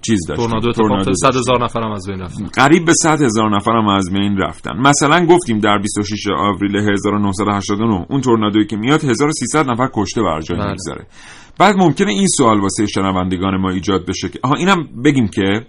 چیز 0.01 0.27
داشت 0.27 0.41
تورنادو 0.41 0.71
تورنادو 0.71 1.13
100 1.13 1.35
هزار 1.35 1.63
نفر 1.63 1.81
هم 1.81 1.91
از 1.91 2.07
بین 2.07 2.19
رفتن. 2.19 2.45
قریب 2.45 2.85
به 2.85 2.93
100 2.93 3.21
هزار 3.21 3.55
نفر 3.55 3.71
هم 3.71 3.88
از 3.88 4.11
بین 4.13 4.38
رفتن. 4.38 4.77
مثلا 4.77 5.25
گفتیم 5.25 5.59
در 5.59 5.77
26 5.77 6.27
آوریل 6.38 6.75
1989 6.75 8.05
اون 8.09 8.21
تورنادویی 8.21 8.65
که 8.65 8.77
میاد 8.77 9.03
1300 9.03 9.69
نفر 9.69 9.89
کشته 9.93 10.21
بر 10.21 10.41
جای 10.41 10.57
بله. 10.57 10.69
می‌گذاره 10.69 11.07
بعد 11.59 11.75
ممکنه 11.77 12.11
این 12.11 12.27
سوال 12.27 12.59
واسه 12.59 12.85
شنوندگان 12.85 13.57
ما 13.57 13.69
ایجاد 13.69 14.05
بشه 14.05 14.29
که 14.29 14.39
آها 14.43 14.55
اینم 14.55 14.88
بگیم 15.05 15.27
که 15.27 15.65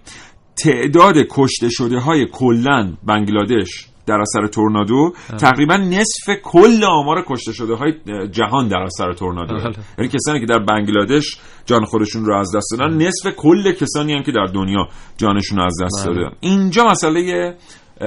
تعداد 0.63 1.15
کشته 1.29 1.69
شده 1.69 1.99
های 1.99 2.25
کلا 2.25 2.93
بنگلادش 3.03 3.88
در 4.09 4.21
اثر 4.21 4.47
تورنادو 4.47 5.13
تقریبا 5.39 5.77
نصف 5.77 6.41
کل 6.43 6.83
آمار 6.87 7.23
کشته 7.27 7.53
شده 7.53 7.75
های 7.75 7.93
جهان 8.31 8.67
در 8.67 8.79
اثر 8.79 9.13
تورنادو. 9.13 9.53
بله. 9.53 9.75
یعنی 9.97 10.09
کسانی 10.09 10.39
که 10.39 10.45
در 10.45 10.59
بنگلادش 10.59 11.37
جان 11.65 11.85
خودشون 11.85 12.25
رو 12.25 12.35
از 12.35 12.55
دست 12.55 12.67
دادن 12.71 12.93
نصف 12.93 13.35
کل 13.35 13.71
کسانی 13.71 14.13
هم 14.13 14.23
که 14.23 14.31
در 14.31 14.45
دنیا 14.45 14.87
جانشون 15.17 15.57
رو 15.57 15.65
از 15.65 15.75
دست 15.83 16.07
بله. 16.07 16.15
دادن. 16.15 16.35
اینجا 16.39 16.83
مسئله 16.85 17.55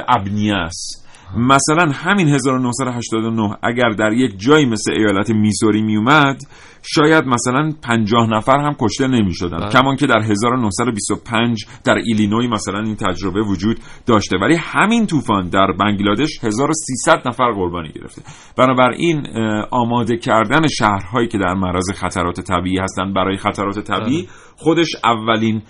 ابنیه 0.09 0.55
است. 0.55 1.03
مثلا 1.37 1.93
همین 1.93 2.29
1989 2.29 3.57
اگر 3.63 3.89
در 3.89 4.13
یک 4.13 4.39
جایی 4.39 4.67
مثل 4.67 4.93
ایالت 4.93 5.31
میزوری 5.31 5.83
میومد 5.83 6.37
شاید 6.83 7.25
مثلا 7.25 7.71
50 7.83 8.31
نفر 8.31 8.59
هم 8.59 8.77
کشته 8.81 9.07
نمی 9.07 9.35
شدن 9.35 9.59
بله. 9.59 9.69
کمان 9.69 9.97
که 9.97 10.07
در 10.07 10.21
1925 10.21 11.65
در 11.85 11.95
ایلینوی 11.95 12.49
مثلا 12.49 12.81
این 12.81 12.97
تجربه 12.97 13.43
وجود 13.43 13.79
داشته. 14.07 14.37
ولی 14.37 14.55
همین 14.55 15.07
طوفان 15.07 15.49
در 15.49 15.73
بنگلادش 15.81 16.45
1300 16.45 17.29
نفر 17.29 17.53
قربانی 17.53 17.93
گرفته. 17.93 18.23
بنابراین 18.57 19.27
آماده 19.71 20.17
کردن 20.17 20.69
شهرهایی 20.69 21.29
که 21.29 21.39
در 21.39 21.55
معرض 21.55 21.91
خطرات 21.95 22.41
طبیعی 22.41 22.79
هستند 22.79 23.15
برای 23.15 23.37
خطرات 23.37 23.79
طبیعی 23.79 24.29
خودش 24.57 24.97
اولین 25.05 25.63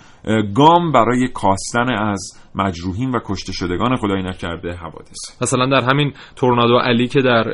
گام 0.55 0.91
برای 0.91 1.27
کاستن 1.27 1.89
از 1.89 2.43
مجروحین 2.55 3.11
و 3.11 3.19
کشته 3.25 3.53
شدگان 3.53 3.95
خدای 3.95 4.23
نکرده 4.23 4.73
حوادث. 4.73 5.41
مثلا 5.41 5.65
در 5.65 5.89
همین 5.91 6.13
تورنادو 6.35 6.77
علی 6.77 7.07
که 7.07 7.21
در 7.21 7.47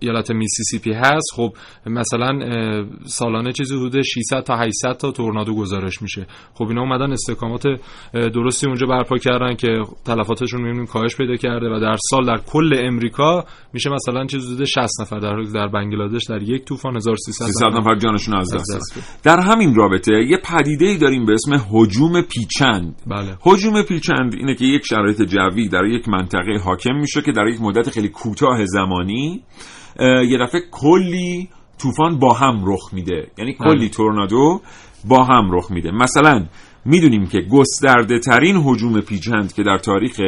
ایالت 0.00 0.30
میسیسیپی 0.30 0.92
هست 0.92 1.32
خب 1.36 1.52
مثلا 1.86 2.32
سالانه 3.04 3.52
چیزی 3.52 3.76
حدود 3.76 4.02
600 4.02 4.40
تا 4.40 4.56
800 4.56 4.92
تا 4.92 5.10
تورنادو 5.10 5.54
گزارش 5.54 6.02
میشه. 6.02 6.26
خب 6.54 6.64
اینا 6.64 6.80
اومدن 6.80 7.12
استحکامات 7.12 7.66
اه، 7.66 7.78
درستی 8.28 8.66
اونجا 8.66 8.86
برپا 8.86 9.18
کردن 9.18 9.54
که 9.54 9.68
تلفاتشون 10.04 10.60
می‌بینیم 10.62 10.86
کاهش 10.86 11.16
پیدا 11.16 11.36
کرده 11.36 11.66
و 11.68 11.80
در 11.80 11.96
سال 12.10 12.26
در 12.26 12.38
کل 12.46 12.76
امریکا 12.78 13.44
میشه 13.72 13.90
مثلا 13.90 14.26
چیزی 14.26 14.54
حدود 14.54 14.64
60 14.64 15.00
نفر 15.00 15.18
در 15.18 15.30
حالی 15.30 15.52
در 15.52 15.68
بنگلادش 15.68 16.24
در 16.28 16.42
یک 16.42 16.64
طوفان 16.64 16.96
1300 16.96 17.46
300 17.46 17.66
نفر. 17.66 17.94
جانشون 17.94 18.34
از 18.34 18.54
دست. 18.54 19.20
در 19.24 19.40
همین 19.40 19.74
رابطه 19.74 20.12
یه 20.12 20.38
پدیده 20.44 20.86
ای 20.86 20.98
داریم 20.98 21.26
به 21.26 21.32
اسم 21.32 21.52
هجوم 21.76 22.22
پیچند. 22.22 22.94
بله. 23.06 23.36
هجوم 23.46 23.82
پیچند 23.82 24.34
اینه 24.34 24.54
که 24.54 24.64
یک 24.64 24.86
شرایط 24.86 25.22
جوی 25.22 25.68
در 25.68 25.84
یک 25.84 26.08
منطقه 26.08 26.58
حاکم 26.64 26.96
میشه 26.96 27.22
که 27.22 27.32
در 27.32 27.46
یک 27.46 27.60
مدت 27.60 27.90
خیلی 27.90 28.08
کوتاه 28.08 28.64
زمانی 28.64 29.42
یه 30.00 30.38
دفعه 30.38 30.60
کلی 30.70 31.48
طوفان 31.82 32.18
با 32.18 32.32
هم 32.32 32.62
رخ 32.64 32.90
میده 32.92 33.30
یعنی 33.38 33.54
کلی 33.54 33.76
بله. 33.76 33.88
تورنادو 33.88 34.60
با 35.04 35.24
هم 35.24 35.50
رخ 35.52 35.70
میده 35.70 35.90
مثلا 35.90 36.46
می‌دونیم 36.84 37.26
که 37.26 37.40
گسترده 37.40 38.18
ترین 38.18 38.56
هجوم 38.56 39.00
پیچند 39.00 39.52
که 39.52 39.62
در 39.62 39.78
تاریخ 39.78 40.20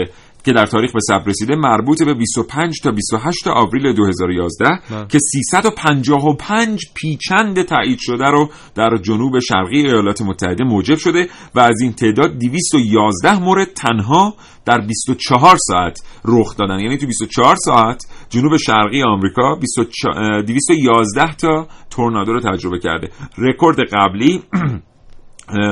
که 0.45 0.53
در 0.53 0.67
تاریخ 0.67 0.93
به 0.93 1.01
ثبت 1.01 1.29
رسیده 1.29 1.57
مربوط 1.57 2.03
به 2.03 2.15
25 2.15 2.81
تا 2.81 2.91
28 2.91 3.47
آوریل 3.47 3.93
2011 3.93 4.65
بله. 4.91 5.07
که 5.09 5.19
355 5.19 6.81
پیچند 6.95 7.63
تایید 7.63 7.99
شده 8.01 8.25
رو 8.25 8.51
در 8.75 8.97
جنوب 9.03 9.39
شرقی 9.39 9.79
ایالات 9.79 10.23
متحده 10.23 10.65
موجب 10.65 10.97
شده 10.97 11.29
و 11.55 11.61
از 11.61 11.81
این 11.81 11.93
تعداد 11.93 12.39
211 12.39 13.39
مورد 13.39 13.69
تنها 13.73 14.35
در 14.65 14.81
24 14.81 15.57
ساعت 15.57 15.99
رخ 16.25 16.57
دادن 16.57 16.79
یعنی 16.79 16.97
تو 16.97 17.07
24 17.07 17.57
ساعت 17.57 18.03
جنوب 18.31 18.57
شرقی 18.57 19.03
آمریکا 19.03 19.55
24 19.55 20.19
اه، 20.19 20.43
211 20.43 21.35
تا 21.35 21.67
تورنادو 21.91 22.33
رو 22.33 22.41
تجربه 22.41 22.79
کرده 22.79 23.11
رکورد 23.39 23.77
قبلی 23.93 24.43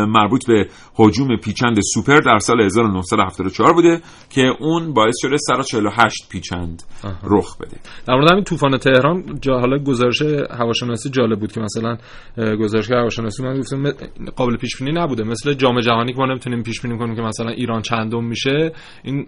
مربوط 0.09 0.47
به 0.47 0.67
هجوم 0.99 1.37
پیچند 1.37 1.77
سوپر 1.95 2.17
در 2.17 2.39
سال 2.39 2.61
1974 2.61 3.73
بوده 3.73 4.01
که 4.31 4.41
اون 4.61 4.95
باعث 4.95 5.15
شده 5.23 5.37
148 5.37 6.29
پیچند 6.31 6.83
رخ 7.25 7.59
بده. 7.59 7.77
در 8.07 8.15
مورد 8.15 8.31
همین 8.33 8.45
طوفان 8.45 8.79
تهران 8.79 9.39
جا 9.41 9.59
حالا 9.59 9.79
گزارش 9.79 10.23
هواشناسی 10.51 11.11
جالب 11.11 11.41
بود 11.41 11.53
که 11.53 11.61
مثلا 11.61 11.97
اه، 12.39 12.57
گزارشگر 12.57 12.97
هواشناسی 12.97 13.43
من 13.43 13.61
گفتم 13.61 13.91
قابل 14.37 14.57
پیش 14.57 14.77
بینی 14.77 14.93
نبوده. 14.93 15.25
مثل 15.25 15.55
جام 15.55 15.81
جهانی 15.81 16.13
که 16.13 16.19
ما 16.19 16.27
نمی‌تونیم 16.27 16.63
پیش 16.63 16.81
بینی 16.81 16.99
کنیم 16.99 17.17
که 17.17 17.23
مثلا 17.23 17.51
ایران 17.51 17.83
چندم 17.83 18.25
میشه 18.25 18.73
این 19.03 19.27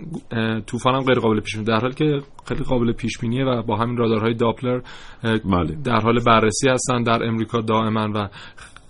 طوفان 0.67 0.95
هم 0.95 1.01
غیر 1.01 1.19
قابل 1.19 1.41
پیش 1.41 1.55
بینی 1.55 1.67
در 1.67 1.79
حالی 1.81 1.95
که 1.95 2.21
خیلی 2.49 2.65
قابل 2.65 2.93
پیش 2.93 3.19
بینیه 3.19 3.45
و 3.45 3.63
با 3.63 3.77
همین 3.77 3.97
رادارهای 3.97 4.35
داپلر 4.35 4.81
بله. 5.23 5.77
در 5.85 6.01
حال 6.01 6.21
بررسی 6.27 6.69
هستن 6.69 7.03
در 7.03 7.23
امریکا 7.23 7.61
دائما 7.61 8.09
و 8.15 8.29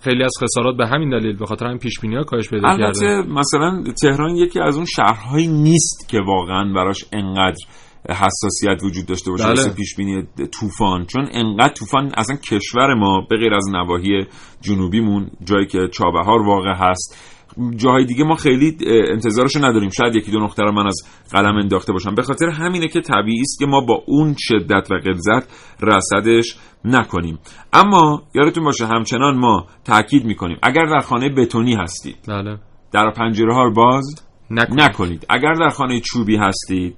خیلی 0.05 0.25
از 0.25 0.33
خسارات 0.43 0.77
به 0.77 0.87
همین 0.87 1.11
دلیل 1.11 1.37
به 1.37 1.47
خاطر 1.47 1.67
همین 1.67 1.79
پیش 1.79 2.01
بینی 2.01 2.17
ها 2.17 2.23
کاهش 2.23 2.51
پیدا 2.51 2.69
البته 2.69 3.07
کرده 3.07 3.33
مثلا 3.33 3.85
تهران 4.03 4.37
یکی 4.37 4.61
از 4.61 4.77
اون 4.77 4.85
شهرهایی 4.85 5.49
نیست 5.49 6.09
که 6.09 6.21
واقعا 6.27 6.73
براش 6.75 7.05
انقدر 7.13 7.65
حساسیت 8.09 8.83
وجود 8.83 9.07
داشته 9.07 9.31
باشه 9.31 9.45
بله. 9.45 9.75
پیش 9.75 9.97
بینی 9.97 10.23
طوفان 10.61 11.07
چون 11.07 11.29
انقدر 11.33 11.73
طوفان 11.73 12.11
اصلا 12.17 12.37
کشور 12.37 12.95
ما 12.95 13.27
به 13.31 13.37
غیر 13.37 13.55
از 13.55 13.65
نواحی 13.73 14.27
جنوبیمون 14.61 15.31
جایی 15.45 15.67
که 15.67 15.79
چابهار 15.93 16.43
واقع 16.43 16.73
هست 16.77 17.34
جاهای 17.77 18.05
دیگه 18.05 18.25
ما 18.25 18.35
خیلی 18.35 18.77
انتظارشو 19.13 19.59
نداریم. 19.65 19.91
شاید 19.91 20.15
یکی 20.15 20.31
دو 20.31 20.39
نقطه 20.39 20.63
رو 20.63 20.73
من 20.73 20.87
از 20.87 21.03
قلم 21.33 21.57
انداخته 21.57 21.93
باشم. 21.93 22.15
به 22.15 22.23
خاطر 22.23 22.49
همینه 22.49 22.89
که 22.89 23.01
طبیعی 23.01 23.41
است 23.41 23.59
که 23.59 23.67
ما 23.67 23.81
با 23.81 24.03
اون 24.07 24.35
شدت 24.39 24.91
و 24.91 24.99
غلظت 24.99 25.49
رصدش 25.83 26.57
نکنیم. 26.85 27.39
اما 27.73 28.23
یادتون 28.35 28.65
باشه 28.65 28.87
همچنان 28.87 29.39
ما 29.39 29.67
تاکید 29.85 30.25
می‌کنیم. 30.25 30.59
اگر 30.63 30.85
در 30.85 31.01
خانه 31.01 31.29
بتونی 31.29 31.75
هستید. 31.75 32.17
بله. 32.29 32.59
در 32.93 33.11
پنجره 33.11 33.55
ها 33.55 33.63
رو 33.63 33.73
باز 33.73 34.25
نکنید. 34.51 34.81
نکنید. 34.81 35.27
اگر 35.29 35.53
در 35.53 35.69
خانه 35.69 36.01
چوبی 36.01 36.37
هستید 36.37 36.97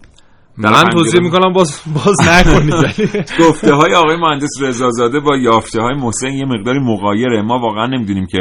پنجره- 0.62 0.92
توصیه 0.92 1.20
می‌کنم 1.20 1.52
باز 1.52 1.80
باز 1.94 2.16
نکنید 2.28 3.30
گفته 3.40 3.74
های 3.74 3.94
آقای 3.94 4.16
مهندس 4.16 4.50
رضازاده 4.62 5.20
با 5.20 5.36
یافته 5.36 5.82
های 5.82 5.94
محسن 5.94 6.32
یه 6.32 6.44
مقداری 6.44 6.78
مغایره. 6.78 7.42
ما 7.42 7.58
واقعا 7.58 7.86
نمی‌دونیم 7.86 8.26
که 8.26 8.38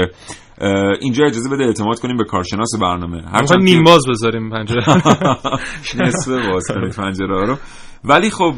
اینجا 1.01 1.25
اجازه 1.25 1.49
بده 1.49 1.63
اعتماد 1.63 1.99
کنیم 1.99 2.17
به 2.17 2.23
کارشناس 2.23 2.69
برنامه. 2.81 3.23
هرچند 3.33 3.63
نیم 3.63 3.83
باز 3.83 4.01
بذاریم 4.09 4.49
پنجره 4.49 4.83
نصف 5.99 6.27
باز 6.51 6.67
کنید 6.67 6.95
پنجره 6.95 7.45
رو. 7.47 7.57
ولی 8.03 8.29
خب 8.29 8.53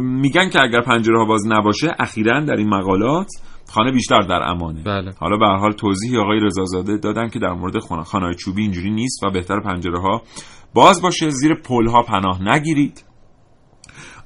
میگن 0.00 0.48
که 0.48 0.62
اگر 0.62 0.80
پنجره 0.80 1.18
ها 1.18 1.24
باز 1.24 1.42
نباشه 1.46 1.94
اخیرا 1.98 2.40
در 2.44 2.54
این 2.54 2.68
مقالات 2.68 3.28
خانه 3.72 3.92
بیشتر 3.92 4.20
در 4.20 4.42
امانه. 4.42 4.82
بله. 4.82 5.12
حالا 5.20 5.36
به 5.36 5.46
هر 5.46 5.56
حال 5.56 5.72
توضیحی 5.72 6.16
آقای 6.16 6.40
رضازاده 6.40 6.96
دادن 6.96 7.28
که 7.28 7.38
در 7.38 7.52
مورد 7.52 7.78
خانه 7.78 8.02
خانه 8.02 8.34
چوبی 8.34 8.62
اینجوری 8.62 8.90
نیست 8.90 9.22
و 9.22 9.30
بهتر 9.30 9.60
پنجره 9.60 10.00
ها 10.00 10.22
باز 10.74 11.02
باشه 11.02 11.30
زیر 11.30 11.54
پل 11.54 11.86
ها 11.88 12.02
پناه 12.02 12.42
نگیرید. 12.42 13.04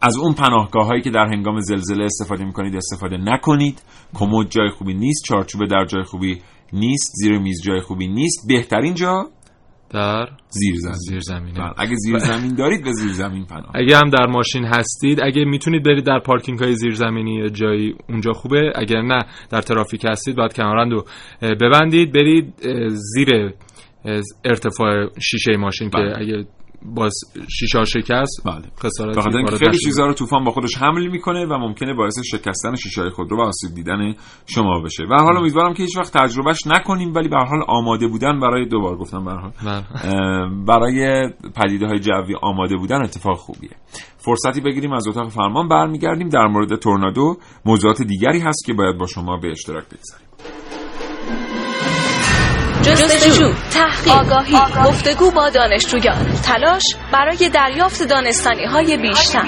از 0.03 0.17
اون 0.17 0.35
پناهگاه 0.35 0.87
هایی 0.87 1.03
که 1.03 1.11
در 1.11 1.27
هنگام 1.27 1.61
زلزله 1.61 2.05
استفاده 2.05 2.45
می‌کنید 2.45 2.77
استفاده 2.77 3.17
نکنید. 3.17 3.83
کمد 4.15 4.49
جای 4.49 4.71
خوبی 4.71 4.95
نیست 4.95 5.25
چارچوبه 5.29 5.67
در 5.67 5.85
جای 5.85 6.03
خوبی 6.03 6.39
نیست 6.73 7.13
زیر 7.15 7.39
میز 7.39 7.63
جای 7.65 7.81
خوبی 7.81 8.09
نیست. 8.09 8.49
بهترین 8.49 8.95
جا 8.95 9.31
در 9.91 10.29
زیر 10.49 10.75
زمین 10.77 10.95
زیر 10.95 11.21
زمینه 11.21 11.61
بله، 11.61 11.73
اگه 11.79 11.97
زیر 11.97 12.19
زمین 12.19 12.55
دارید 12.55 12.85
به 12.85 12.93
زیر 12.93 13.13
زمین 13.13 13.45
پناه. 13.45 13.71
اگه 13.75 13.97
هم 13.97 14.11
در 14.11 14.27
ماشین 14.27 14.65
هستید 14.65 15.23
اگه 15.23 15.45
می‌تونید 15.45 15.83
برید 15.85 16.05
در 16.05 16.19
پارکینگ 16.19 16.59
های 16.59 16.77
زیرزمینی 16.77 17.35
یا 17.35 17.49
جایی 17.49 17.95
اونجا 18.09 18.33
خوبه. 18.33 18.73
اگر 18.75 19.03
نه 19.03 19.25
در 19.51 19.61
ترافیک 19.61 20.05
هستید 20.09 20.37
باید 20.37 20.53
کمربند 20.53 20.93
رو 20.93 21.05
ببندید 21.43 22.13
برید 22.13 22.55
زیر 22.89 23.55
ارتفاع 24.45 25.09
شیشه 25.21 25.57
ماشین 25.57 25.91
بله. 25.91 26.13
که 26.13 26.21
اگه 26.21 26.47
باز 26.87 27.15
شیشه 27.59 27.85
شکست 27.85 28.43
بله. 28.45 28.55
اینکه 28.55 29.51
وارد 29.51 29.57
خیلی. 29.57 29.79
چیزا 29.79 30.07
رو 30.07 30.15
طوفان 30.15 30.45
با 30.45 30.51
خودش 30.51 30.77
حمل 30.79 31.07
می‌کنه 31.07 31.47
و 31.47 31.59
ممکنه 31.59 31.95
باعث 31.95 32.15
شکستن 32.31 32.75
شیشه 32.75 33.01
های 33.01 33.11
خودرو 33.11 33.39
و 33.39 33.41
آسیب 33.41 33.75
دیدن 33.75 34.15
شما 34.47 34.81
بشه. 34.81 35.05
و 35.11 35.15
حالا 35.23 35.41
امیدوارم 35.41 35.75
که 35.75 35.83
هیچ 35.83 35.97
وقت 35.97 36.17
تجربهش 36.17 36.67
نکنیم 36.67 37.15
ولی 37.15 37.29
به 37.29 37.37
حال 37.37 37.63
آماده 37.69 38.07
بودن 38.07 38.41
برای 38.41 38.67
دوبار 38.67 38.97
گفتم 38.97 39.25
به 39.25 39.33
حال. 39.33 39.53
بله. 39.67 39.85
برای 40.67 41.29
پدیده 41.57 41.87
های 41.87 41.99
جوی 41.99 42.35
آماده 42.43 42.77
بودن 42.77 43.03
اتفاق 43.05 43.37
خوبیه. 43.37 43.71
فرصتی 44.17 44.61
بگیریم 44.61 44.93
از 44.93 45.09
اتاق 45.09 45.29
فرمان 45.29 45.69
برمیگردیم. 45.69 46.29
در 46.29 46.47
مورد 46.47 46.75
تورنادو 46.75 47.37
موضوعات 47.65 48.03
دیگری 48.03 48.41
هست 48.41 48.65
که 48.67 48.73
باید 48.73 48.99
با 48.99 49.07
شما 49.07 49.37
به 49.37 49.51
اشتراک 49.51 49.85
بگذاریم. 49.85 50.29
جستجو، 52.85 53.53
تحقیق، 53.73 54.13
آگاهی، 54.13 54.59
گفتگو 54.87 55.31
با 55.31 55.51
دانشجویان، 55.51 56.33
تلاش 56.45 56.83
برای 57.13 57.49
دریافت 57.49 58.03
دانستانی 58.03 58.65
های 58.65 58.97
بیشتر. 58.97 59.45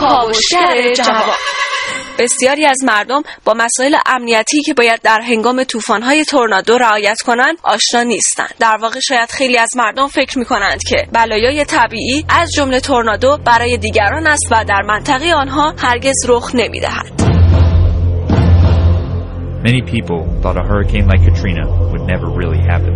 کاوشگر 0.00 0.92
جواب 0.94 1.34
بسیاری 2.18 2.66
از 2.66 2.76
مردم 2.84 3.22
با 3.44 3.54
مسائل 3.56 3.94
امنیتی 4.06 4.62
که 4.62 4.74
باید 4.74 5.00
در 5.02 5.20
هنگام 5.20 5.64
طوفان‌های 5.64 6.24
تورنادو 6.24 6.78
رعایت 6.78 7.20
کنند 7.26 7.56
آشنا 7.62 8.02
نیستند. 8.02 8.54
در 8.58 8.76
واقع 8.80 9.00
شاید 9.00 9.30
خیلی 9.30 9.58
از 9.58 9.68
مردم 9.76 10.08
فکر 10.08 10.38
می‌کنند 10.38 10.80
که 10.88 11.06
بلایای 11.12 11.64
طبیعی 11.64 12.24
از 12.28 12.50
جمله 12.56 12.80
تورنادو 12.80 13.38
برای 13.44 13.76
دیگران 13.76 14.26
است 14.26 14.46
و 14.50 14.64
در 14.64 14.82
منطقه 14.82 15.32
آنها 15.34 15.74
هرگز 15.78 16.14
رخ 16.28 16.50
نمی‌دهد. 16.54 17.35
Many 19.65 19.81
people 19.81 20.19
thought 20.41 20.57
a 20.57 20.63
hurricane 20.63 21.07
like 21.07 21.23
Katrina 21.23 21.65
would 21.91 22.01
never 22.01 22.27
really 22.27 22.61
happen. 22.71 22.93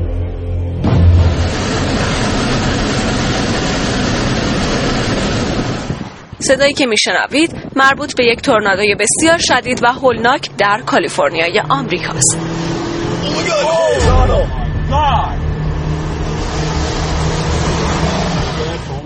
صدایی 6.39 6.73
که 6.73 6.85
میشنوید 6.85 7.55
مربوط 7.75 8.15
به 8.15 8.25
یک 8.25 8.41
تورنادوی 8.41 8.95
بسیار 8.95 9.37
شدید 9.37 9.83
و 9.83 9.87
هولناک 9.87 10.49
در 10.57 10.81
کالیفرنیای 10.85 11.61
آمریکاست. 11.69 12.37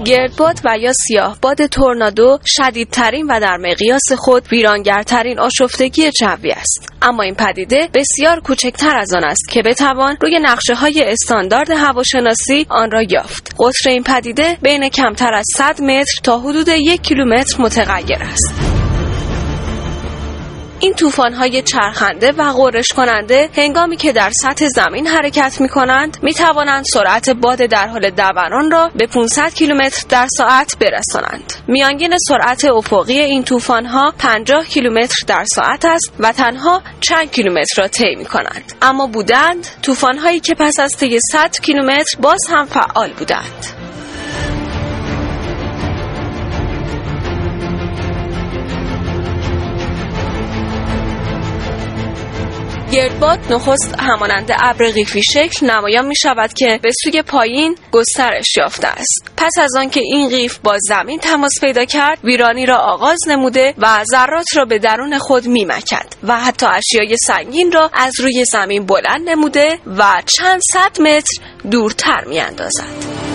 گردباد 0.04 0.60
و 0.64 0.78
یا 0.78 0.92
سیاه 0.92 1.38
باد 1.42 1.66
تورنادو 1.66 2.38
شدیدترین 2.46 3.26
و 3.26 3.40
در 3.40 3.56
مقیاس 3.56 4.12
خود 4.18 4.52
ویرانگرترین 4.52 5.38
آشفتگی 5.38 6.10
جوی 6.10 6.50
است. 6.50 6.88
اما 7.02 7.22
این 7.22 7.34
پدیده 7.34 7.88
بسیار 7.94 8.40
کوچکتر 8.40 8.98
از 8.98 9.14
آن 9.14 9.24
است 9.24 9.48
که 9.50 9.62
بتوان 9.62 10.16
روی 10.20 10.38
نقشه 10.42 10.74
های 10.74 11.04
استاندارد 11.06 11.70
هواشناسی 11.70 12.66
آن 12.68 12.90
را 12.90 13.02
یافت. 13.02 13.54
قطر 13.58 13.90
این 13.90 14.02
پدیده 14.02 14.58
بین 14.62 14.88
کمتر 14.88 15.34
از 15.34 15.44
100 15.56 15.82
متر 15.82 16.14
تا 16.22 16.38
حدود 16.38 16.68
یک 16.68 17.02
کیلومتر 17.02 17.62
متغیر 17.62 18.22
است. 18.22 18.73
این 20.80 20.94
های 21.34 21.62
چرخنده 21.62 22.32
و 22.32 22.52
غرش 22.52 22.86
کننده 22.96 23.50
هنگامی 23.56 23.96
که 23.96 24.12
در 24.12 24.30
سطح 24.42 24.68
زمین 24.68 25.06
حرکت 25.06 25.60
می 25.60 25.68
کنند 25.68 26.18
می 26.22 26.34
توانند 26.34 26.84
سرعت 26.92 27.30
باد 27.30 27.58
در 27.58 27.88
حال 27.88 28.10
دوران 28.10 28.70
را 28.70 28.90
به 28.94 29.06
500 29.06 29.54
کیلومتر 29.54 30.06
در 30.08 30.26
ساعت 30.36 30.76
برسانند. 30.80 31.52
میانگین 31.68 32.16
سرعت 32.28 32.64
افقی 32.64 33.18
این 33.18 33.44
ها 33.68 34.14
50 34.18 34.64
کیلومتر 34.66 35.24
در 35.26 35.44
ساعت 35.54 35.84
است 35.84 36.12
و 36.18 36.32
تنها 36.32 36.82
چند 37.00 37.30
کیلومتر 37.30 37.82
را 37.82 37.88
طی 37.88 38.14
می 38.18 38.24
کنند. 38.24 38.72
اما 38.82 39.06
بودند 39.06 39.66
هایی 40.22 40.40
که 40.40 40.54
پس 40.54 40.80
از 40.80 40.96
طی 40.96 41.18
100 41.32 41.50
کیلومتر 41.62 42.16
باز 42.20 42.40
هم 42.50 42.66
فعال 42.66 43.12
بودند. 43.12 43.83
گردباد 52.94 53.52
نخست 53.52 53.94
همانند 53.98 54.50
ابر 54.58 54.90
قیفی 54.90 55.22
شکل 55.22 55.66
نمایان 55.70 56.06
می 56.06 56.14
شود 56.16 56.52
که 56.52 56.80
به 56.82 56.90
سوی 57.02 57.22
پایین 57.22 57.76
گسترش 57.92 58.56
یافته 58.56 58.86
است 58.88 59.30
پس 59.36 59.52
از 59.60 59.76
آنکه 59.76 60.00
این 60.00 60.28
قیف 60.28 60.58
با 60.58 60.78
زمین 60.80 61.18
تماس 61.18 61.52
پیدا 61.60 61.84
کرد 61.84 62.18
ویرانی 62.24 62.66
را 62.66 62.76
آغاز 62.76 63.18
نموده 63.28 63.74
و 63.78 64.04
ذرات 64.04 64.46
را 64.56 64.64
به 64.64 64.78
درون 64.78 65.18
خود 65.18 65.46
می 65.46 65.64
مکد 65.64 66.06
و 66.22 66.40
حتی 66.40 66.66
اشیای 66.66 67.16
سنگین 67.26 67.72
را 67.72 67.90
از 67.94 68.20
روی 68.20 68.44
زمین 68.44 68.86
بلند 68.86 69.28
نموده 69.28 69.78
و 69.86 70.22
چند 70.26 70.60
صد 70.72 71.00
متر 71.00 71.42
دورتر 71.70 72.24
می 72.24 72.40
اندازد. 72.40 73.33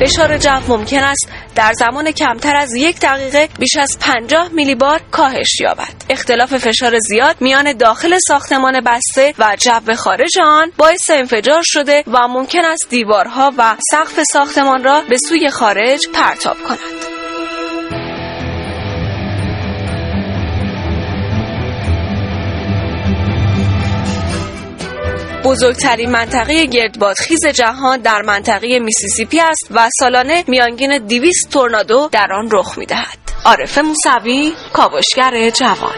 فشار 0.00 0.38
جو 0.38 0.60
ممکن 0.68 0.98
است 0.98 1.28
در 1.54 1.72
زمان 1.72 2.10
کمتر 2.10 2.56
از 2.56 2.74
یک 2.74 3.00
دقیقه 3.00 3.48
بیش 3.58 3.76
از 3.76 3.98
50 4.00 4.48
میلی 4.52 4.74
بار 4.74 5.00
کاهش 5.10 5.60
یابد. 5.60 5.94
اختلاف 6.10 6.56
فشار 6.56 6.98
زیاد 6.98 7.36
میان 7.40 7.72
داخل 7.72 8.18
ساختمان 8.28 8.80
بسته 8.80 9.34
و 9.38 9.56
جو 9.60 9.94
خارج 9.94 10.38
آن 10.44 10.72
باعث 10.76 11.10
انفجار 11.10 11.62
شده 11.64 12.04
و 12.06 12.28
ممکن 12.28 12.64
است 12.64 12.90
دیوارها 12.90 13.52
و 13.58 13.76
سقف 13.90 14.20
ساختمان 14.32 14.84
را 14.84 15.02
به 15.08 15.16
سوی 15.28 15.50
خارج 15.50 16.00
پرتاب 16.14 16.56
کند. 16.68 17.13
بزرگترین 25.44 26.10
منطقه 26.10 26.66
گردبادخیز 26.66 27.46
جهان 27.54 28.00
در 28.00 28.22
منطقه 28.22 28.78
میسیسیپی 28.78 29.40
است 29.40 29.68
و 29.70 29.88
سالانه 30.00 30.44
میانگین 30.48 30.98
200 30.98 31.50
تورنادو 31.52 32.08
در 32.12 32.32
آن 32.32 32.48
رخ 32.52 32.78
می‌دهد. 32.78 33.18
عارف 33.44 33.78
موسوی 33.78 34.52
کاوشگر 34.72 35.50
جوان 35.50 35.94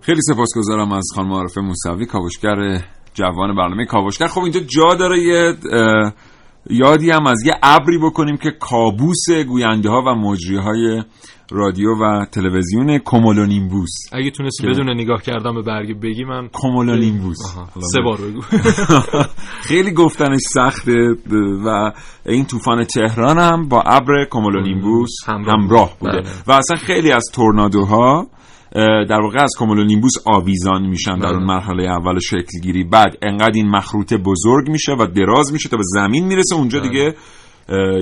خیلی 0.00 0.20
سپاسگزارم 0.22 0.92
از 0.92 1.04
خانم 1.14 1.32
عارف 1.32 1.58
موسوی 1.58 2.06
کاوشگر 2.06 2.80
جوان 3.14 3.56
برنامه 3.56 3.84
کاوشگر 3.84 4.26
خب 4.26 4.40
اینجا 4.40 4.60
جا 4.60 4.94
داره 4.94 5.18
یه 5.18 5.54
یادی 6.70 7.10
هم 7.10 7.26
از 7.26 7.46
یه 7.46 7.52
ابری 7.62 7.98
بکنیم 7.98 8.36
که 8.36 8.50
کابوس 8.50 9.30
گوینده 9.48 9.90
ها 9.90 10.02
و 10.06 10.14
مجری 10.14 10.56
های 10.56 11.02
رادیو 11.50 11.88
و 11.94 12.24
تلویزیون 12.32 12.98
کومولونیمبوس 12.98 13.90
اگه 14.12 14.30
تونستی 14.30 14.66
بدون 14.66 14.90
نگاه 14.90 15.22
کردم 15.22 15.54
به 15.54 15.62
برگ 15.62 16.00
بگی 16.00 16.24
من 16.24 16.48
کومولونیمبوس 16.48 17.38
سه 17.92 18.00
بار 18.00 18.18
بگو. 18.20 18.40
خیلی 19.68 19.92
گفتنش 19.92 20.40
سخته 20.40 21.14
و 21.66 21.92
این 22.26 22.44
طوفان 22.44 22.84
تهران 22.84 23.38
هم 23.38 23.68
با 23.68 23.82
ابر 23.86 24.24
کومولونیمبوس 24.24 25.10
همراه 25.26 25.96
بوده. 26.00 26.20
بله. 26.20 26.30
و 26.46 26.52
اصلا 26.52 26.76
خیلی 26.76 27.12
از 27.12 27.24
تورنادوها 27.34 28.26
در 29.08 29.20
واقع 29.22 29.42
از 29.42 29.52
نیمبوس 29.86 30.12
آویزان 30.26 30.86
میشن 30.86 31.18
در 31.18 31.26
اون 31.26 31.36
بله. 31.36 31.46
مرحله 31.46 31.90
اول 31.90 32.18
شکل 32.18 32.60
گیری 32.62 32.84
بعد 32.84 33.16
انقدر 33.22 33.52
این 33.54 33.68
مخروطه 33.68 34.16
بزرگ 34.16 34.68
میشه 34.68 34.92
و 34.92 35.06
دراز 35.06 35.52
میشه 35.52 35.68
تا 35.68 35.76
به 35.76 35.82
زمین 35.86 36.26
می‌رسه. 36.26 36.56
اونجا 36.56 36.80
بله. 36.80 36.88
دیگه 36.88 37.14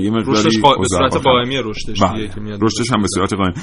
یه 0.00 0.10
مقداری 0.10 0.60
به 0.78 0.86
صورت 0.88 1.16
قائمی 1.16 1.56
رشدش 1.64 2.02
بله. 2.02 2.30
رشدش 2.60 2.92
هم 2.92 3.02
به 3.02 3.08
صورت 3.14 3.34
قائم. 3.34 3.54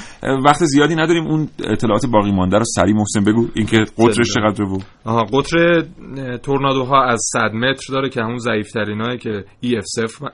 وقت 0.44 0.64
زیادی 0.64 0.94
نداریم. 0.94 1.26
اون 1.26 1.48
اطلاعات 1.72 2.06
باقی 2.06 2.32
مانده 2.32 2.58
رو 2.58 2.64
سریع 2.64 2.94
محسن 2.94 3.24
بگو. 3.24 3.48
اینکه 3.54 3.84
قطرش 3.98 4.34
چقدر 4.34 4.64
بود؟ 4.64 4.82
آها 5.04 5.24
قطر 5.24 5.84
تورنادوها 6.42 7.04
از 7.04 7.20
100 7.32 7.54
متر 7.54 7.92
داره 7.92 8.08
که 8.08 8.20
همون 8.22 8.38
ضعیف 8.38 8.70
ترینایی 8.72 9.18
که 9.18 9.44
EF0 9.64 10.30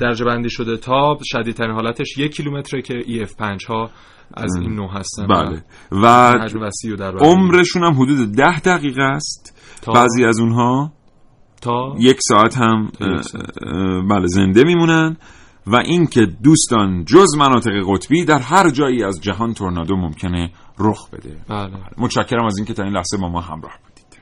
درجه 0.00 0.24
بندی 0.24 0.50
شده 0.50 0.76
تا 0.76 1.18
شدیدترین 1.24 1.70
حالتش 1.70 2.18
یک 2.18 2.36
کیلومتره 2.36 2.82
که 2.82 2.94
EF5 2.94 3.64
ها 3.68 3.90
از 4.34 4.56
این 4.56 4.74
نوع 4.74 4.90
هستن. 4.92 5.26
بله. 5.26 5.64
و 5.92 6.34
عمرشون 7.20 7.84
هم 7.84 7.92
حدود 7.92 8.32
ده 8.32 8.60
دقیقه 8.60 9.02
است. 9.02 9.56
بعضی 9.94 10.24
از 10.24 10.40
اونها 10.40 10.92
تا 11.60 11.94
یک 11.98 12.18
ساعت 12.28 12.56
هم 12.58 12.90
بله 14.10 14.26
زنده 14.26 14.64
میمونن. 14.64 15.16
و 15.66 15.76
اینکه 15.76 16.26
دوستان 16.26 17.04
جز 17.04 17.34
مناطق 17.38 17.72
قطبی 17.86 18.24
در 18.24 18.38
هر 18.38 18.70
جایی 18.70 19.04
از 19.04 19.20
جهان 19.22 19.54
تورنادو 19.54 19.96
ممکنه 19.96 20.50
رخ 20.78 21.10
بده. 21.10 21.36
بله. 21.48 21.76
متشکرم 21.98 22.44
از 22.46 22.56
اینکه 22.58 22.74
تا 22.74 22.82
این 22.82 22.92
لحظه 22.92 23.16
با 23.16 23.28
ما 23.28 23.40
همراه 23.40 23.72
بودید. 23.82 24.20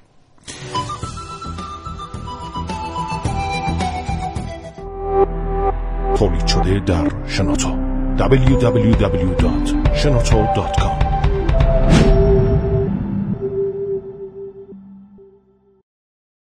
تولید 6.19 6.47
شده 6.47 6.81
در 6.87 7.27
شنوتو 7.27 7.88
www.shenoto.com 8.19 11.18